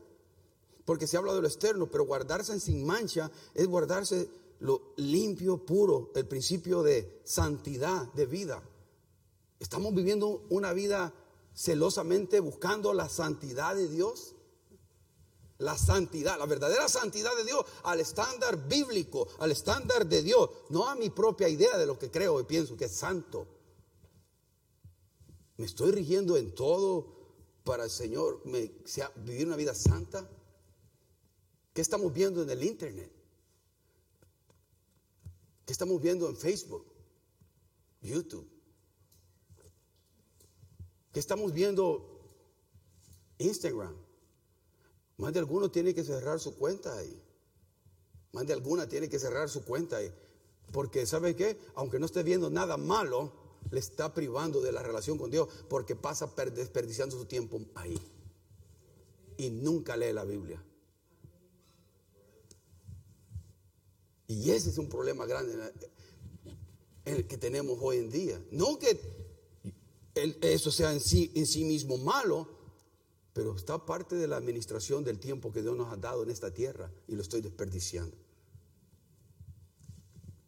Porque 0.86 1.06
se 1.06 1.18
habla 1.18 1.36
de 1.36 1.42
lo 1.42 1.48
externo, 1.48 1.86
pero 1.86 2.08
guardarse 2.08 2.60
sin 2.60 2.84
mancha 2.84 3.30
es 3.54 3.68
guardarse 3.68 4.28
lo 4.58 4.96
limpio, 4.96 5.64
puro, 5.64 6.12
el 6.16 6.28
principio 6.28 6.82
de 6.82 7.22
santidad 7.24 8.12
de 8.14 8.26
vida. 8.26 8.64
Estamos 9.60 9.94
viviendo 9.94 10.48
una 10.50 10.74
vida 10.74 11.14
celosamente 11.54 12.40
buscando 12.40 12.92
la 12.96 13.08
santidad 13.08 13.76
de 13.76 13.88
Dios 13.88 14.34
la 15.60 15.78
santidad, 15.78 16.38
la 16.38 16.46
verdadera 16.46 16.88
santidad 16.88 17.36
de 17.38 17.46
Dios 17.46 17.66
al 17.84 18.00
estándar 18.00 18.68
bíblico, 18.68 19.28
al 19.40 19.52
estándar 19.52 20.06
de 20.06 20.24
Dios, 20.24 20.50
no 20.70 20.88
a 20.88 20.96
mi 20.96 21.10
propia 21.10 21.48
idea 21.48 21.78
de 21.78 21.86
lo 21.86 21.98
que 21.98 22.12
creo 22.12 22.40
y 22.40 22.44
pienso 22.44 22.76
que 22.76 22.86
es 22.86 22.92
santo. 22.92 23.48
¿Me 25.58 25.66
estoy 25.66 25.92
rigiendo 25.92 26.36
en 26.38 26.54
todo 26.54 27.14
para 27.64 27.86
el 27.86 27.90
Señor 27.90 28.42
me, 28.46 28.72
vivir 29.24 29.48
una 29.48 29.56
vida 29.56 29.74
santa? 29.74 30.28
¿Qué 31.74 31.82
estamos 31.82 32.12
viendo 32.14 32.42
en 32.44 32.50
el 32.50 32.64
Internet? 32.64 33.12
¿Qué 35.66 35.72
estamos 35.72 36.02
viendo 36.02 36.28
en 36.28 36.36
Facebook? 36.36 36.86
YouTube. 38.02 38.50
¿Qué 41.14 41.20
estamos 41.20 41.54
viendo? 41.54 42.10
Instagram. 43.38 44.03
Más 45.18 45.34
de 45.34 45.40
alguno 45.40 45.70
tiene 45.70 45.94
que 45.94 46.04
cerrar 46.04 46.40
su 46.40 46.56
cuenta 46.56 46.98
ahí. 46.98 47.22
Más 48.32 48.48
de 48.48 48.54
alguna 48.54 48.88
tiene 48.88 49.10
que 49.10 49.20
cerrar 49.20 49.50
su 49.50 49.64
cuenta 49.64 49.98
ahí. 49.98 50.12
Porque 50.72 51.06
¿sabe 51.06 51.36
qué? 51.36 51.58
Aunque 51.76 52.00
no 52.00 52.06
esté 52.06 52.24
viendo 52.24 52.50
nada 52.50 52.78
malo, 52.78 53.32
le 53.70 53.80
está 53.80 54.14
privando 54.14 54.62
de 54.62 54.72
la 54.72 54.82
relación 54.82 55.18
con 55.18 55.30
Dios 55.30 55.48
porque 55.70 55.96
pasa 55.96 56.32
desperdiciando 56.56 57.18
su 57.18 57.26
tiempo 57.26 57.60
ahí. 57.76 58.00
Y 59.38 59.50
nunca 59.50 59.96
lee 59.96 60.14
la 60.14 60.24
Biblia. 60.24 60.64
Y 64.28 64.52
ese 64.52 64.70
es 64.70 64.78
un 64.78 64.90
problema 64.90 65.26
grande 65.26 65.54
en 67.06 67.16
el 67.16 67.28
que 67.28 67.38
tenemos 67.38 67.78
hoy 67.82 67.98
en 67.98 68.10
día. 68.10 68.42
No 68.52 68.80
que 68.80 69.00
eso 70.42 70.72
sea 70.72 70.92
en 70.92 71.00
sí, 71.00 71.32
en 71.36 71.46
sí 71.46 71.64
mismo 71.64 71.98
malo, 71.98 72.48
pero 73.34 73.56
está 73.56 73.84
parte 73.84 74.16
de 74.16 74.28
la 74.28 74.38
administración 74.38 75.04
del 75.04 75.20
tiempo 75.20 75.52
que 75.52 75.62
Dios 75.62 75.76
nos 75.76 75.92
ha 75.92 75.98
dado 75.98 76.24
en 76.24 76.30
esta 76.30 76.54
tierra 76.54 76.92
y 77.08 77.16
lo 77.16 77.24
estoy 77.24 77.42
desperdiciando. 77.42 78.16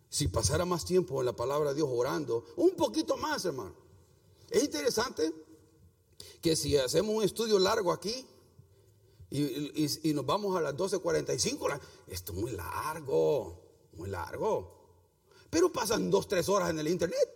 Si 0.09 0.27
pasara 0.27 0.65
más 0.65 0.85
tiempo 0.85 1.19
en 1.19 1.25
la 1.25 1.35
palabra 1.35 1.69
de 1.69 1.77
Dios 1.77 1.89
orando, 1.91 2.45
un 2.57 2.71
poquito 2.75 3.17
más, 3.17 3.43
hermano. 3.43 3.75
Es 4.49 4.63
interesante 4.63 5.33
que 6.41 6.55
si 6.55 6.77
hacemos 6.77 7.15
un 7.15 7.23
estudio 7.23 7.57
largo 7.59 7.91
aquí 7.91 8.25
y, 9.31 10.13
nos 10.13 10.25
vamos 10.25 10.55
a 10.55 10.61
las 10.61 10.75
12.45, 10.75 11.79
esto 12.07 12.31
es 12.31 12.37
muy 12.37 12.51
largo, 12.51 13.61
muy 13.93 14.09
largo. 14.09 14.75
Pero 15.49 15.73
pasan 15.73 16.09
dos, 16.09 16.27
tres 16.27 16.47
horas 16.47 16.69
en 16.69 16.79
el 16.79 16.87
internet. 16.87 17.34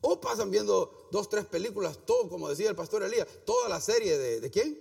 O 0.00 0.20
pasan 0.20 0.50
viendo 0.50 1.08
dos, 1.10 1.28
tres 1.28 1.46
películas, 1.46 1.98
todo, 2.06 2.28
como 2.28 2.48
decía 2.48 2.70
el 2.70 2.76
pastor 2.76 3.02
Elías, 3.02 3.26
toda 3.44 3.68
la 3.68 3.80
serie 3.80 4.16
de, 4.16 4.40
¿de 4.40 4.50
quién? 4.50 4.80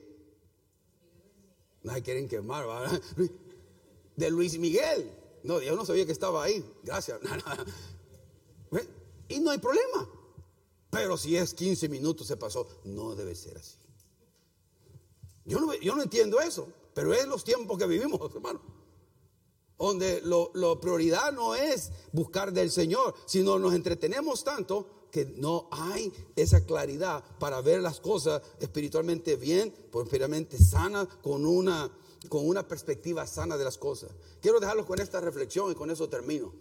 Nadie 1.84 2.04
quieren 2.04 2.28
quemar. 2.28 2.66
De 4.16 4.32
Luis 4.32 4.58
Miguel. 4.58 5.12
No, 5.44 5.62
yo 5.62 5.76
no 5.76 5.86
sabía 5.86 6.06
que 6.06 6.12
estaba 6.12 6.44
ahí. 6.44 6.64
Gracias. 6.84 7.20
Y 9.30 9.42
no 9.42 9.52
hay 9.52 9.58
problema. 9.58 10.10
Pero 10.90 11.18
si 11.18 11.36
es 11.36 11.54
15 11.54 11.90
minutos 11.90 12.28
se 12.28 12.38
pasó, 12.38 12.66
no 12.86 13.14
debe 13.14 13.36
ser 13.36 13.58
así. 13.58 13.76
Yo 15.44 15.60
no, 15.60 15.74
yo 15.74 15.98
no 15.98 16.04
entiendo 16.04 16.40
eso, 16.40 16.72
pero 16.94 17.14
es 17.14 17.28
los 17.28 17.44
tiempos 17.44 17.78
que 17.78 17.88
vivimos, 17.88 18.34
hermano 18.34 18.62
donde 19.78 20.22
lo, 20.22 20.80
prioridad 20.82 21.32
no 21.32 21.56
es 21.56 21.92
buscar 22.12 22.52
del 22.52 22.72
Señor, 22.72 23.14
sino 23.26 23.60
nos 23.60 23.74
entretenemos 23.74 24.44
tanto 24.44 24.97
que 25.12 25.26
no 25.26 25.68
hay 25.72 26.12
esa 26.36 26.66
claridad 26.66 27.24
para 27.40 27.62
ver 27.62 27.82
las 27.82 28.00
cosas 28.00 28.42
espiritualmente 28.60 29.36
bien, 29.36 29.74
espiritualmente 29.94 30.58
sana, 30.58 31.08
con 31.22 31.46
una, 31.46 31.92
con 32.30 32.48
una 32.48 32.68
perspectiva 32.68 33.26
sana 33.26 33.58
de 33.58 33.64
las 33.64 33.78
cosas. 33.78 34.12
Quiero 34.42 34.60
dejarlo 34.60 34.86
con 34.86 35.00
esta 35.00 35.20
reflexión 35.22 35.72
y 35.72 35.76
con 35.76 35.90
eso 35.90 36.10
termino. 36.10 36.54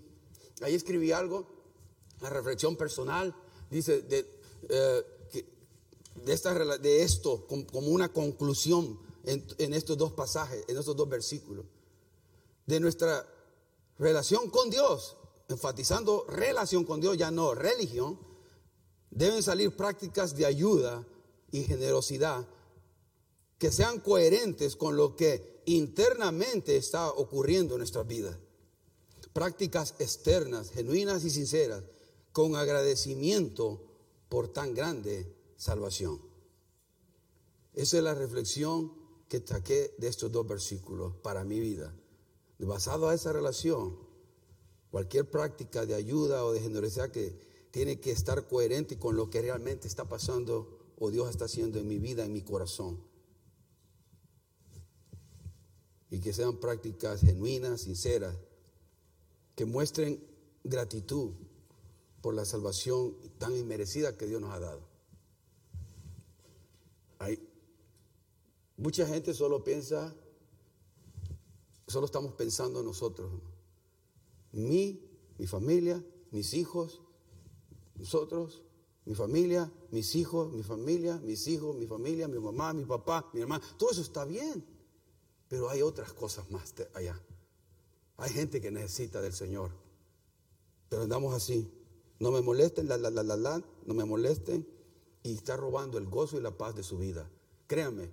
Ahí 0.62 0.74
escribí 0.74 1.12
algo, 1.12 1.46
la 2.20 2.30
reflexión 2.30 2.76
personal, 2.76 3.34
dice 3.70 4.02
de, 4.02 4.26
eh, 4.68 5.04
de, 6.24 7.02
esto 7.02 7.46
como 7.46 7.88
una 7.88 8.12
conclusión 8.12 8.98
en 9.24 9.74
estos 9.74 9.98
dos 9.98 10.12
pasajes, 10.12 10.64
en 10.68 10.78
estos 10.78 10.96
dos 10.96 11.08
versículos, 11.08 11.66
de 12.64 12.80
nuestra 12.80 13.26
relación 13.98 14.50
con 14.50 14.70
Dios, 14.70 15.16
enfatizando 15.48 16.24
relación 16.28 16.84
con 16.84 17.00
Dios, 17.00 17.16
ya 17.16 17.30
no 17.30 17.54
religión, 17.54 18.18
deben 19.16 19.42
salir 19.42 19.74
prácticas 19.74 20.36
de 20.36 20.44
ayuda 20.44 21.06
y 21.50 21.62
generosidad 21.62 22.46
que 23.58 23.72
sean 23.72 24.00
coherentes 24.00 24.76
con 24.76 24.96
lo 24.96 25.16
que 25.16 25.62
internamente 25.64 26.76
está 26.76 27.08
ocurriendo 27.10 27.74
en 27.74 27.78
nuestra 27.78 28.02
vida. 28.02 28.38
Prácticas 29.32 29.94
externas, 29.98 30.70
genuinas 30.70 31.24
y 31.24 31.30
sinceras, 31.30 31.82
con 32.32 32.56
agradecimiento 32.56 33.82
por 34.28 34.48
tan 34.48 34.74
grande 34.74 35.34
salvación. 35.56 36.20
Esa 37.72 37.96
es 37.96 38.02
la 38.02 38.14
reflexión 38.14 38.92
que 39.30 39.42
saqué 39.44 39.94
de 39.96 40.08
estos 40.08 40.30
dos 40.30 40.46
versículos 40.46 41.14
para 41.22 41.42
mi 41.42 41.58
vida. 41.58 41.94
Basado 42.58 43.08
a 43.08 43.14
esa 43.14 43.32
relación, 43.32 43.98
cualquier 44.90 45.30
práctica 45.30 45.86
de 45.86 45.94
ayuda 45.94 46.44
o 46.44 46.52
de 46.52 46.60
generosidad 46.60 47.10
que 47.10 47.46
tiene 47.76 48.00
que 48.00 48.10
estar 48.10 48.48
coherente 48.48 48.98
con 48.98 49.16
lo 49.16 49.28
que 49.28 49.42
realmente 49.42 49.86
está 49.86 50.08
pasando 50.08 50.94
o 50.98 51.10
Dios 51.10 51.28
está 51.28 51.44
haciendo 51.44 51.78
en 51.78 51.86
mi 51.86 51.98
vida, 51.98 52.24
en 52.24 52.32
mi 52.32 52.40
corazón. 52.40 52.98
Y 56.08 56.20
que 56.20 56.32
sean 56.32 56.56
prácticas 56.56 57.20
genuinas, 57.20 57.82
sinceras, 57.82 58.34
que 59.54 59.66
muestren 59.66 60.26
gratitud 60.64 61.32
por 62.22 62.32
la 62.32 62.46
salvación 62.46 63.14
tan 63.36 63.54
inmerecida 63.54 64.16
que 64.16 64.26
Dios 64.26 64.40
nos 64.40 64.54
ha 64.54 64.60
dado. 64.60 64.80
Hay 67.18 67.46
mucha 68.78 69.06
gente 69.06 69.34
solo 69.34 69.62
piensa, 69.62 70.16
solo 71.86 72.06
estamos 72.06 72.32
pensando 72.36 72.80
en 72.80 72.86
nosotros. 72.86 73.30
Mi, 74.52 74.98
mi 75.36 75.46
familia, 75.46 76.02
mis 76.30 76.54
hijos, 76.54 77.02
nosotros, 77.98 78.62
mi 79.04 79.14
familia, 79.14 79.70
mis 79.90 80.14
hijos, 80.16 80.52
mi 80.52 80.62
familia, 80.62 81.16
mis 81.18 81.46
hijos, 81.46 81.76
mi 81.76 81.86
familia, 81.86 82.28
mi 82.28 82.38
mamá, 82.38 82.72
mi 82.72 82.84
papá, 82.84 83.28
mi 83.32 83.40
hermana, 83.40 83.64
todo 83.78 83.90
eso 83.90 84.02
está 84.02 84.24
bien. 84.24 84.64
Pero 85.48 85.70
hay 85.70 85.80
otras 85.82 86.12
cosas 86.12 86.50
más 86.50 86.74
allá. 86.94 87.20
Hay 88.16 88.30
gente 88.30 88.60
que 88.60 88.70
necesita 88.70 89.20
del 89.20 89.32
Señor. 89.32 89.70
Pero 90.88 91.02
andamos 91.02 91.34
así. 91.34 91.72
No 92.18 92.32
me 92.32 92.40
molesten, 92.40 92.88
la, 92.88 92.96
la, 92.96 93.10
la, 93.10 93.22
la, 93.22 93.36
la, 93.36 93.62
no 93.84 93.94
me 93.94 94.04
molesten. 94.04 94.66
Y 95.22 95.34
está 95.34 95.56
robando 95.56 95.98
el 95.98 96.06
gozo 96.06 96.36
y 96.36 96.40
la 96.40 96.56
paz 96.56 96.74
de 96.74 96.82
su 96.82 96.98
vida. 96.98 97.30
Créanme, 97.66 98.10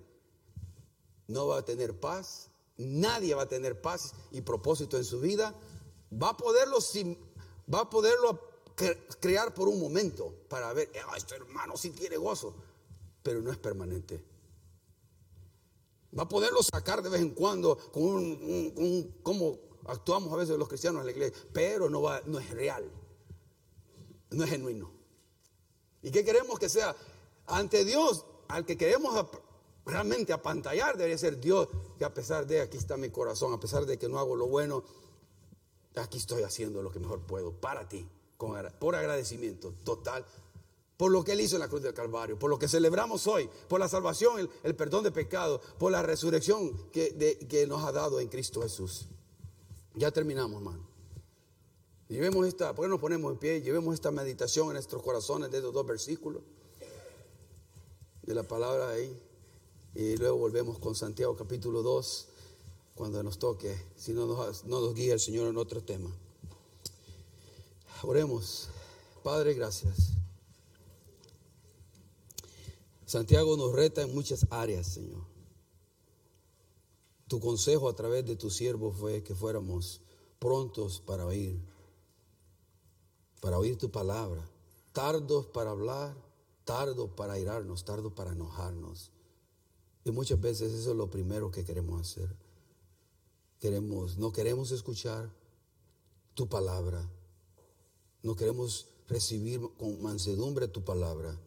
no 1.26 1.48
va 1.48 1.58
a 1.58 1.64
tener 1.64 1.98
paz. 1.98 2.50
Nadie 2.76 3.34
va 3.34 3.42
a 3.42 3.48
tener 3.48 3.80
paz 3.80 4.14
y 4.30 4.42
propósito 4.42 4.96
en 4.96 5.04
su 5.04 5.20
vida. 5.20 5.54
Va 6.12 6.30
a 6.30 6.36
poderlo, 6.36 6.78
va 7.72 7.80
a 7.80 7.90
poderlo 7.90 8.53
crear 9.20 9.54
por 9.54 9.68
un 9.68 9.80
momento 9.80 10.34
para 10.48 10.72
ver, 10.72 10.90
ah, 11.06 11.16
este 11.16 11.36
hermano 11.36 11.76
sí 11.76 11.90
tiene 11.90 12.16
gozo, 12.16 12.54
pero 13.22 13.40
no 13.40 13.50
es 13.50 13.58
permanente. 13.58 14.22
Va 16.16 16.24
a 16.24 16.28
poderlo 16.28 16.62
sacar 16.62 17.02
de 17.02 17.08
vez 17.08 17.20
en 17.20 17.30
cuando 17.30 17.76
con 17.92 18.02
un, 18.04 19.16
como 19.22 19.58
actuamos 19.86 20.32
a 20.32 20.36
veces 20.36 20.56
los 20.58 20.68
cristianos 20.68 21.00
en 21.00 21.06
la 21.06 21.12
iglesia, 21.12 21.36
pero 21.52 21.88
no, 21.88 22.02
va, 22.02 22.20
no 22.26 22.38
es 22.38 22.50
real, 22.50 22.90
no 24.30 24.44
es 24.44 24.50
genuino. 24.50 24.92
¿Y 26.02 26.10
qué 26.10 26.24
queremos 26.24 26.58
que 26.58 26.68
sea? 26.68 26.94
Ante 27.46 27.84
Dios, 27.84 28.24
al 28.48 28.64
que 28.64 28.76
queremos 28.76 29.26
realmente 29.86 30.32
apantallar, 30.32 30.96
debería 30.96 31.18
ser 31.18 31.40
Dios, 31.40 31.68
que 31.98 32.04
a 32.04 32.14
pesar 32.14 32.46
de 32.46 32.60
aquí 32.60 32.76
está 32.76 32.96
mi 32.96 33.10
corazón, 33.10 33.52
a 33.52 33.60
pesar 33.60 33.86
de 33.86 33.98
que 33.98 34.08
no 34.08 34.18
hago 34.18 34.36
lo 34.36 34.46
bueno, 34.46 34.84
aquí 35.96 36.18
estoy 36.18 36.42
haciendo 36.42 36.82
lo 36.82 36.90
que 36.90 36.98
mejor 36.98 37.20
puedo 37.20 37.52
para 37.52 37.88
ti 37.88 38.08
por 38.36 38.94
agradecimiento 38.94 39.72
total 39.84 40.24
por 40.96 41.10
lo 41.10 41.24
que 41.24 41.32
Él 41.32 41.40
hizo 41.40 41.56
en 41.56 41.60
la 41.60 41.68
cruz 41.68 41.82
del 41.82 41.94
Calvario, 41.94 42.38
por 42.38 42.50
lo 42.50 42.58
que 42.58 42.68
celebramos 42.68 43.26
hoy, 43.26 43.50
por 43.68 43.80
la 43.80 43.88
salvación, 43.88 44.48
el, 44.62 44.76
perdón 44.76 45.04
de 45.04 45.10
pecado, 45.10 45.60
por 45.78 45.90
la 45.90 46.02
resurrección 46.02 46.90
que, 46.92 47.46
que, 47.48 47.66
nos 47.66 47.82
ha 47.84 47.92
dado 47.92 48.20
en 48.20 48.28
Cristo 48.28 48.62
Jesús. 48.62 49.06
Ya 49.96 50.10
terminamos, 50.10 50.58
hermano. 50.58 50.86
Llevemos 52.08 52.46
esta, 52.46 52.74
¿por 52.74 52.84
qué 52.84 52.90
nos 52.90 53.00
ponemos 53.00 53.32
en 53.32 53.38
pie? 53.38 53.62
Llevemos 53.62 53.94
esta 53.94 54.10
meditación 54.10 54.68
en 54.68 54.74
nuestros 54.74 55.02
corazones 55.02 55.50
de 55.50 55.58
estos 55.58 55.72
dos 55.72 55.86
versículos 55.86 56.42
de 58.22 58.34
la 58.34 58.44
palabra 58.44 58.90
ahí. 58.90 59.20
Y 59.94 60.16
luego 60.16 60.36
volvemos 60.36 60.78
con 60.78 60.94
Santiago 60.94 61.36
capítulo 61.36 61.82
2 61.82 62.28
cuando 62.94 63.22
nos 63.22 63.38
toque, 63.38 63.76
si 63.96 64.12
no 64.12 64.26
nos, 64.26 64.64
no 64.64 64.80
nos 64.80 64.94
guía 64.94 65.14
el 65.14 65.20
Señor 65.20 65.48
en 65.48 65.56
otro 65.56 65.82
tema. 65.82 66.10
Oremos. 68.06 68.68
Padre, 69.22 69.54
gracias. 69.54 70.12
Santiago 73.06 73.56
nos 73.56 73.72
reta 73.72 74.02
en 74.02 74.14
muchas 74.14 74.46
áreas, 74.50 74.86
Señor. 74.86 75.24
Tu 77.28 77.40
consejo 77.40 77.88
a 77.88 77.96
través 77.96 78.26
de 78.26 78.36
tu 78.36 78.50
siervo 78.50 78.92
fue 78.92 79.22
que 79.22 79.34
fuéramos 79.34 80.02
prontos 80.38 81.00
para 81.00 81.24
oír, 81.24 81.58
para 83.40 83.58
oír 83.58 83.78
tu 83.78 83.90
palabra, 83.90 84.46
tardos 84.92 85.46
para 85.46 85.70
hablar, 85.70 86.14
tardos 86.64 87.10
para 87.16 87.38
irarnos, 87.38 87.84
tardos 87.84 88.12
para 88.12 88.32
enojarnos. 88.32 89.10
Y 90.04 90.10
muchas 90.10 90.40
veces 90.40 90.72
eso 90.72 90.90
es 90.90 90.96
lo 90.96 91.08
primero 91.08 91.50
que 91.50 91.64
queremos 91.64 92.00
hacer. 92.00 92.36
Queremos, 93.58 94.18
no 94.18 94.32
queremos 94.32 94.70
escuchar 94.70 95.32
tu 96.34 96.46
palabra, 96.48 97.10
no 98.24 98.34
queremos 98.34 98.86
recibir 99.06 99.60
con 99.78 100.02
mansedumbre 100.02 100.66
tu 100.66 100.82
palabra. 100.82 101.38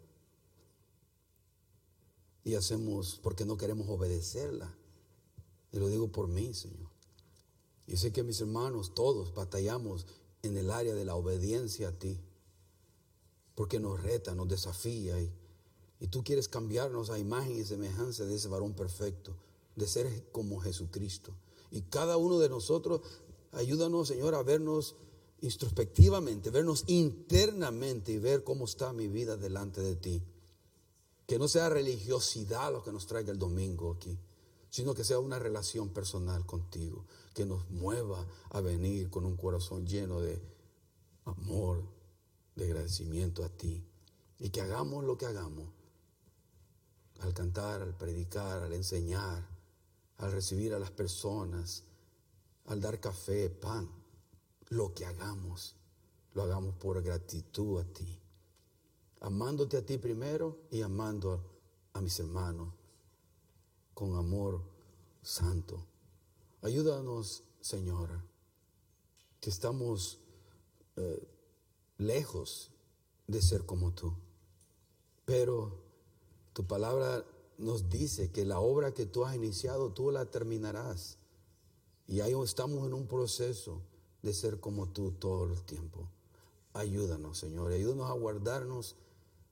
Y 2.44 2.54
hacemos 2.54 3.20
porque 3.22 3.46
no 3.46 3.58
queremos 3.58 3.90
obedecerla. 3.90 4.74
Y 5.72 5.80
lo 5.80 5.90
digo 5.90 6.12
por 6.12 6.28
mí, 6.28 6.54
Señor. 6.54 6.88
Y 7.88 7.98
sé 7.98 8.14
que 8.14 8.22
mis 8.22 8.40
hermanos, 8.42 8.94
todos 8.94 9.34
batallamos 9.34 10.06
en 10.44 10.56
el 10.56 10.70
área 10.70 10.94
de 10.94 11.04
la 11.04 11.16
obediencia 11.16 11.90
a 11.90 11.92
ti. 11.92 12.22
Porque 13.56 13.80
nos 13.80 14.02
reta, 14.04 14.36
nos 14.36 14.48
desafía. 14.48 15.20
Y, 15.20 15.34
y 16.00 16.08
tú 16.08 16.24
quieres 16.24 16.48
cambiarnos 16.48 17.10
a 17.10 17.18
imagen 17.18 17.58
y 17.58 17.66
semejanza 17.66 18.24
de 18.26 18.36
ese 18.36 18.50
varón 18.50 18.74
perfecto. 18.76 19.36
De 19.76 19.88
ser 19.88 20.32
como 20.32 20.60
Jesucristo. 20.60 21.34
Y 21.72 21.82
cada 21.82 22.18
uno 22.18 22.38
de 22.38 22.50
nosotros, 22.50 23.02
ayúdanos, 23.52 24.08
Señor, 24.08 24.36
a 24.36 24.44
vernos 24.44 24.96
introspectivamente, 25.42 26.50
vernos 26.50 26.84
internamente 26.88 28.12
y 28.12 28.18
ver 28.18 28.44
cómo 28.44 28.66
está 28.66 28.94
mi 28.94 29.08
vida 29.08 29.38
delante 29.38 29.82
de 29.82 29.96
ti. 29.96 30.24
Que 31.26 31.38
no 31.38 31.48
sea 31.48 31.70
religiosidad 31.70 32.72
lo 32.72 32.84
que 32.84 32.92
nos 32.92 33.06
traiga 33.06 33.32
el 33.32 33.40
domingo 33.40 33.92
aquí, 33.92 34.18
sino 34.70 34.94
que 34.94 35.04
sea 35.04 35.20
una 35.20 35.40
relación 35.40 35.90
personal 35.90 36.46
contigo, 36.46 37.06
que 37.34 37.46
nos 37.46 37.70
mueva 37.70 38.26
a 38.50 38.62
venir 38.62 39.10
con 39.10 39.26
un 39.26 39.36
corazón 39.36 39.86
lleno 39.86 40.22
de 40.22 40.42
amor, 41.26 41.84
de 42.56 42.66
agradecimiento 42.66 43.44
a 43.44 43.50
ti. 43.50 43.84
Y 44.40 44.50
que 44.50 44.62
hagamos 44.62 45.04
lo 45.04 45.18
que 45.18 45.26
hagamos, 45.26 45.68
al 47.20 47.34
cantar, 47.34 47.82
al 47.82 47.98
predicar, 47.98 48.64
al 48.64 48.74
enseñar, 48.74 49.48
al 50.18 50.32
recibir 50.32 50.74
a 50.74 50.80
las 50.80 50.92
personas, 50.92 51.84
al 52.66 52.80
dar 52.80 53.00
café, 53.00 53.50
pan 53.50 53.90
lo 54.70 54.94
que 54.94 55.06
hagamos, 55.06 55.76
lo 56.34 56.44
hagamos 56.44 56.76
por 56.76 57.02
gratitud 57.02 57.80
a 57.80 57.86
ti. 57.86 58.20
Amándote 59.22 59.78
a 59.78 59.86
ti 59.86 59.98
primero 59.98 60.60
y 60.70 60.82
amando 60.82 61.42
a 61.94 62.02
mis 62.02 62.20
hermanos 62.20 62.74
con 63.94 64.16
amor 64.16 64.62
santo. 65.22 65.84
Ayúdanos, 66.62 67.44
Señora, 67.62 68.24
que 69.40 69.50
estamos 69.50 70.20
eh, 70.96 71.28
lejos 71.98 72.72
de 73.28 73.42
ser 73.42 73.66
como 73.66 73.94
tú. 73.94 74.14
Pero 75.26 75.84
tu 76.54 76.66
palabra 76.66 77.26
nos 77.58 77.90
dice 77.90 78.32
que 78.32 78.46
la 78.46 78.60
obra 78.60 78.94
que 78.94 79.06
tú 79.06 79.26
has 79.26 79.36
iniciado, 79.36 79.92
tú 79.92 80.12
la 80.12 80.26
terminarás. 80.30 81.18
Y 82.08 82.22
ahí 82.22 82.34
estamos 82.44 82.86
en 82.86 82.94
un 82.94 83.08
proceso 83.08 83.82
de 84.28 84.34
ser 84.34 84.60
como 84.60 84.90
tú 84.90 85.12
todo 85.12 85.46
el 85.46 85.64
tiempo. 85.64 86.10
Ayúdanos, 86.74 87.40
Señor. 87.40 87.72
Ayúdanos 87.72 88.10
a 88.10 88.14
guardarnos, 88.14 88.96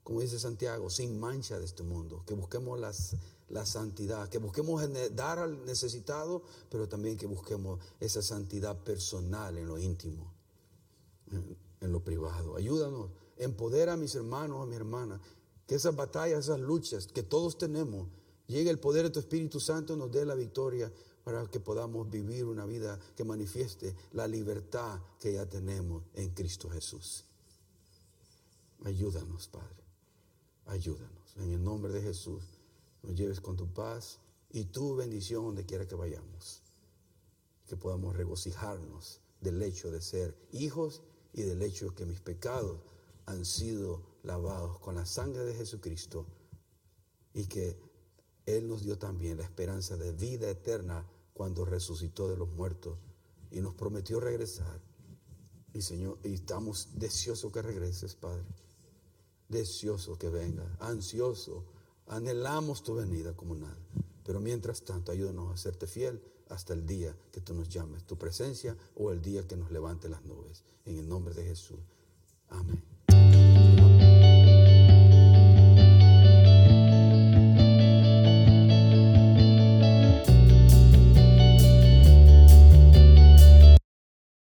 como 0.03 0.19
dice 0.19 0.37
Santiago, 0.37 0.89
sin 0.89 1.19
mancha 1.19 1.57
de 1.57 1.65
este 1.65 1.81
mundo. 1.81 2.23
Que 2.27 2.33
busquemos 2.33 2.77
las, 2.77 3.15
la 3.47 3.65
santidad, 3.65 4.27
que 4.27 4.37
busquemos 4.37 4.83
dar 5.15 5.39
al 5.39 5.65
necesitado, 5.65 6.43
pero 6.69 6.89
también 6.89 7.17
que 7.17 7.25
busquemos 7.25 7.79
esa 8.01 8.21
santidad 8.21 8.77
personal 8.83 9.57
en 9.57 9.67
lo 9.67 9.79
íntimo, 9.79 10.33
en, 11.31 11.91
lo 11.91 12.03
privado. 12.03 12.57
Ayúdanos, 12.57 13.11
empodera 13.37 13.93
a 13.93 13.97
mis 13.97 14.13
hermanos, 14.13 14.61
a 14.61 14.65
mi 14.65 14.75
hermana, 14.75 15.21
que 15.67 15.75
esas 15.75 15.95
batallas, 15.95 16.45
esas 16.45 16.59
luchas 16.59 17.07
que 17.07 17.23
todos 17.23 17.57
tenemos, 17.57 18.09
llegue 18.47 18.69
el 18.69 18.79
poder 18.79 19.03
de 19.03 19.09
tu 19.11 19.19
Espíritu 19.19 19.61
Santo, 19.61 19.95
nos 19.95 20.11
dé 20.11 20.25
la 20.25 20.35
victoria 20.35 20.91
para 21.25 21.47
que 21.47 21.59
podamos 21.59 22.07
vivir 22.07 22.45
una 22.45 22.67
vida 22.67 22.99
que 23.15 23.23
manifieste 23.23 23.95
la 24.13 24.27
libertad 24.27 25.01
que 25.19 25.33
ya 25.33 25.49
tenemos 25.49 26.03
en 26.13 26.29
Cristo 26.29 26.69
Jesús. 26.69 27.25
Ayúdanos, 28.83 29.47
Padre. 29.47 29.83
Ayúdanos. 30.67 31.35
En 31.37 31.51
el 31.51 31.63
nombre 31.63 31.91
de 31.91 32.03
Jesús, 32.03 32.43
nos 33.01 33.15
lleves 33.15 33.41
con 33.41 33.57
tu 33.57 33.67
paz 33.73 34.19
y 34.51 34.65
tu 34.65 34.95
bendición 34.95 35.43
donde 35.45 35.65
quiera 35.65 35.87
que 35.87 35.95
vayamos. 35.95 36.61
Que 37.65 37.75
podamos 37.75 38.15
regocijarnos 38.15 39.19
del 39.41 39.59
hecho 39.63 39.89
de 39.89 40.01
ser 40.01 40.37
hijos 40.51 41.01
y 41.33 41.41
del 41.41 41.63
hecho 41.63 41.95
que 41.95 42.05
mis 42.05 42.19
pecados 42.19 42.81
han 43.25 43.45
sido 43.45 44.03
lavados 44.21 44.77
con 44.77 44.93
la 44.93 45.07
sangre 45.07 45.43
de 45.43 45.55
Jesucristo 45.55 46.27
y 47.33 47.47
que 47.47 47.79
Él 48.45 48.67
nos 48.67 48.83
dio 48.83 48.99
también 48.99 49.37
la 49.37 49.43
esperanza 49.43 49.97
de 49.97 50.11
vida 50.11 50.47
eterna 50.47 51.03
cuando 51.35 51.65
resucitó 51.65 52.29
de 52.29 52.37
los 52.37 52.49
muertos 52.49 52.97
y 53.51 53.59
nos 53.59 53.75
prometió 53.75 54.21
regresar. 54.21 54.79
Y 55.73 55.81
Señor, 55.81 56.17
y 56.23 56.33
estamos 56.33 56.87
deseosos 56.95 57.51
que 57.51 57.61
regreses, 57.61 58.15
Padre. 58.15 58.45
Deseoso 59.49 60.17
que 60.17 60.29
venga, 60.29 60.65
ansioso. 60.79 61.65
Anhelamos 62.07 62.83
tu 62.83 62.95
venida 62.95 63.35
como 63.35 63.53
nada. 63.53 63.77
Pero 64.23 64.39
mientras 64.39 64.83
tanto, 64.83 65.11
ayúdanos 65.11 65.53
a 65.53 65.57
serte 65.57 65.87
fiel 65.87 66.23
hasta 66.47 66.73
el 66.73 66.85
día 66.85 67.13
que 67.33 67.41
tú 67.41 67.53
nos 67.53 67.67
llames, 67.67 68.05
tu 68.05 68.17
presencia 68.17 68.77
o 68.95 69.11
el 69.11 69.21
día 69.21 69.45
que 69.45 69.57
nos 69.57 69.71
levante 69.71 70.07
las 70.07 70.23
nubes. 70.23 70.63
En 70.85 70.97
el 70.97 71.09
nombre 71.09 71.33
de 71.33 71.43
Jesús. 71.43 71.79
Amén. 72.47 72.94